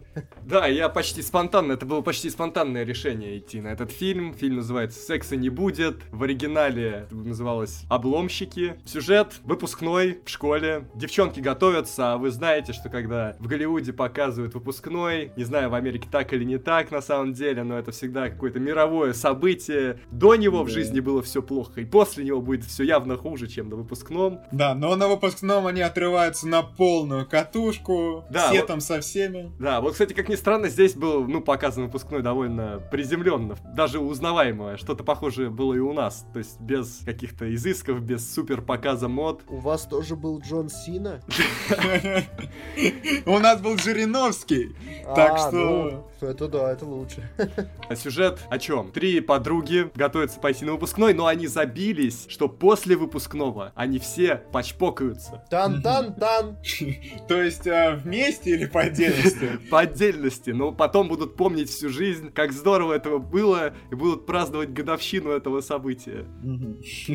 Да, 0.43 0.67
я 0.67 0.89
почти 0.89 1.23
спонтанно, 1.23 1.73
это 1.73 1.87
было 1.87 2.01
почти 2.01 2.31
спонтанное 2.31 2.85
решение 2.85 3.39
идти 3.39 3.61
на 3.61 3.69
этот 3.69 3.91
фильм. 3.93 4.35
Фильм 4.35 4.57
называется 4.57 5.01
«Секса 5.01 5.37
не 5.37 5.49
будет». 5.49 5.97
В 6.11 6.23
оригинале 6.23 7.07
это 7.07 7.15
называлось 7.15 7.85
«Обломщики». 7.89 8.77
Сюжет 8.85 9.41
выпускной 9.45 10.21
в 10.25 10.29
школе. 10.29 10.89
Девчонки 10.95 11.41
готовятся, 11.41 12.13
а 12.13 12.17
вы 12.17 12.31
знаете, 12.31 12.73
что 12.73 12.89
когда 12.89 13.37
в 13.39 13.47
Голливуде 13.47 13.93
показывают 13.93 14.55
выпускной, 14.55 15.33
не 15.37 15.45
знаю, 15.45 15.71
в 15.71 15.75
Америке 15.75 16.09
так 16.11 16.33
или 16.33 16.45
не 16.45 16.59
так 16.59 16.91
на 16.91 17.01
самом 17.01 17.33
деле, 17.33 17.63
но 17.63 17.79
это 17.79 17.93
всегда 17.93 18.29
какое-то 18.29 18.59
мировое 18.59 19.13
событие. 19.13 19.80
До 20.11 20.35
него 20.35 20.63
в 20.63 20.69
жизни 20.69 21.01
было 21.01 21.23
все 21.23 21.43
плохо, 21.43 21.81
и 21.81 21.85
после 21.85 22.25
него 22.25 22.41
будет 22.41 22.65
все 22.65 22.85
явно 22.85 23.17
хуже, 23.17 23.47
чем 23.47 23.69
на 23.69 23.77
выпускном. 23.77 24.41
Да, 24.53 24.75
но 24.75 24.95
на 24.97 25.09
выпускном 25.09 25.67
они 25.67 25.81
отрываются 25.81 26.47
на 26.49 26.63
полную 26.63 27.27
катушку, 27.27 28.25
да, 28.31 28.49
все 28.49 28.61
вот, 28.61 28.67
там 28.67 28.81
со 28.81 29.01
всеми. 29.01 29.53
Да, 29.59 29.81
вот, 29.81 29.93
кстати, 29.93 30.13
как 30.13 30.29
ни 30.29 30.35
странно, 30.35 30.69
здесь 30.69 30.95
был, 30.95 31.27
ну, 31.27 31.41
показан 31.41 31.85
выпускной 31.85 32.23
довольно 32.23 32.83
приземленно, 32.91 33.57
даже 33.75 33.99
узнаваемое. 33.99 34.77
Что-то 34.77 35.05
похожее 35.05 35.51
было 35.51 35.75
и 35.75 35.79
у 35.79 35.93
нас, 35.93 36.27
то 36.33 36.39
есть 36.39 36.61
без 36.61 37.01
каких-то 37.05 37.53
изысков, 37.55 38.01
без 38.01 38.33
супер 38.33 38.63
показа 38.63 39.09
мод. 39.09 39.43
У 39.49 39.59
вас 39.59 39.87
тоже 39.87 40.17
был 40.17 40.41
Джон 40.41 40.69
Сина? 40.69 41.21
У 43.27 43.39
нас 43.39 43.61
был 43.61 43.77
Жириновский, 43.79 44.75
так 45.15 45.33
а, 45.33 45.49
что... 45.49 46.10
Это 46.27 46.49
да, 46.49 46.73
это 46.73 46.85
лучше. 46.85 47.29
А 47.89 47.97
сюжет 47.97 48.39
о 48.49 48.59
чем? 48.59 48.93
Три 48.93 49.21
подруги 49.21 49.91
готовятся 49.95 50.39
пойти 50.39 50.65
на 50.65 50.73
выпускной, 50.73 51.13
но 51.13 51.27
они 51.27 51.47
забились, 51.47 52.27
что 52.29 52.49
после 52.49 52.97
выпускного 52.97 53.73
они 53.75 53.99
все 53.99 54.43
почпокаются. 54.53 55.45
Тан-тан-тан. 55.51 56.59
То 57.29 57.43
есть 57.43 57.67
а, 57.67 57.97
вместе 57.97 58.51
или 58.51 58.67
по 58.67 58.83
отдельности? 58.83 59.59
По 59.71 59.81
отдельности, 59.81 60.51
но 60.51 60.73
потом 60.73 61.09
будут 61.09 61.37
помнить 61.37 61.69
всю 61.69 61.89
жизнь, 61.89 62.31
как 62.33 62.53
здорово 62.53 62.95
этого 62.95 63.19
было, 63.19 63.73
и 63.91 63.95
будут 63.95 64.27
праздновать 64.27 64.73
годовщину 64.73 65.31
этого 65.31 65.61
события. 65.61 66.27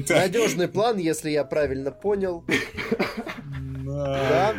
Надежный 0.09 0.67
план, 0.67 0.97
если 0.97 1.29
я 1.29 1.43
правильно 1.43 1.91
понял. 1.91 2.43
Да. 3.85 4.55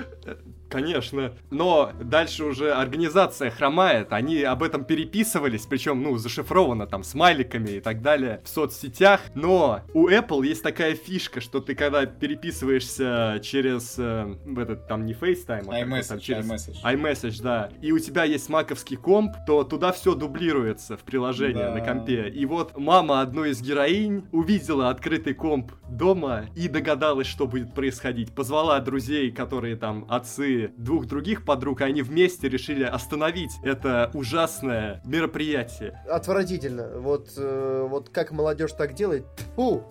Конечно. 0.69 1.33
Но 1.51 1.93
дальше 2.01 2.45
уже 2.45 2.73
организация 2.73 3.51
хромает. 3.51 4.13
Они 4.13 4.43
об 4.43 4.63
этом 4.63 4.85
переписывались, 4.85 5.67
причем, 5.67 6.03
ну, 6.03 6.17
зашифровано 6.17 6.87
там 6.87 7.05
смайликами 7.05 7.71
и 7.71 7.81
так 7.81 8.03
далее 8.03 8.41
в 8.45 8.49
соцсетях. 8.49 9.21
Но 9.35 9.81
у 9.95 10.09
Apple 10.09 10.45
есть 10.47 10.63
такая 10.63 10.95
фишка, 10.95 11.41
что 11.41 11.61
ты 11.61 11.75
когда 11.75 12.07
переписываешься 12.07 13.41
через 13.43 13.97
э, 13.99 14.35
этот 14.57 14.89
там 14.89 15.07
не 15.07 15.13
FaceTime, 15.13 15.67
а 15.69 15.81
iMessage, 15.83 16.09
там, 16.09 16.21
через 16.21 16.47
iMessage. 16.47 16.83
iMessage, 16.85 17.43
да, 17.43 17.71
и 17.81 17.93
у 17.93 17.99
тебя 17.99 18.25
есть 18.25 18.49
маковский 18.49 18.97
комп, 18.97 19.37
то 19.47 19.65
туда 19.65 19.93
все 19.93 20.15
дублируется 20.15 20.97
в 20.97 21.01
приложении 21.01 21.55
да. 21.55 21.75
на 21.75 21.81
компе. 21.81 22.29
И 22.29 22.45
вот 22.47 22.77
мама 22.77 23.21
одной 23.21 23.51
из 23.51 23.63
героинь 23.63 24.25
увидела 24.33 24.91
открытый 24.91 25.35
комп 25.35 25.73
дома 25.89 26.47
и 26.55 26.69
догадалась, 26.69 27.27
что 27.27 27.47
будет 27.47 27.75
происходить. 27.75 28.33
Позвала 28.33 28.81
друзей, 28.81 29.31
которые 29.31 29.77
там 29.77 30.07
отцы 30.09 30.56
двух 30.77 31.07
других 31.07 31.45
подруг, 31.45 31.81
и 31.81 31.85
они 31.85 32.03
вместе 32.03 32.49
решили 32.49 32.85
остановить 32.85 33.53
это 33.63 34.11
ужасное 34.15 35.03
мероприятие. 35.05 36.01
Отвратительно. 36.09 36.99
Вот, 36.99 37.31
э, 37.37 37.87
вот 37.89 38.09
как 38.11 38.33
молодежь 38.33 38.73
так 38.73 38.95
делает? 38.95 39.25
Фу! 39.57 39.85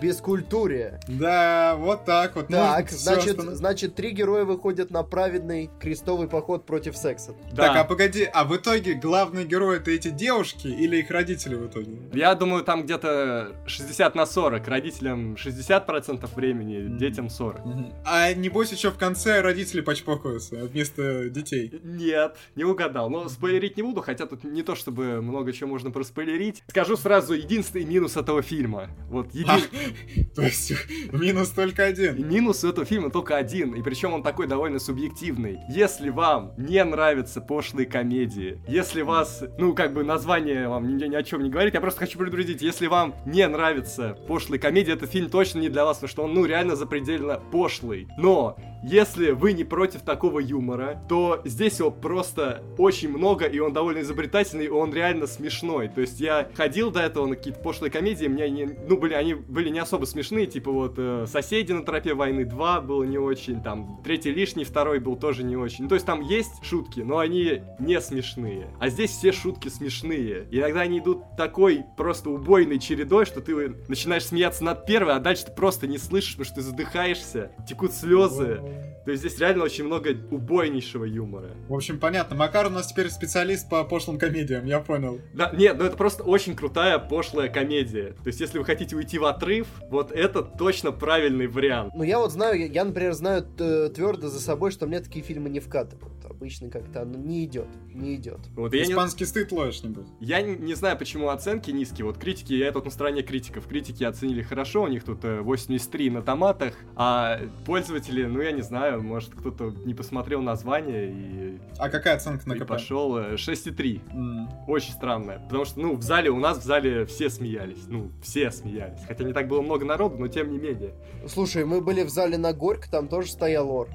Бескультурие. 0.00 0.98
Да, 1.08 1.76
вот 1.76 2.04
так 2.04 2.36
вот. 2.36 2.48
Так, 2.48 2.90
значит, 2.90 3.38
значит, 3.38 3.94
три 3.94 4.12
героя 4.12 4.44
выходят 4.44 4.90
на 4.90 5.02
праведный 5.02 5.70
крестовый 5.78 6.28
поход 6.28 6.64
против 6.64 6.96
секса. 6.96 7.34
Да. 7.52 7.68
Так, 7.68 7.76
а 7.76 7.84
погоди, 7.84 8.24
а 8.24 8.44
в 8.44 8.56
итоге 8.56 8.94
главные 8.94 9.44
герои 9.44 9.76
это 9.76 9.90
эти 9.90 10.08
девушки 10.08 10.68
или 10.68 10.96
их 10.96 11.10
родители 11.10 11.54
в 11.54 11.66
итоге? 11.66 11.98
Я 12.12 12.34
думаю, 12.34 12.64
там 12.64 12.84
где-то 12.84 13.54
60 13.66 14.14
на 14.14 14.26
40. 14.26 14.66
Родителям 14.66 15.34
60% 15.34 16.34
времени, 16.34 16.98
детям 16.98 17.28
40. 17.28 17.60
А 18.04 18.32
небось 18.32 18.72
еще 18.72 18.90
в 18.90 18.96
конце 18.98 19.40
родители 19.40 19.80
почпокаются 20.08 20.56
вместо 20.56 21.28
детей? 21.28 21.80
Нет, 21.84 22.36
не 22.56 22.64
угадал. 22.64 23.10
Но 23.10 23.28
спойлерить 23.28 23.76
не 23.76 23.82
буду, 23.82 24.00
хотя 24.00 24.26
тут 24.26 24.44
не 24.44 24.62
то, 24.62 24.74
чтобы 24.74 25.20
много 25.20 25.52
чего 25.52 25.68
можно 25.68 25.90
проспойлерить. 25.90 26.62
Скажу 26.68 26.96
сразу, 26.96 27.34
единственный 27.34 27.84
минус 27.84 28.16
этого 28.16 28.42
фильма. 28.42 28.88
Вот 29.08 29.34
един... 29.34 30.28
То 30.34 30.42
есть 30.42 30.72
минус 31.12 31.50
только 31.50 31.84
один. 31.84 32.26
Минус 32.26 32.64
этого 32.64 32.86
фильма 32.86 33.10
только 33.10 33.36
один. 33.36 33.74
И 33.74 33.82
причем 33.82 34.14
он 34.14 34.22
такой 34.22 34.46
довольно 34.46 34.78
субъективный. 34.78 35.58
Если 35.68 36.08
вам 36.08 36.52
не 36.56 36.82
нравятся 36.82 37.40
пошлые 37.40 37.86
комедии, 37.86 38.60
если 38.66 39.02
вас, 39.02 39.44
ну, 39.58 39.74
как 39.74 39.92
бы 39.92 40.04
название 40.04 40.68
вам 40.68 40.96
ни, 40.96 41.04
ни 41.04 41.14
о 41.14 41.22
чем 41.22 41.42
не 41.42 41.50
говорит, 41.50 41.74
я 41.74 41.80
просто 41.80 42.00
хочу 42.00 42.18
предупредить, 42.18 42.62
если 42.62 42.86
вам 42.86 43.14
не 43.26 43.46
нравятся 43.46 44.16
пошлые 44.26 44.58
комедии, 44.58 44.92
этот 44.92 45.10
фильм 45.10 45.28
точно 45.28 45.58
не 45.60 45.68
для 45.68 45.84
вас, 45.84 45.98
потому 45.98 46.08
что 46.08 46.22
он, 46.24 46.34
ну, 46.34 46.46
реально 46.46 46.76
запредельно 46.76 47.40
пошлый. 47.52 48.08
Но 48.16 48.56
если 48.82 49.30
вы 49.30 49.52
не 49.52 49.64
против 49.64 50.02
такого 50.02 50.38
юмора, 50.38 51.02
то 51.08 51.40
здесь 51.44 51.78
его 51.78 51.90
просто 51.90 52.62
очень 52.76 53.08
много, 53.08 53.46
и 53.46 53.58
он 53.58 53.72
довольно 53.72 54.00
изобретательный, 54.00 54.66
и 54.66 54.68
он 54.68 54.92
реально 54.92 55.26
смешной. 55.26 55.88
То 55.88 56.00
есть 56.00 56.20
я 56.20 56.48
ходил 56.54 56.90
до 56.90 57.00
этого 57.00 57.26
на 57.26 57.36
какие-то 57.36 57.60
пошлые 57.60 57.90
комедии, 57.90 58.26
мне 58.26 58.48
не, 58.50 58.66
ну, 58.88 58.96
были, 58.96 59.14
они 59.14 59.34
были 59.34 59.68
не 59.68 59.78
особо 59.78 60.04
смешные, 60.04 60.46
типа 60.46 60.70
вот 60.70 60.94
э, 60.96 61.26
«Соседи 61.28 61.72
на 61.72 61.84
тропе 61.84 62.14
войны 62.14 62.42
2» 62.42 62.82
было 62.82 63.04
не 63.04 63.18
очень, 63.18 63.62
там, 63.62 64.00
«Третий 64.04 64.30
лишний», 64.30 64.64
второй 64.64 65.00
был 65.00 65.16
тоже 65.16 65.42
не 65.44 65.56
очень. 65.56 65.84
Ну, 65.84 65.88
то 65.88 65.94
есть 65.94 66.06
там 66.06 66.20
есть 66.20 66.64
шутки, 66.64 67.00
но 67.00 67.18
они 67.18 67.62
не 67.78 68.00
смешные. 68.00 68.68
А 68.78 68.88
здесь 68.88 69.10
все 69.10 69.32
шутки 69.32 69.68
смешные. 69.68 70.46
И 70.50 70.58
иногда 70.58 70.80
они 70.82 70.98
идут 70.98 71.22
такой 71.36 71.84
просто 71.96 72.30
убойной 72.30 72.78
чередой, 72.78 73.24
что 73.24 73.40
ты 73.40 73.54
начинаешь 73.88 74.24
смеяться 74.24 74.64
над 74.64 74.86
первой, 74.86 75.14
а 75.14 75.20
дальше 75.20 75.46
ты 75.46 75.52
просто 75.52 75.86
не 75.86 75.98
слышишь, 75.98 76.36
потому 76.36 76.44
что 76.46 76.54
ты 76.56 76.62
задыхаешься, 76.62 77.52
текут 77.68 77.92
слезы. 77.92 78.60
То 79.04 79.12
есть 79.12 79.22
здесь 79.22 79.38
реально 79.38 79.64
очень 79.64 79.84
много 79.84 80.10
убойнейшего 80.30 81.04
юмора. 81.04 81.50
В 81.68 81.74
общем, 81.74 81.98
понятно. 81.98 82.36
Макар 82.36 82.66
у 82.66 82.70
нас 82.70 82.88
теперь 82.88 83.08
специалист 83.08 83.68
по 83.68 83.82
пошлым 83.84 84.18
комедиям, 84.18 84.66
я 84.66 84.80
понял. 84.80 85.20
Да, 85.32 85.50
нет, 85.56 85.78
ну 85.78 85.84
это 85.84 85.96
просто 85.96 86.22
очень 86.24 86.54
крутая 86.54 86.98
пошлая 86.98 87.48
комедия. 87.48 88.12
То 88.22 88.26
есть 88.26 88.40
если 88.40 88.58
вы 88.58 88.64
хотите 88.64 88.96
уйти 88.96 89.18
в 89.18 89.24
отрыв, 89.24 89.66
вот 89.90 90.12
это 90.12 90.42
точно 90.42 90.92
правильный 90.92 91.46
вариант. 91.46 91.94
Ну 91.94 92.02
я 92.02 92.18
вот 92.18 92.32
знаю, 92.32 92.58
я, 92.58 92.66
я 92.66 92.84
например, 92.84 93.12
знаю 93.14 93.42
твердо 93.44 94.28
за 94.28 94.40
собой, 94.40 94.70
что 94.70 94.86
мне 94.86 95.00
такие 95.00 95.24
фильмы 95.24 95.48
не 95.48 95.60
вкатывают. 95.60 96.24
Обычно 96.24 96.70
как-то 96.70 97.02
оно 97.02 97.18
не 97.18 97.44
идет, 97.44 97.68
не 97.94 98.14
идет. 98.14 98.40
Вот 98.54 98.74
Испанский 98.74 99.24
не... 99.24 99.28
стыд 99.28 99.50
ловишь 99.52 99.82
нибудь. 99.82 100.06
Я 100.20 100.42
не, 100.42 100.54
не 100.54 100.74
знаю, 100.74 100.98
почему 100.98 101.30
оценки 101.30 101.70
низкие. 101.70 102.04
Вот 102.04 102.18
критики, 102.18 102.52
я 102.52 102.70
тут 102.72 102.84
на 102.84 102.90
стороне 102.90 103.22
критиков. 103.22 103.66
Критики 103.66 104.04
оценили 104.04 104.42
хорошо, 104.42 104.82
у 104.82 104.88
них 104.88 105.02
тут 105.04 105.24
83 105.24 106.08
э, 106.08 106.10
на 106.12 106.22
томатах, 106.22 106.74
а 106.94 107.40
пользователи, 107.64 108.24
ну 108.24 108.40
я 108.40 108.52
не 108.52 108.57
знаю, 108.62 109.02
может 109.02 109.34
кто-то 109.34 109.72
не 109.84 109.94
посмотрел 109.94 110.42
название 110.42 111.10
и... 111.10 111.58
А 111.78 111.88
какая 111.88 112.16
оценка 112.16 112.48
на 112.48 112.56
КП? 112.56 112.68
пошел 112.68 113.18
6,3. 113.18 114.00
Mm. 114.12 114.46
Очень 114.66 114.92
странная. 114.92 115.38
Потому 115.40 115.64
что, 115.64 115.80
ну, 115.80 115.96
в 115.96 116.02
зале, 116.02 116.30
у 116.30 116.38
нас 116.38 116.58
в 116.58 116.64
зале 116.64 117.06
все 117.06 117.30
смеялись. 117.30 117.86
Ну, 117.88 118.10
все 118.22 118.50
смеялись. 118.50 119.00
Хотя 119.06 119.24
не 119.24 119.32
так 119.32 119.48
было 119.48 119.62
много 119.62 119.84
народу, 119.84 120.16
но 120.18 120.28
тем 120.28 120.50
не 120.50 120.58
менее. 120.58 120.94
Слушай, 121.26 121.64
мы 121.64 121.80
были 121.80 122.02
в 122.02 122.08
зале 122.08 122.38
на 122.38 122.52
Горько, 122.52 122.90
там 122.90 123.08
тоже 123.08 123.30
стоял 123.30 123.70
ор. 123.70 123.88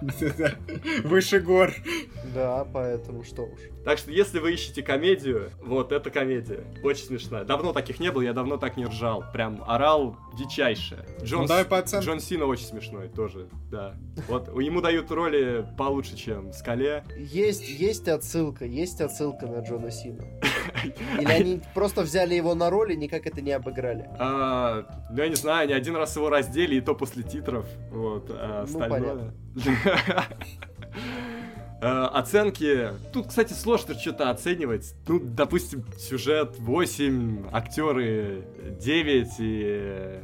Выше 1.04 1.40
гор. 1.40 1.72
Да, 2.34 2.66
поэтому 2.72 3.24
что 3.24 3.42
уж. 3.42 3.60
Так 3.84 3.98
что, 3.98 4.10
если 4.10 4.38
вы 4.38 4.52
ищете 4.54 4.82
комедию, 4.82 5.50
вот 5.60 5.92
это 5.92 6.10
комедия. 6.10 6.64
Очень 6.82 7.04
смешная. 7.06 7.44
Давно 7.44 7.72
таких 7.72 8.00
не 8.00 8.10
было, 8.10 8.22
я 8.22 8.32
давно 8.32 8.56
так 8.56 8.76
не 8.76 8.86
ржал. 8.86 9.24
Прям 9.32 9.62
орал 9.66 10.16
дичайше. 10.38 11.04
Джон, 11.22 11.46
ну, 11.48 11.64
по 11.64 11.80
Джон 11.80 12.20
Сина 12.20 12.46
очень 12.46 12.66
смешной 12.66 13.08
тоже, 13.08 13.48
да. 13.72 13.94
Вот 14.28 14.48
ему 14.60 14.82
дают 14.82 15.10
роли 15.10 15.66
получше, 15.78 16.14
чем 16.14 16.52
Скале. 16.52 17.04
Есть, 17.16 17.66
есть 17.66 18.06
отсылка, 18.06 18.66
есть 18.66 19.00
отсылка 19.00 19.46
на 19.46 19.60
Джона 19.60 19.90
Сина. 19.90 20.22
Или 21.18 21.32
они 21.32 21.60
просто 21.72 22.02
взяли 22.02 22.34
его 22.34 22.54
на 22.54 22.68
роль 22.68 22.92
и 22.92 22.96
никак 22.96 23.26
это 23.26 23.40
не 23.40 23.52
обыграли? 23.52 24.10
А, 24.18 24.84
ну, 25.10 25.22
я 25.22 25.28
не 25.28 25.36
знаю, 25.36 25.64
они 25.64 25.72
один 25.72 25.96
раз 25.96 26.14
его 26.16 26.28
раздели, 26.28 26.76
и 26.76 26.80
то 26.82 26.94
после 26.94 27.22
титров. 27.22 27.64
Вот, 27.90 28.26
а 28.28 28.66
ну, 28.68 28.82
остальное... 28.82 29.34
Ну, 29.54 29.72
оценки. 32.12 32.90
Тут, 33.12 33.28
кстати, 33.28 33.54
сложно 33.54 33.94
что-то 33.94 34.30
оценивать. 34.30 34.94
Ну, 35.08 35.18
допустим, 35.18 35.84
сюжет 35.98 36.56
8, 36.58 37.48
актеры 37.52 38.44
9 38.78 39.28
и 39.38 40.20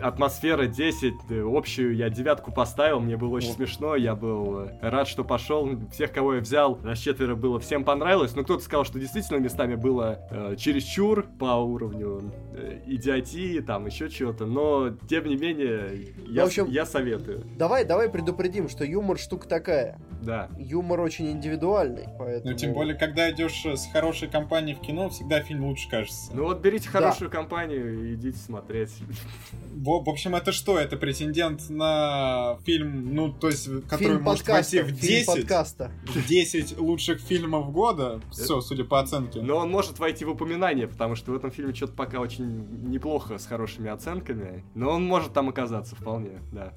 атмосфера 0.00 0.66
10, 0.66 1.14
э, 1.30 1.42
общую 1.46 1.96
я 1.96 2.10
девятку 2.10 2.52
поставил, 2.52 3.00
мне 3.00 3.16
было 3.16 3.36
очень 3.36 3.52
смешно, 3.52 3.96
я 3.96 4.14
был 4.14 4.60
э, 4.60 4.78
рад, 4.82 5.08
что 5.08 5.24
пошел, 5.24 5.68
всех, 5.90 6.12
кого 6.12 6.34
я 6.34 6.40
взял, 6.40 6.76
нас 6.76 6.98
четверо 6.98 7.34
было, 7.34 7.58
всем 7.58 7.84
понравилось, 7.84 8.34
но 8.34 8.44
кто-то 8.44 8.62
сказал, 8.62 8.84
что 8.84 8.98
действительно 8.98 9.38
местами 9.38 9.74
было 9.74 10.20
э, 10.30 10.56
чересчур 10.56 11.26
по 11.38 11.56
уровню 11.56 12.32
э, 12.52 12.80
идиотии, 12.86 13.60
там 13.60 13.86
еще 13.86 14.10
чего-то, 14.10 14.46
но, 14.46 14.90
тем 15.08 15.26
не 15.26 15.36
менее, 15.36 16.14
я, 16.26 16.44
в 16.44 16.46
общем, 16.46 16.66
я 16.66 16.84
советую. 16.84 17.44
Давай, 17.56 17.84
давай 17.84 18.10
предупредим, 18.10 18.68
что 18.68 18.84
юмор 18.84 19.18
штука 19.18 19.48
такая. 19.48 19.98
Да. 20.22 20.48
Юмор 20.58 21.00
очень 21.00 21.30
индивидуальный, 21.30 22.08
поэтому... 22.18 22.52
Ну, 22.52 22.58
тем 22.58 22.74
более, 22.74 22.96
когда 22.96 23.30
идешь 23.30 23.64
с 23.64 23.86
хорошей 23.92 24.28
компанией 24.28 24.74
в 24.74 24.80
кино, 24.80 25.08
всегда 25.08 25.40
фильм 25.40 25.64
лучше 25.64 25.88
кажется. 25.88 26.30
Ну 26.34 26.44
вот 26.44 26.60
берите 26.60 26.88
хорошую 26.88 27.30
да. 27.30 27.36
компанию 27.36 28.10
и 28.10 28.14
идите 28.14 28.38
смотреть. 28.38 28.92
В, 29.52 30.04
в 30.04 30.08
общем, 30.08 30.34
это 30.34 30.52
что? 30.52 30.78
Это 30.78 30.96
претендент 30.96 31.68
на 31.68 32.58
фильм, 32.64 33.14
ну, 33.14 33.32
то 33.32 33.48
есть, 33.48 33.68
который 33.88 34.08
фильм 34.08 34.22
может 34.22 34.44
подкаста, 34.44 34.76
войти 34.76 34.92
в 34.92 35.00
10, 35.00 35.26
подкаста. 35.26 35.92
10 36.28 36.78
лучших 36.78 37.20
фильмов 37.20 37.72
года, 37.72 38.20
все, 38.30 38.60
судя 38.60 38.84
по 38.84 39.00
оценке. 39.00 39.42
Но 39.42 39.56
он 39.56 39.70
может 39.70 39.98
войти 39.98 40.24
в 40.24 40.30
упоминание, 40.30 40.88
потому 40.88 41.14
что 41.14 41.32
в 41.32 41.36
этом 41.36 41.50
фильме 41.50 41.74
что-то 41.74 41.92
пока 41.92 42.20
очень 42.20 42.66
неплохо 42.88 43.38
с 43.38 43.46
хорошими 43.46 43.90
оценками, 43.90 44.64
но 44.74 44.90
он 44.90 45.04
может 45.04 45.32
там 45.32 45.48
оказаться 45.48 45.94
вполне, 45.94 46.40
да. 46.52 46.72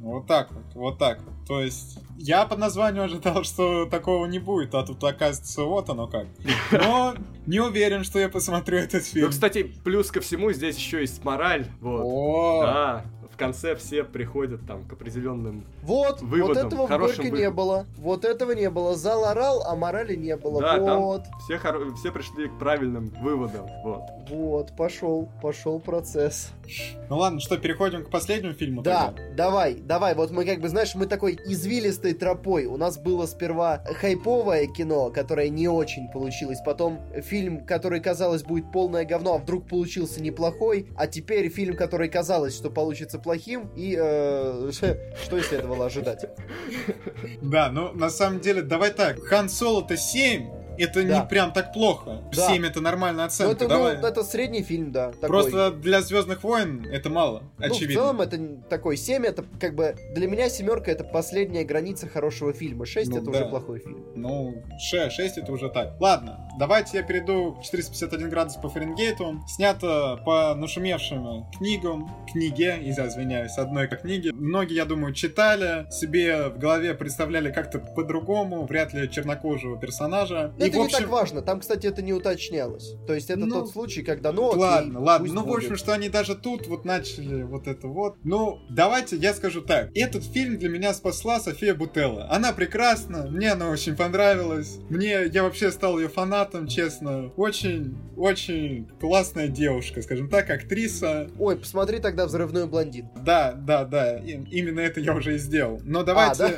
Вот 0.00 0.26
так 0.26 0.50
вот, 0.52 0.64
вот 0.74 0.98
так 0.98 1.20
вот. 1.22 1.34
То 1.46 1.62
есть, 1.62 1.98
я 2.16 2.46
по 2.46 2.56
названию 2.56 3.04
ожидал, 3.04 3.44
что 3.44 3.86
такого 3.86 4.26
не 4.26 4.38
будет, 4.38 4.74
а 4.74 4.82
тут 4.82 5.02
оказывается 5.04 5.62
вот 5.62 5.90
оно 5.90 6.06
как. 6.06 6.26
Но 6.72 7.14
не 7.46 7.60
уверен, 7.60 8.04
что 8.04 8.18
я 8.18 8.28
посмотрю 8.28 8.78
этот 8.78 9.04
фильм. 9.04 9.26
Ну, 9.26 9.30
кстати, 9.30 9.62
плюс 9.84 10.10
ко 10.10 10.20
всему 10.20 10.52
здесь 10.52 10.76
еще 10.76 11.00
есть 11.00 11.22
мораль. 11.24 11.66
Вот. 11.80 12.02
О! 12.04 12.62
Да, 12.62 13.04
конце 13.40 13.74
все 13.74 14.04
приходят 14.04 14.60
там 14.66 14.84
к 14.84 14.92
определенным 14.92 15.64
вот, 15.82 16.20
выводам. 16.20 16.64
Вот 16.68 16.72
этого 16.72 16.86
в 16.86 16.90
Горько 16.90 17.30
не 17.30 17.50
было. 17.50 17.86
Вот 17.96 18.24
этого 18.24 18.52
не 18.52 18.70
было. 18.70 18.94
Зал 18.94 19.24
орал, 19.24 19.64
а 19.66 19.74
морали 19.74 20.14
не 20.14 20.36
было. 20.36 20.60
Да, 20.60 20.78
вот. 20.78 21.24
Там 21.24 21.40
все, 21.40 21.58
хор... 21.58 21.94
все 21.96 22.12
пришли 22.12 22.48
к 22.48 22.58
правильным 22.58 23.12
выводам. 23.20 23.66
Вот. 23.82 24.02
Вот, 24.28 24.76
пошел, 24.76 25.28
пошел 25.42 25.80
процесс. 25.80 26.50
Ну 27.08 27.16
ладно, 27.16 27.40
что, 27.40 27.56
переходим 27.56 28.04
к 28.04 28.10
последнему 28.10 28.54
фильму? 28.54 28.82
Да, 28.82 29.06
тогда? 29.06 29.22
давай, 29.34 29.74
давай. 29.74 30.14
Вот 30.14 30.30
мы 30.30 30.44
как 30.44 30.60
бы, 30.60 30.68
знаешь, 30.68 30.94
мы 30.94 31.06
такой 31.06 31.36
извилистой 31.44 32.12
тропой. 32.14 32.66
У 32.66 32.76
нас 32.76 32.98
было 32.98 33.26
сперва 33.26 33.78
хайповое 33.78 34.66
кино, 34.66 35.10
которое 35.10 35.48
не 35.48 35.66
очень 35.66 36.08
получилось. 36.12 36.58
Потом 36.64 37.00
фильм, 37.22 37.64
который, 37.64 38.00
казалось, 38.00 38.44
будет 38.44 38.70
полное 38.70 39.04
говно, 39.04 39.34
а 39.34 39.38
вдруг 39.38 39.66
получился 39.66 40.22
неплохой. 40.22 40.86
А 40.96 41.06
теперь 41.06 41.48
фильм, 41.48 41.76
который 41.76 42.08
казалось, 42.08 42.54
что 42.54 42.70
получится 42.70 43.18
плохой 43.18 43.29
плохим, 43.30 43.70
и 43.76 43.96
э, 43.96 44.70
что 45.22 45.36
и 45.36 45.40
следовало 45.40 45.86
ожидать. 45.86 46.26
Да, 47.40 47.70
ну 47.70 47.92
на 47.92 48.10
самом 48.10 48.40
деле, 48.40 48.62
давай 48.62 48.90
так, 48.90 49.20
Хан 49.20 49.48
Соло-то 49.48 49.96
7, 49.96 50.48
это 50.80 51.02
Да. 51.04 51.20
не 51.20 51.26
прям 51.28 51.52
так 51.52 51.72
плохо. 51.72 52.20
Да. 52.34 52.48
7 52.48 52.66
это 52.66 52.80
нормальная 52.80 53.24
Ну, 53.24 53.26
оценка. 53.28 53.52
это, 53.52 53.68
давай. 53.68 53.98
ну, 53.98 54.06
это 54.06 54.22
средний 54.24 54.62
фильм, 54.62 54.92
да. 54.92 55.10
такой. 55.12 55.28
Просто 55.28 55.70
для 55.70 56.00
Звездных 56.02 56.42
войн 56.42 56.86
это 56.90 57.10
мало, 57.10 57.42
Ну, 57.58 57.68
в 57.68 57.72
очевидно. 57.72 57.94
целом 58.02 58.20
это 58.20 58.38
такой 58.68 58.96
7, 58.96 59.24
это 59.26 59.44
как 59.60 59.74
бы 59.74 59.94
для 60.14 60.26
меня 60.28 60.48
семерка 60.48 60.90
это 60.90 61.04
последняя 61.04 61.64
граница 61.64 62.08
хорошего 62.08 62.52
фильма. 62.52 62.86
6 62.86 63.10
Ну 63.10 63.16
это 63.18 63.24
да. 63.26 63.30
уже 63.30 63.44
плохой 63.46 63.78
фильм. 63.80 64.04
Ну, 64.14 64.62
6, 64.78 65.38
это 65.38 65.52
уже 65.52 65.68
так. 65.68 66.00
Ладно, 66.00 66.48
давайте 66.58 66.98
я 66.98 67.02
перейду 67.02 67.52
к 67.54 67.62
451 67.62 68.28
градус 68.30 68.56
по 68.56 68.68
Фаренгейту. 68.68 69.40
Снято 69.48 70.20
по 70.24 70.54
нашумевшим 70.54 71.46
книгам, 71.58 72.10
книге, 72.32 72.78
я 72.80 73.06
извиняюсь, 73.06 73.56
одной 73.58 73.88
как 73.88 74.02
книге. 74.02 74.32
Многие, 74.32 74.74
я 74.76 74.84
думаю, 74.84 75.12
читали, 75.14 75.86
себе 75.90 76.48
в 76.48 76.58
голове 76.58 76.94
представляли 76.94 77.50
как-то 77.52 77.78
по-другому, 77.78 78.64
вряд 78.66 78.92
ли 78.92 79.10
чернокожего 79.10 79.78
персонажа. 79.78 80.52
Но 80.58 80.64
И, 80.64 80.69
это 80.70 80.78
в 80.78 80.80
не 80.80 80.86
общем, 80.86 80.98
так 81.00 81.08
важно, 81.08 81.42
там, 81.42 81.60
кстати, 81.60 81.86
это 81.86 82.02
не 82.02 82.12
уточнялось. 82.12 82.94
То 83.06 83.14
есть 83.14 83.30
это 83.30 83.40
Ну, 83.40 83.60
тот 83.60 83.70
случай, 83.70 84.02
когда, 84.02 84.32
ну, 84.32 84.48
окей, 84.48 84.60
ладно, 84.60 85.00
ладно. 85.00 85.32
Ну, 85.32 85.44
в 85.44 85.52
общем, 85.52 85.70
будет. 85.70 85.78
что 85.78 85.92
они 85.92 86.08
даже 86.08 86.34
тут 86.34 86.66
вот 86.66 86.84
начали 86.84 87.42
вот 87.42 87.66
это 87.66 87.86
вот. 87.88 88.16
Ну, 88.24 88.60
давайте 88.70 89.16
я 89.16 89.34
скажу 89.34 89.60
так. 89.60 89.90
Этот 89.94 90.24
фильм 90.24 90.58
для 90.58 90.68
меня 90.68 90.94
спасла 90.94 91.40
София 91.40 91.74
Бутелла. 91.74 92.28
Она 92.30 92.52
прекрасна, 92.52 93.26
мне 93.28 93.52
она 93.52 93.68
очень 93.70 93.96
понравилась. 93.96 94.78
Мне, 94.88 95.26
я 95.26 95.42
вообще 95.42 95.70
стал 95.70 95.98
ее 95.98 96.08
фанатом, 96.08 96.66
честно. 96.66 97.32
Очень, 97.36 97.96
очень 98.16 98.88
классная 99.00 99.48
девушка, 99.48 100.02
скажем 100.02 100.28
так, 100.28 100.50
актриса. 100.50 101.28
Ой, 101.38 101.56
посмотри 101.56 101.98
тогда 101.98 102.26
«Взрывную 102.26 102.66
блондин». 102.66 103.08
Да, 103.24 103.52
да, 103.52 103.84
да, 103.84 104.18
и- 104.18 104.42
именно 104.50 104.80
это 104.80 105.00
я 105.00 105.14
уже 105.14 105.34
и 105.34 105.38
сделал. 105.38 105.80
Но 105.84 106.02
давайте... 106.02 106.38
да? 106.38 106.50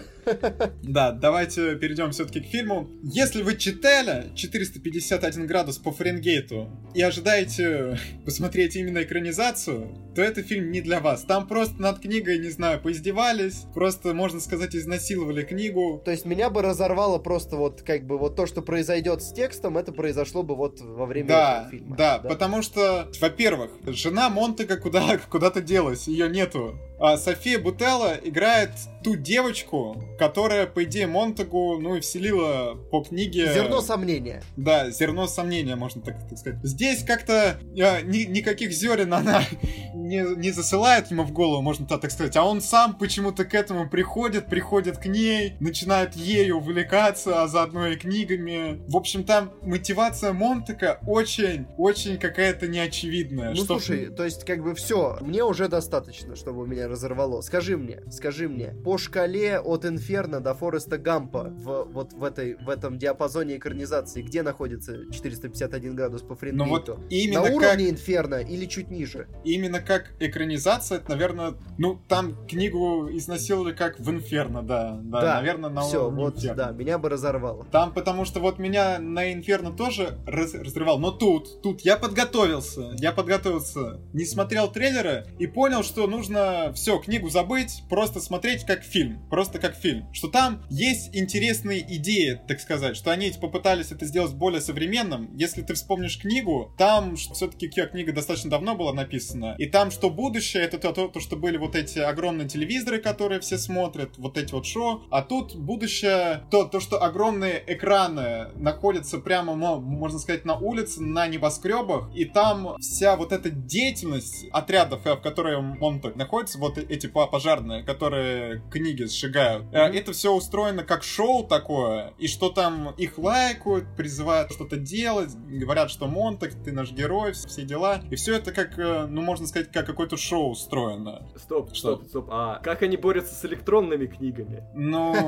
Давайте 0.82 1.76
перейдем 1.76 2.10
все-таки 2.10 2.40
к 2.40 2.46
фильму. 2.46 2.88
Если 3.02 3.42
вы 3.42 3.56
читали 3.56 4.30
451 4.34 5.46
градус 5.46 5.78
по 5.78 5.92
Фаренгейту 5.92 6.68
и 6.94 7.02
ожидаете 7.02 7.98
посмотреть 8.24 8.76
именно 8.76 9.02
экранизацию, 9.02 9.88
то 10.14 10.22
это 10.22 10.42
фильм 10.42 10.70
не 10.70 10.80
для 10.80 11.00
вас. 11.00 11.22
Там 11.22 11.46
просто 11.46 11.80
над 11.80 12.00
книгой, 12.00 12.38
не 12.38 12.50
знаю, 12.50 12.80
поиздевались, 12.80 13.64
просто, 13.74 14.12
можно 14.14 14.40
сказать, 14.40 14.74
изнасиловали 14.76 15.42
книгу. 15.42 16.02
То 16.04 16.10
есть 16.10 16.24
меня 16.26 16.50
бы 16.50 16.62
разорвало 16.62 17.18
просто 17.18 17.56
вот 17.56 17.82
как 17.82 18.06
бы 18.06 18.18
вот 18.18 18.36
то, 18.36 18.46
что 18.46 18.62
произойдет 18.62 19.22
с 19.22 19.32
текстом, 19.32 19.78
это 19.78 19.92
произошло 19.92 20.42
бы 20.42 20.54
вот 20.54 20.80
во 20.80 21.06
время 21.06 21.28
Да, 21.28 21.52
этого 21.60 21.70
фильма. 21.70 21.96
да, 21.96 22.18
потому 22.18 22.62
что, 22.62 23.08
во-первых, 23.20 23.70
жена 23.86 24.28
Монтега 24.28 24.76
куда, 24.76 25.18
куда-то 25.30 25.60
делась, 25.60 26.08
ее 26.08 26.28
нету. 26.28 26.78
А 27.04 27.16
София 27.16 27.58
Бутелла 27.58 28.16
играет 28.22 28.70
ту 29.02 29.16
девочку, 29.16 30.00
которая, 30.20 30.66
по 30.68 30.84
идее, 30.84 31.08
Монтегу, 31.08 31.78
ну 31.80 31.96
и 31.96 32.00
вселила 32.00 32.76
по 32.92 33.02
книге... 33.02 33.52
Зерно 33.52 33.80
сомнения. 33.80 34.40
Да, 34.56 34.88
зерно 34.90 35.26
сомнения, 35.26 35.74
можно 35.74 36.00
так, 36.00 36.28
так 36.28 36.38
сказать. 36.38 36.60
Здесь 36.62 37.02
как-то 37.02 37.58
э, 37.76 38.02
ни- 38.02 38.26
никаких 38.30 38.70
зерен 38.70 39.12
она 39.12 39.42
не, 39.94 40.36
не 40.36 40.52
засылает 40.52 41.10
ему 41.10 41.24
в 41.24 41.32
голову, 41.32 41.60
можно 41.60 41.86
так, 41.86 42.02
так 42.02 42.12
сказать, 42.12 42.36
а 42.36 42.44
он 42.44 42.60
сам 42.60 42.94
почему-то 42.96 43.44
к 43.44 43.54
этому 43.54 43.90
приходит, 43.90 44.46
приходит 44.46 44.98
к 44.98 45.06
ней, 45.06 45.54
начинает 45.58 46.14
ею 46.14 46.58
увлекаться, 46.58 47.42
а 47.42 47.48
заодно 47.48 47.88
и 47.88 47.96
книгами. 47.96 48.80
В 48.86 48.96
общем, 48.96 49.24
там 49.24 49.50
мотивация 49.62 50.32
Монтека 50.32 51.00
очень, 51.08 51.66
очень 51.76 52.16
какая-то 52.18 52.68
неочевидная. 52.68 53.50
Ну 53.50 53.56
что- 53.56 53.80
слушай, 53.80 54.06
то 54.06 54.24
есть 54.24 54.44
как 54.44 54.62
бы 54.62 54.76
все, 54.76 55.18
мне 55.20 55.42
уже 55.42 55.66
достаточно, 55.66 56.36
чтобы 56.36 56.64
меня 56.68 56.91
разорвало. 56.92 57.40
Скажи 57.40 57.76
мне, 57.76 58.02
скажи 58.10 58.48
мне, 58.48 58.74
по 58.84 58.98
шкале 58.98 59.58
от 59.58 59.84
Инферно 59.84 60.40
до 60.40 60.54
Фореста 60.54 60.98
Гампа 60.98 61.44
в, 61.44 61.88
вот 61.92 62.12
в, 62.12 62.22
этой, 62.22 62.54
в 62.56 62.68
этом 62.68 62.98
диапазоне 62.98 63.56
экранизации, 63.56 64.22
где 64.22 64.42
находится 64.42 65.10
451 65.10 65.94
градус 65.96 66.22
по 66.22 66.30
Ну 66.30 66.36
Фаренгейту? 66.36 66.94
вот 66.94 67.00
именно 67.10 67.40
На 67.40 67.46
как... 67.46 67.54
уровне 67.56 67.90
Инферно 67.90 68.36
или 68.36 68.66
чуть 68.66 68.90
ниже? 68.90 69.26
Именно 69.44 69.80
как 69.80 70.12
экранизация, 70.20 70.98
это, 70.98 71.10
наверное, 71.10 71.54
ну, 71.78 71.98
там 72.08 72.36
книгу 72.46 73.08
изнасиловали 73.10 73.72
как 73.74 73.98
в 73.98 74.10
Инферно, 74.10 74.62
да. 74.62 75.00
Да, 75.02 75.20
Да, 75.20 75.34
наверное, 75.36 75.70
на 75.70 75.82
Все, 75.82 76.02
уровне 76.06 76.22
вот, 76.24 76.36
Инферно. 76.36 76.56
да, 76.56 76.70
меня 76.72 76.98
бы 76.98 77.08
разорвало. 77.08 77.64
Там, 77.72 77.92
потому 77.92 78.24
что 78.24 78.40
вот 78.40 78.58
меня 78.58 78.98
на 78.98 79.32
Инферно 79.32 79.72
тоже 79.72 80.18
раз- 80.26 80.54
разрывал, 80.54 80.98
но 80.98 81.10
тут, 81.10 81.62
тут 81.62 81.80
я 81.82 81.96
подготовился, 81.96 82.92
я 82.98 83.12
подготовился, 83.12 84.00
не 84.12 84.24
смотрел 84.24 84.70
трейлеры 84.70 85.26
и 85.38 85.46
понял, 85.46 85.82
что 85.82 86.06
нужно 86.06 86.72
все, 86.82 86.98
книгу 86.98 87.30
забыть, 87.30 87.84
просто 87.88 88.18
смотреть 88.18 88.64
как 88.64 88.82
фильм, 88.82 89.24
просто 89.30 89.60
как 89.60 89.76
фильм. 89.76 90.12
Что 90.12 90.26
там 90.26 90.64
есть 90.68 91.14
интересные 91.14 91.80
идеи, 91.96 92.40
так 92.48 92.58
сказать, 92.58 92.96
что 92.96 93.12
они 93.12 93.30
попытались 93.40 93.92
это 93.92 94.04
сделать 94.04 94.34
более 94.34 94.60
современным. 94.60 95.32
Если 95.36 95.62
ты 95.62 95.74
вспомнишь 95.74 96.18
книгу, 96.18 96.74
там 96.76 97.14
все-таки 97.14 97.68
книга 97.68 98.12
достаточно 98.12 98.50
давно 98.50 98.74
была 98.74 98.92
написана, 98.92 99.54
и 99.58 99.66
там, 99.66 99.92
что 99.92 100.10
будущее, 100.10 100.64
это 100.64 100.78
то, 100.78 100.92
то, 100.92 101.06
то, 101.06 101.20
что 101.20 101.36
были 101.36 101.56
вот 101.56 101.76
эти 101.76 102.00
огромные 102.00 102.48
телевизоры, 102.48 102.98
которые 102.98 103.40
все 103.40 103.58
смотрят, 103.58 104.18
вот 104.18 104.36
эти 104.36 104.52
вот 104.52 104.66
шоу, 104.66 105.04
а 105.08 105.22
тут 105.22 105.54
будущее, 105.54 106.42
то, 106.50 106.64
то 106.64 106.80
что 106.80 107.00
огромные 107.00 107.62
экраны 107.64 108.48
находятся 108.56 109.18
прямо, 109.18 109.54
мо- 109.54 109.78
можно 109.80 110.18
сказать, 110.18 110.44
на 110.44 110.56
улице, 110.56 111.00
на 111.00 111.28
небоскребах, 111.28 112.10
и 112.12 112.24
там 112.24 112.76
вся 112.80 113.14
вот 113.14 113.30
эта 113.30 113.50
деятельность 113.50 114.46
отрядов, 114.50 115.06
э, 115.06 115.14
в 115.14 115.20
которые 115.20 115.60
Монтак 115.60 116.16
находится, 116.16 116.58
вот 116.58 116.71
эти 116.78 117.06
по- 117.06 117.26
пожарные, 117.26 117.82
которые 117.82 118.62
книги 118.70 119.04
сжигают, 119.04 119.66
э, 119.72 119.78
это 119.78 120.12
все 120.12 120.32
устроено 120.32 120.84
как 120.84 121.02
шоу 121.02 121.44
такое, 121.46 122.14
и 122.18 122.28
что 122.28 122.50
там 122.50 122.90
их 122.98 123.18
лайкают, 123.18 123.86
призывают 123.96 124.52
что-то 124.52 124.76
делать, 124.76 125.34
говорят, 125.48 125.90
что 125.90 126.06
Монтак, 126.06 126.52
ты 126.64 126.72
наш 126.72 126.92
герой, 126.92 127.32
все 127.32 127.62
дела, 127.62 128.00
и 128.10 128.16
все 128.16 128.36
это 128.36 128.52
как, 128.52 128.78
э, 128.78 129.06
ну, 129.06 129.22
можно 129.22 129.46
сказать, 129.46 129.70
как 129.72 129.86
какое-то 129.86 130.16
шоу 130.16 130.50
устроено. 130.50 131.26
Стоп, 131.36 131.74
Что? 131.74 131.96
стоп, 131.96 132.08
стоп. 132.08 132.28
А 132.30 132.58
как 132.62 132.82
они 132.82 132.96
борются 132.96 133.34
с 133.34 133.44
электронными 133.44 134.06
книгами? 134.06 134.64
Ну, 134.74 135.12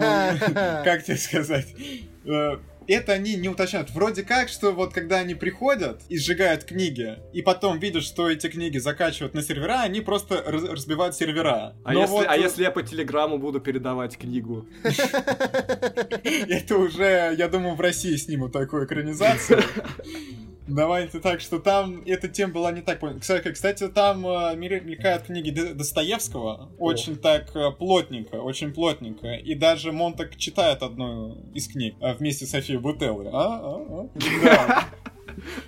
как 0.84 1.04
тебе 1.04 1.16
сказать? 1.16 1.66
Это 2.86 3.12
они 3.12 3.36
не 3.36 3.48
уточняют. 3.48 3.90
Вроде 3.90 4.22
как, 4.22 4.48
что 4.48 4.72
вот 4.72 4.92
когда 4.92 5.18
они 5.18 5.34
приходят 5.34 6.02
и 6.08 6.18
сжигают 6.18 6.64
книги, 6.64 7.18
и 7.32 7.42
потом 7.42 7.78
видят, 7.78 8.02
что 8.02 8.30
эти 8.30 8.48
книги 8.48 8.78
закачивают 8.78 9.34
на 9.34 9.42
сервера, 9.42 9.80
они 9.82 10.00
просто 10.00 10.42
раз- 10.46 10.64
разбивают 10.64 11.14
сервера. 11.14 11.76
А, 11.84 11.92
Но 11.92 12.00
если, 12.00 12.12
вот, 12.12 12.26
а 12.28 12.36
если 12.36 12.62
я 12.62 12.70
по 12.70 12.82
телеграмму 12.82 13.38
буду 13.38 13.60
передавать 13.60 14.16
книгу? 14.16 14.66
Это 16.24 16.76
уже, 16.76 17.34
я 17.38 17.48
думаю, 17.48 17.74
в 17.74 17.80
России 17.80 18.16
снимут 18.16 18.52
такую 18.52 18.86
экранизацию. 18.86 19.62
Давайте 20.66 21.20
так, 21.20 21.40
что 21.40 21.58
там 21.58 22.02
эта 22.06 22.26
тема 22.28 22.54
была 22.54 22.72
не 22.72 22.80
так 22.80 22.98
понял. 22.98 23.20
Кстати, 23.20 23.52
кстати, 23.52 23.86
там 23.88 24.26
э, 24.26 24.56
мель- 24.56 24.82
мелькают 24.82 25.24
книги 25.24 25.50
Достоевского. 25.50 26.70
Очень 26.78 27.16
так 27.16 27.54
э, 27.54 27.70
плотненько, 27.72 28.36
очень 28.36 28.72
плотненько. 28.72 29.34
И 29.34 29.54
даже 29.54 29.92
Монтак 29.92 30.36
читает 30.36 30.82
одну 30.82 31.36
из 31.52 31.68
книг 31.68 31.96
э, 32.00 32.14
вместе 32.14 32.46
с 32.46 32.50
Софией 32.50 32.78
Бутеллой. 32.78 33.28
А, 33.30 33.60
а, 33.62 33.84
а. 33.90 34.08
Да. 34.42 34.84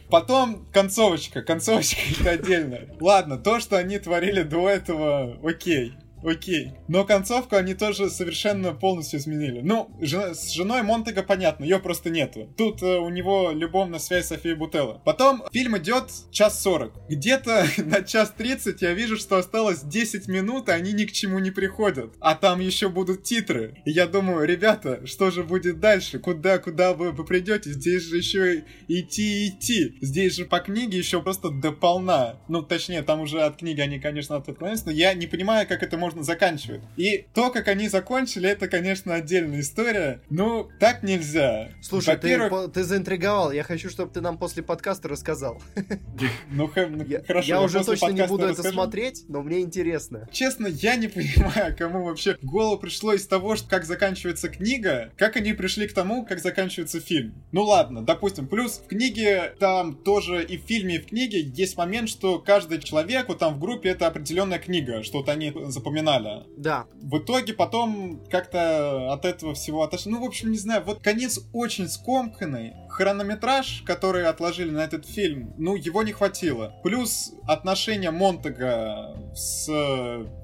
Потом 0.09 0.67
концовочка. 0.73 1.43
Концовочка 1.43 2.01
это 2.21 2.31
отдельно. 2.31 2.81
Ладно, 2.99 3.37
то, 3.37 3.61
что 3.61 3.77
они 3.77 3.99
творили 3.99 4.43
до 4.43 4.69
этого, 4.69 5.39
окей. 5.43 5.93
Окей. 6.27 6.73
Но 6.89 7.05
концовку 7.05 7.57
они 7.57 7.75
тоже 7.75 8.11
совершенно 8.11 8.73
полностью 8.73 9.21
изменили. 9.21 9.61
Ну, 9.63 9.91
жена- 10.01 10.35
с 10.35 10.51
женой 10.51 10.83
Монтега 10.83 11.23
понятно, 11.23 11.65
ее 11.65 11.79
просто 11.79 12.11
нету. 12.11 12.53
Тут 12.57 12.83
э, 12.83 12.99
у 12.99 13.09
него 13.11 13.53
любовная 13.53 14.01
связь 14.01 14.27
Софии 14.27 14.55
Бутелла. 14.55 15.01
Потом 15.05 15.45
фильм 15.53 15.79
идет 15.79 16.11
час 16.33 16.61
сорок. 16.61 16.93
Где-то 17.09 17.67
на 17.79 18.03
час 18.03 18.33
тридцать 18.37 18.83
я 18.83 18.93
вижу, 18.93 19.17
что 19.17 19.37
осталось 19.37 19.83
10 19.83 20.27
минут, 20.27 20.69
и 20.69 20.73
они 20.73 20.93
ни 20.93 21.05
к 21.05 21.13
чему 21.13 21.39
не 21.39 21.53
приходят. 21.53 22.15
А 22.21 22.35
там 22.35 22.59
еще 22.59 22.89
будут 22.89 23.23
титры. 23.23 23.81
И 23.85 23.93
я 23.93 24.07
думаю, 24.07 24.47
ребята, 24.47 25.07
что 25.07 25.31
же 25.31 25.45
будет 25.45 25.79
дальше? 25.79 26.19
Куда, 26.19 26.59
куда 26.59 26.93
вы, 26.93 27.13
вы 27.13 27.25
придете? 27.25 27.71
Здесь 27.71 28.03
же 28.03 28.17
еще 28.17 28.65
идти 28.89 29.49
идти. 29.49 29.97
Здесь 30.01 30.35
же 30.35 30.45
по 30.45 30.59
книге 30.59 30.99
еще 30.99 31.23
просто 31.23 31.51
дополна. 31.51 32.41
Ну, 32.49 32.63
точнее, 32.63 33.03
там 33.03 33.21
уже 33.21 33.43
от 33.43 33.59
книги 33.59 33.81
они, 33.81 34.01
конечно, 34.01 34.37
отклонились, 34.37 34.85
но 34.85 34.91
я 34.91 35.15
не 35.15 35.27
понимаю, 35.27 35.69
как 35.69 35.83
это 35.83 35.97
можно 35.97 36.16
заканчивать. 36.23 36.83
И 36.97 37.27
то, 37.35 37.51
как 37.51 37.69
они 37.69 37.89
закончили, 37.89 38.49
это, 38.49 38.69
конечно, 38.69 39.15
отдельная 39.15 39.61
история. 39.61 40.21
Ну, 40.31 40.69
так 40.79 41.03
нельзя. 41.03 41.71
Слушай, 41.83 42.17
ты, 42.17 42.51
ты 42.73 42.85
заинтриговал. 42.85 43.53
Я 43.53 43.63
хочу, 43.63 43.91
чтобы 43.91 44.13
ты 44.13 44.21
нам 44.21 44.39
после 44.39 44.63
подкаста 44.63 45.09
рассказал. 45.09 45.61
ну, 46.51 46.71
ну, 46.75 47.07
хорошо, 47.27 47.49
я 47.49 47.63
уже 47.63 47.85
точно 47.85 48.11
не 48.11 48.27
буду 48.27 48.47
это 48.47 48.63
смотреть, 48.63 49.25
но 49.29 49.43
мне 49.43 49.61
интересно. 49.61 50.29
Честно, 50.33 50.67
я 50.67 50.97
не 50.97 51.09
понимаю, 51.17 51.77
кому 51.77 52.05
вообще 52.05 52.37
в 52.41 52.45
голову 52.45 52.79
пришло 52.79 53.13
из 53.13 53.27
того, 53.27 53.57
как 53.69 53.85
заканчивается 53.85 54.49
книга, 54.49 55.13
как 55.17 55.37
они 55.37 55.53
пришли 55.53 55.89
к 55.89 55.95
тому, 55.95 56.25
как 56.25 56.41
заканчивается 56.41 57.01
фильм. 57.01 57.35
Ну 57.53 57.63
ладно, 57.63 58.05
допустим, 58.05 58.47
плюс 58.47 58.79
в 58.79 58.89
книге 58.89 59.55
там 59.59 59.95
тоже 59.95 60.45
и 60.45 60.59
в 60.59 60.63
фильме, 60.63 60.97
и 60.97 60.99
в 60.99 61.07
книге 61.07 61.41
есть 61.41 61.77
момент, 61.77 62.09
что 62.09 62.39
каждый 62.39 62.81
человек 62.81 63.29
вот 63.29 63.39
там 63.39 63.55
в 63.55 63.61
группе 63.61 63.91
это 63.91 64.07
определенная 64.07 64.59
книга, 64.59 65.03
что 65.03 65.19
вот 65.19 65.29
они 65.29 65.53
запоминают 65.69 65.96
упоминали. 65.97 66.45
Да. 66.57 66.87
В 66.95 67.19
итоге 67.19 67.55
потом 67.55 68.21
как-то 68.31 69.13
от 69.13 69.25
этого 69.25 69.55
всего 69.55 69.83
отошли. 69.83 70.13
Ну, 70.13 70.21
в 70.21 70.25
общем, 70.25 70.51
не 70.51 70.59
знаю, 70.59 70.83
вот 70.85 71.03
конец 71.03 71.41
очень 71.53 71.89
скомканный. 71.89 72.75
Хронометраж, 72.89 73.83
который 73.85 74.27
отложили 74.27 74.71
на 74.71 74.81
этот 74.81 75.07
фильм, 75.07 75.55
ну, 75.59 75.77
его 75.77 76.03
не 76.03 76.13
хватило. 76.13 76.75
Плюс 76.83 77.35
отношения 77.47 78.11
Монтага 78.11 79.17
с 79.35 79.69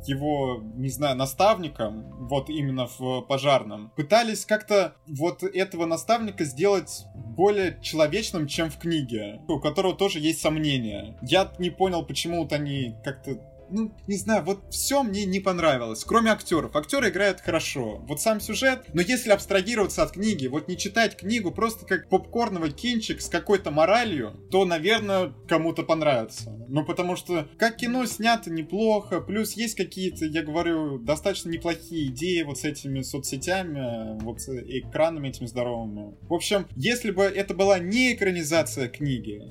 его, 0.07 0.63
не 0.75 0.91
знаю, 0.91 1.17
наставником, 1.17 2.29
вот 2.29 2.51
именно 2.51 2.87
в 2.99 3.23
пожарном, 3.23 3.91
пытались 3.97 4.45
как-то 4.45 4.95
вот 5.07 5.43
этого 5.43 5.87
наставника 5.87 6.45
сделать 6.45 7.07
более 7.15 7.79
человечным, 7.81 8.47
чем 8.47 8.71
в 8.71 8.79
книге, 8.79 9.41
у 9.49 9.59
которого 9.59 9.95
тоже 9.95 10.19
есть 10.19 10.41
сомнения. 10.41 11.17
Я 11.23 11.51
не 11.59 11.71
понял, 11.71 12.05
почему 12.05 12.43
вот 12.43 12.53
они 12.53 12.97
как-то 13.03 13.39
ну, 13.73 13.93
не 14.07 14.17
знаю, 14.17 14.45
вот 14.45 14.63
все 14.71 15.03
мне 15.03 15.25
не 15.25 15.41
понравилось, 15.41 16.05
кроме 16.05 16.31
актеров. 16.31 16.77
Актеры 16.77 17.09
играют 17.09 17.41
хорошо. 17.41 18.05
Вот 18.09 18.21
сам 18.21 18.41
сюжет, 18.41 18.85
но 18.93 19.03
если 19.03 19.31
абстрагироваться 19.31 20.03
от 20.03 20.13
книги, 20.13 20.47
вот 20.47 20.69
не 20.69 20.77
читать 20.77 21.17
книгу 21.17 21.51
просто 21.51 21.87
как 21.87 22.09
попкорновый 22.09 22.71
кинчик 22.71 23.21
с 23.21 23.29
какой-то 23.29 23.71
моралью, 23.71 24.37
то, 24.51 24.65
наверное, 24.65 25.33
кому-то 25.49 25.83
понравится. 25.83 26.51
Ну, 26.69 26.85
потому 26.85 27.17
что 27.17 27.49
как 27.59 27.77
кино 27.77 28.07
снято 28.07 28.51
неплохо, 28.51 29.21
плюс 29.21 29.55
есть 29.55 29.75
какие-то, 29.75 30.27
я 30.27 30.43
говорю, 30.43 30.99
достаточно 30.99 31.51
неплохие 31.51 32.09
идеи 32.09 32.43
вот 32.43 32.59
с 32.59 32.65
этими 32.65 33.03
соцсетями, 33.03 34.23
вот 34.23 34.41
с 34.41 34.49
экранами 34.49 35.29
этими 35.29 35.47
здоровыми. 35.47 36.15
В 36.23 36.35
общем, 36.35 36.67
если 36.77 37.11
бы 37.11 37.23
это 37.23 37.55
была 37.55 37.79
не 37.79 38.15
экранизация 38.15 38.89
книги, 38.89 39.43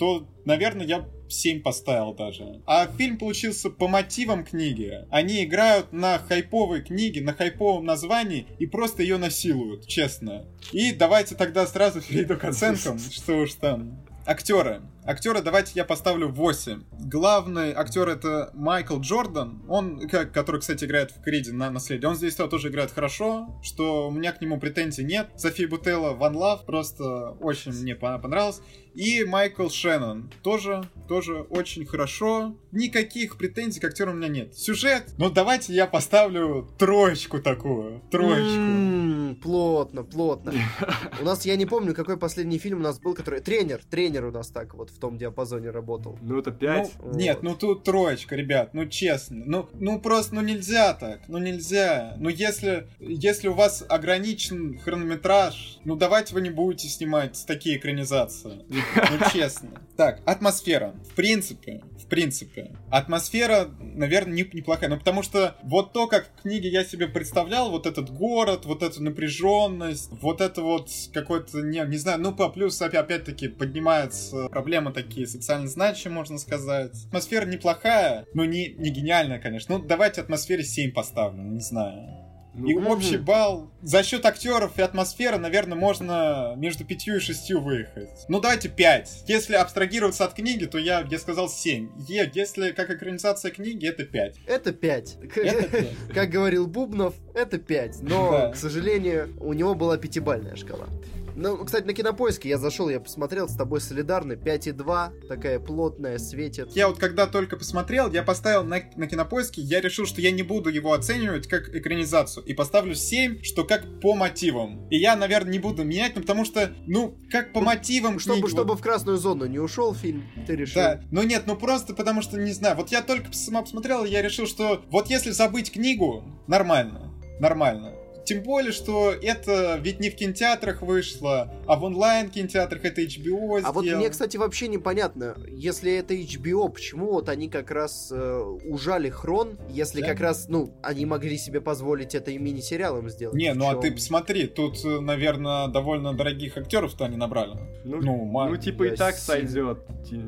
то, 0.00 0.26
наверное, 0.46 0.86
я 0.86 1.06
7 1.28 1.60
поставил 1.60 2.14
даже. 2.14 2.62
А 2.64 2.86
фильм 2.86 3.18
получился 3.18 3.68
по 3.68 3.86
мотивам 3.86 4.44
книги. 4.46 5.04
Они 5.10 5.44
играют 5.44 5.92
на 5.92 6.18
хайповой 6.18 6.80
книге, 6.80 7.20
на 7.20 7.34
хайповом 7.34 7.84
названии 7.84 8.46
и 8.58 8.66
просто 8.66 9.02
ее 9.02 9.18
насилуют, 9.18 9.86
честно. 9.86 10.46
И 10.72 10.92
давайте 10.92 11.34
тогда 11.34 11.66
сразу 11.66 12.00
перейду 12.00 12.38
к 12.38 12.44
оценкам, 12.44 12.98
что 12.98 13.42
уж 13.42 13.52
там. 13.54 14.02
Актеры. 14.24 14.80
Актеры 15.04 15.40
давайте 15.40 15.72
я 15.76 15.84
поставлю 15.86 16.28
8. 16.28 16.84
Главный 17.06 17.72
актер 17.72 18.08
это 18.08 18.50
Майкл 18.52 19.00
Джордан, 19.00 19.62
он, 19.66 20.06
который, 20.08 20.60
кстати, 20.60 20.84
играет 20.84 21.10
в 21.10 21.22
Криде 21.22 21.52
на 21.52 21.70
наследие. 21.70 22.08
Он 22.08 22.16
здесь 22.16 22.34
тоже 22.34 22.68
играет 22.68 22.90
хорошо, 22.90 23.58
что 23.62 24.08
у 24.08 24.10
меня 24.10 24.32
к 24.32 24.42
нему 24.42 24.60
претензий 24.60 25.04
нет. 25.04 25.30
София 25.36 25.68
Бутелла, 25.68 26.12
Ван 26.12 26.36
Лав, 26.36 26.66
просто 26.66 27.30
очень 27.40 27.72
мне 27.72 27.96
понравилось. 27.96 28.60
И 28.94 29.24
Майкл 29.24 29.68
Шеннон 29.68 30.32
тоже, 30.42 30.82
тоже 31.08 31.42
очень 31.42 31.86
хорошо. 31.86 32.56
Никаких 32.72 33.38
претензий 33.38 33.80
к 33.80 33.84
актеру 33.84 34.12
у 34.12 34.14
меня 34.14 34.28
нет. 34.28 34.56
Сюжет, 34.56 35.14
ну 35.16 35.30
давайте 35.30 35.72
я 35.72 35.86
поставлю 35.86 36.68
троечку 36.78 37.40
такую. 37.40 38.02
Троечку. 38.10 38.58
М-м, 38.58 39.36
плотно, 39.36 40.02
плотно. 40.02 40.52
У 41.20 41.24
нас, 41.24 41.46
я 41.46 41.56
не 41.56 41.66
помню, 41.66 41.94
какой 41.94 42.16
последний 42.16 42.58
фильм 42.58 42.78
у 42.78 42.82
нас 42.82 42.98
был, 42.98 43.14
который... 43.14 43.40
Тренер, 43.40 43.80
тренер 43.88 44.26
у 44.26 44.32
нас 44.32 44.48
так 44.48 44.74
вот 44.74 44.89
в 44.90 44.98
том 44.98 45.18
диапазоне 45.18 45.70
работал. 45.70 46.18
Ну 46.20 46.38
это 46.38 46.50
5. 46.50 46.92
Ну, 47.02 47.14
Нет, 47.14 47.42
ну 47.42 47.54
тут 47.54 47.84
троечка, 47.84 48.36
ребят, 48.36 48.74
ну 48.74 48.86
честно. 48.86 49.42
Ну, 49.46 49.68
ну 49.74 50.00
просто, 50.00 50.34
ну 50.34 50.40
нельзя 50.40 50.94
так, 50.94 51.20
ну 51.28 51.38
нельзя. 51.38 52.14
Ну 52.18 52.28
если, 52.28 52.88
если 52.98 53.48
у 53.48 53.54
вас 53.54 53.84
ограничен 53.88 54.78
хронометраж, 54.78 55.78
ну 55.84 55.96
давайте 55.96 56.34
вы 56.34 56.42
не 56.42 56.50
будете 56.50 56.88
снимать 56.88 57.42
такие 57.46 57.76
экранизации. 57.76 58.64
Ну 58.68 59.30
честно. 59.32 59.70
Так, 59.96 60.20
атмосфера. 60.24 60.94
В 61.10 61.14
принципе, 61.14 61.82
принципе. 62.10 62.72
Атмосфера, 62.90 63.70
наверное, 63.78 64.34
не, 64.34 64.50
неплохая. 64.52 64.90
Ну 64.90 64.98
потому 64.98 65.22
что 65.22 65.56
вот 65.62 65.92
то, 65.92 66.06
как 66.06 66.26
в 66.26 66.42
книге 66.42 66.68
я 66.68 66.84
себе 66.84 67.06
представлял, 67.06 67.70
вот 67.70 67.86
этот 67.86 68.10
город, 68.10 68.66
вот 68.66 68.82
эту 68.82 69.02
напряженность, 69.02 70.10
вот 70.20 70.40
это 70.40 70.62
вот 70.62 70.90
какой-то, 71.14 71.62
не, 71.62 71.80
не 71.86 71.96
знаю, 71.96 72.20
ну 72.20 72.34
по 72.34 72.50
плюс 72.50 72.80
опять-таки 72.82 73.48
поднимается 73.48 74.48
проблема 74.48 74.92
такие 74.92 75.26
социально 75.26 75.68
значимые, 75.68 76.16
можно 76.16 76.38
сказать. 76.38 77.06
Атмосфера 77.06 77.46
неплохая, 77.46 78.26
но 78.34 78.44
не, 78.44 78.74
не 78.74 78.90
гениальная, 78.90 79.38
конечно. 79.38 79.78
Ну 79.78 79.84
давайте 79.84 80.20
атмосфере 80.20 80.64
7 80.64 80.92
поставлю, 80.92 81.42
не 81.42 81.60
знаю. 81.60 82.29
Ну, 82.54 82.68
и 82.68 82.74
общий 82.74 83.16
балл 83.16 83.70
за 83.82 84.02
счет 84.02 84.26
актеров 84.26 84.78
и 84.78 84.82
атмосферы, 84.82 85.38
наверное, 85.38 85.78
можно 85.78 86.54
между 86.56 86.84
пятью 86.84 87.16
и 87.16 87.20
шестью 87.20 87.60
выехать. 87.60 88.10
Ну 88.28 88.40
давайте 88.40 88.68
пять. 88.68 89.22
Если 89.26 89.54
абстрагироваться 89.54 90.24
от 90.24 90.34
книги, 90.34 90.64
то 90.64 90.78
я, 90.78 91.06
я 91.08 91.18
сказал 91.18 91.48
семь. 91.48 91.90
Е, 92.08 92.30
если 92.34 92.72
как 92.72 92.90
экранизация 92.90 93.50
книги, 93.50 93.86
это 93.86 94.04
пять. 94.04 94.36
Это 94.46 94.72
5. 94.72 95.18
Это 95.36 95.68
пять. 95.68 95.88
Как 96.12 96.30
говорил 96.30 96.66
Бубнов, 96.66 97.14
это 97.34 97.58
5. 97.58 98.02
Но, 98.02 98.50
к 98.52 98.56
сожалению, 98.56 99.34
у 99.40 99.52
него 99.52 99.74
была 99.74 99.96
пятибальная 99.96 100.56
шкала. 100.56 100.88
Ну, 101.36 101.64
кстати, 101.64 101.86
на 101.86 101.92
кинопоиске 101.94 102.48
я 102.48 102.58
зашел, 102.58 102.88
я 102.88 103.00
посмотрел, 103.00 103.48
с 103.48 103.56
тобой 103.56 103.80
солидарны. 103.80 104.34
5,2, 104.34 105.28
такая 105.28 105.58
плотная, 105.58 106.18
светит. 106.18 106.74
Я 106.74 106.88
вот 106.88 106.98
когда 106.98 107.26
только 107.26 107.56
посмотрел, 107.56 108.10
я 108.10 108.22
поставил 108.22 108.64
на, 108.64 108.80
на 108.96 109.06
кинопоиске, 109.06 109.62
я 109.62 109.80
решил, 109.80 110.06
что 110.06 110.20
я 110.20 110.30
не 110.30 110.42
буду 110.42 110.70
его 110.70 110.92
оценивать 110.92 111.46
как 111.48 111.74
экранизацию. 111.74 112.44
И 112.44 112.54
поставлю 112.54 112.94
7, 112.94 113.42
что 113.42 113.64
как 113.64 114.00
по 114.00 114.14
мотивам. 114.14 114.88
И 114.90 114.96
я, 114.96 115.16
наверное, 115.16 115.52
не 115.52 115.58
буду 115.58 115.84
менять, 115.84 116.14
ну 116.14 116.22
потому 116.22 116.44
что, 116.44 116.72
ну, 116.86 117.16
как 117.30 117.52
по 117.52 117.60
мотивам 117.60 118.18
Чтобы, 118.18 118.40
книги, 118.40 118.50
чтобы 118.50 118.70
вот- 118.70 118.80
в 118.80 118.82
красную 118.82 119.18
зону 119.18 119.46
не 119.46 119.58
ушел 119.58 119.94
фильм, 119.94 120.24
ты 120.46 120.56
решил. 120.56 120.80
Да, 120.80 121.00
ну 121.10 121.22
нет, 121.22 121.44
ну 121.46 121.56
просто 121.56 121.94
потому 121.94 122.22
что, 122.22 122.38
не 122.38 122.52
знаю, 122.52 122.76
вот 122.76 122.90
я 122.90 123.02
только 123.02 123.32
сама 123.32 123.62
посмотрел, 123.62 124.04
и 124.04 124.10
я 124.10 124.22
решил, 124.22 124.46
что 124.46 124.84
вот 124.90 125.08
если 125.08 125.30
забыть 125.30 125.72
книгу, 125.72 126.24
нормально, 126.46 127.12
нормально. 127.40 127.94
Тем 128.30 128.44
более, 128.44 128.70
что 128.70 129.10
это 129.12 129.76
ведь 129.82 129.98
не 129.98 130.08
в 130.08 130.14
кинотеатрах 130.14 130.82
вышло, 130.82 131.52
а 131.66 131.74
в 131.74 131.82
онлайн-кинотеатрах 131.82 132.84
это 132.84 133.02
HBO 133.02 133.60
А 133.64 133.72
вот 133.72 133.82
сделал. 133.82 133.98
мне, 134.00 134.08
кстати, 134.08 134.36
вообще 134.36 134.68
непонятно, 134.68 135.36
если 135.48 135.92
это 135.94 136.14
HBO, 136.14 136.68
почему 136.68 137.10
вот 137.10 137.28
они 137.28 137.48
как 137.48 137.72
раз 137.72 138.12
э, 138.12 138.38
ужали 138.68 139.10
хрон, 139.10 139.58
если 139.68 140.00
Да. 140.00 140.06
как 140.06 140.20
раз, 140.20 140.46
ну, 140.48 140.72
они 140.80 141.06
могли 141.06 141.36
себе 141.38 141.60
позволить 141.60 142.14
это 142.14 142.30
и 142.30 142.38
мини-сериалом 142.38 143.10
сделать. 143.10 143.34
Не, 143.34 143.52
ну 143.52 143.68
а 143.68 143.74
ты 143.74 143.90
посмотри, 143.90 144.46
тут, 144.46 144.76
э, 144.84 145.00
наверное, 145.00 145.66
довольно 145.66 146.14
дорогих 146.14 146.56
актеров-то 146.56 147.06
они 147.06 147.16
набрали. 147.16 147.58
Ну, 147.84 147.96
Ну, 148.00 148.24
ма- 148.26 148.48
ну, 148.48 148.56
типа 148.56 148.84
я 148.84 148.92
и 148.92 148.96
так 148.96 149.16
сильно- 149.16 149.48
сойдет. 149.48 149.78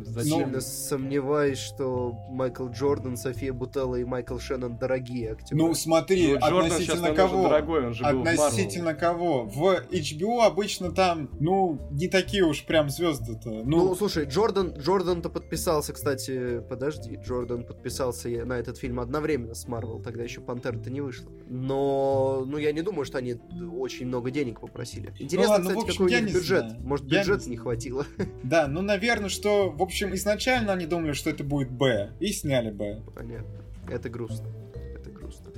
Зачем? 0.07 0.39
Сильно 0.41 0.61
сомневаюсь, 0.61 1.59
что 1.59 2.17
Майкл 2.31 2.69
Джордан, 2.69 3.17
София 3.17 3.53
Бутелла 3.53 3.97
и 3.97 4.05
Майкл 4.05 4.39
Шеннон 4.39 4.77
дорогие 4.77 5.33
актеры. 5.33 5.57
Ну 5.61 5.73
смотри, 5.75 6.33
Ну, 6.35 6.39
Джордан 6.41 6.71
сейчас 6.81 6.89
относительно 6.97 7.15
кого? 7.15 7.43
дорогой, 7.45 7.92
он 7.93 7.97
же 7.97 8.05
был. 8.05 8.23
Относительно 8.23 8.95
кого? 8.95 9.45
В 9.45 9.85
HBO 9.91 10.45
обычно 10.45 10.93
там, 10.93 11.29
ну, 11.41 11.79
не 11.91 12.09
такие 12.09 12.45
уж 12.45 12.65
прям 12.65 12.91
звезды-то. 12.91 13.51
Ну, 13.51 13.89
Ну, 13.89 13.95
слушай, 13.95 14.25
Джордан, 14.25 14.75
Джордан-то 14.79 15.29
подписался, 15.29 15.93
кстати, 15.93 16.61
подожди, 16.69 17.17
Джордан 17.17 17.65
подписался 17.65 18.29
на 18.45 18.55
этот 18.55 18.79
фильм 18.79 19.01
одновременно 19.01 19.55
с 19.55 19.67
Марвел, 19.69 20.01
тогда 20.01 20.23
еще 20.23 20.41
Пантера-то 20.41 20.91
не 20.91 21.01
вышла. 21.01 21.31
Но, 21.49 22.45
ну, 22.47 22.59
я 22.59 22.73
не 22.73 22.83
думаю, 22.83 23.05
что 23.05 23.19
они 23.19 23.35
очень 23.79 24.07
много 24.07 24.31
денег 24.31 24.61
попросили. 24.61 25.13
Интересно, 25.19 25.53
ладно, 25.53 25.71
кстати, 25.71 25.79
в 25.79 25.83
общем, 25.85 25.99
какой 26.05 26.07
у 26.07 26.15
я 26.15 26.21
них 26.21 26.29
не 26.29 26.35
бюджет. 26.41 26.65
знаю. 26.69 26.83
Может, 26.83 27.07
Я 27.07 27.11
не 27.13 27.19
бюджета 27.19 27.39
не, 27.41 27.45
знаю. 27.57 27.61
хватило. 27.63 28.07
Да, 28.43 28.67
ну, 28.69 28.83
наверное, 28.83 29.29
что, 29.29 29.71
в 29.71 29.83
общем, 29.83 30.15
изначально 30.15 30.73
они 30.73 30.87
думали, 30.87 31.13
что 31.13 31.31
это 31.31 31.45
будет 31.45 31.71
Б, 31.71 32.13
и 32.21 32.33
сняли 32.33 32.71
Б. 32.71 33.03
Понятно. 33.15 33.63
Это 33.89 34.09
грустно. 34.09 34.47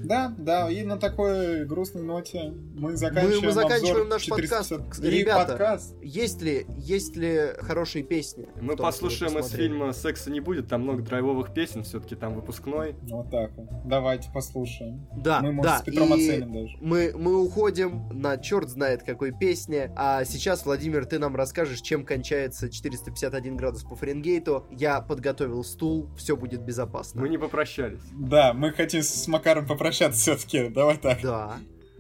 Да, 0.05 0.35
да, 0.37 0.71
и 0.71 0.83
на 0.83 0.99
такой 0.99 1.65
грустной 1.65 2.03
ноте 2.03 2.53
мы 2.77 2.97
заканчиваем, 2.97 3.45
мы 3.45 3.53
заканчиваем 3.53 3.97
обзор 3.97 4.09
наш 4.09 4.23
450. 4.23 4.79
подкаст. 4.79 5.05
И 5.05 5.11
Ребята, 5.11 5.49
подкаст. 5.49 5.95
Есть 6.03 6.43
ли, 6.43 6.67
есть 6.77 7.17
ли 7.17 7.53
хорошие 7.61 8.05
песни? 8.05 8.49
Мы 8.61 8.77
том, 8.77 8.85
послушаем 8.85 9.39
из 9.39 9.49
фильма 9.49 9.93
«Секса 9.93 10.31
не 10.31 10.41
будет», 10.41 10.69
там 10.69 10.83
много 10.83 11.03
драйвовых 11.03 11.55
песен, 11.55 11.85
все-таки 11.85 12.17
там 12.17 12.35
выпускной. 12.35 12.97
Вот 13.03 13.31
так 13.31 13.53
вот. 13.57 13.69
Давайте 13.87 14.31
послушаем. 14.33 15.07
Да, 15.17 15.41
мы, 15.41 15.53
может, 15.53 15.73
да. 15.73 15.79
с 15.79 15.83
Петром 15.83 16.09
и 16.09 16.13
оценим 16.13 16.53
даже. 16.53 16.77
Мы, 16.81 17.13
мы 17.17 17.43
уходим 17.43 18.09
на 18.13 18.37
черт 18.37 18.69
знает 18.69 19.03
какой 19.03 19.33
песне. 19.33 19.91
А 19.97 20.25
сейчас, 20.25 20.67
Владимир, 20.67 21.07
ты 21.07 21.19
нам 21.19 21.35
расскажешь, 21.35 21.81
чем 21.81 22.05
кончается 22.05 22.69
451 22.69 23.57
градус 23.57 23.83
по 23.85 23.97
Фаренгейту. 23.97 24.67
Я 24.71 25.01
подготовил 25.01 25.65
стул, 25.65 26.11
все 26.17 26.37
будет 26.37 26.63
безопасно. 26.63 27.23
Мы 27.23 27.29
не 27.29 27.39
попрощались. 27.39 28.03
Да, 28.13 28.53
мы 28.53 28.73
хотим 28.73 29.03
с 29.03 29.27
Макаром 29.29 29.67
попрощаться 29.67 29.93
все-таки. 30.14 30.68
Давай 30.68 30.97
так. 30.97 31.20
Да. 31.22 31.59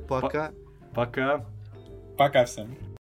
Пока. 0.08 0.52
Пока. 0.94 1.44
Пока 2.16 2.44
всем. 2.44 2.93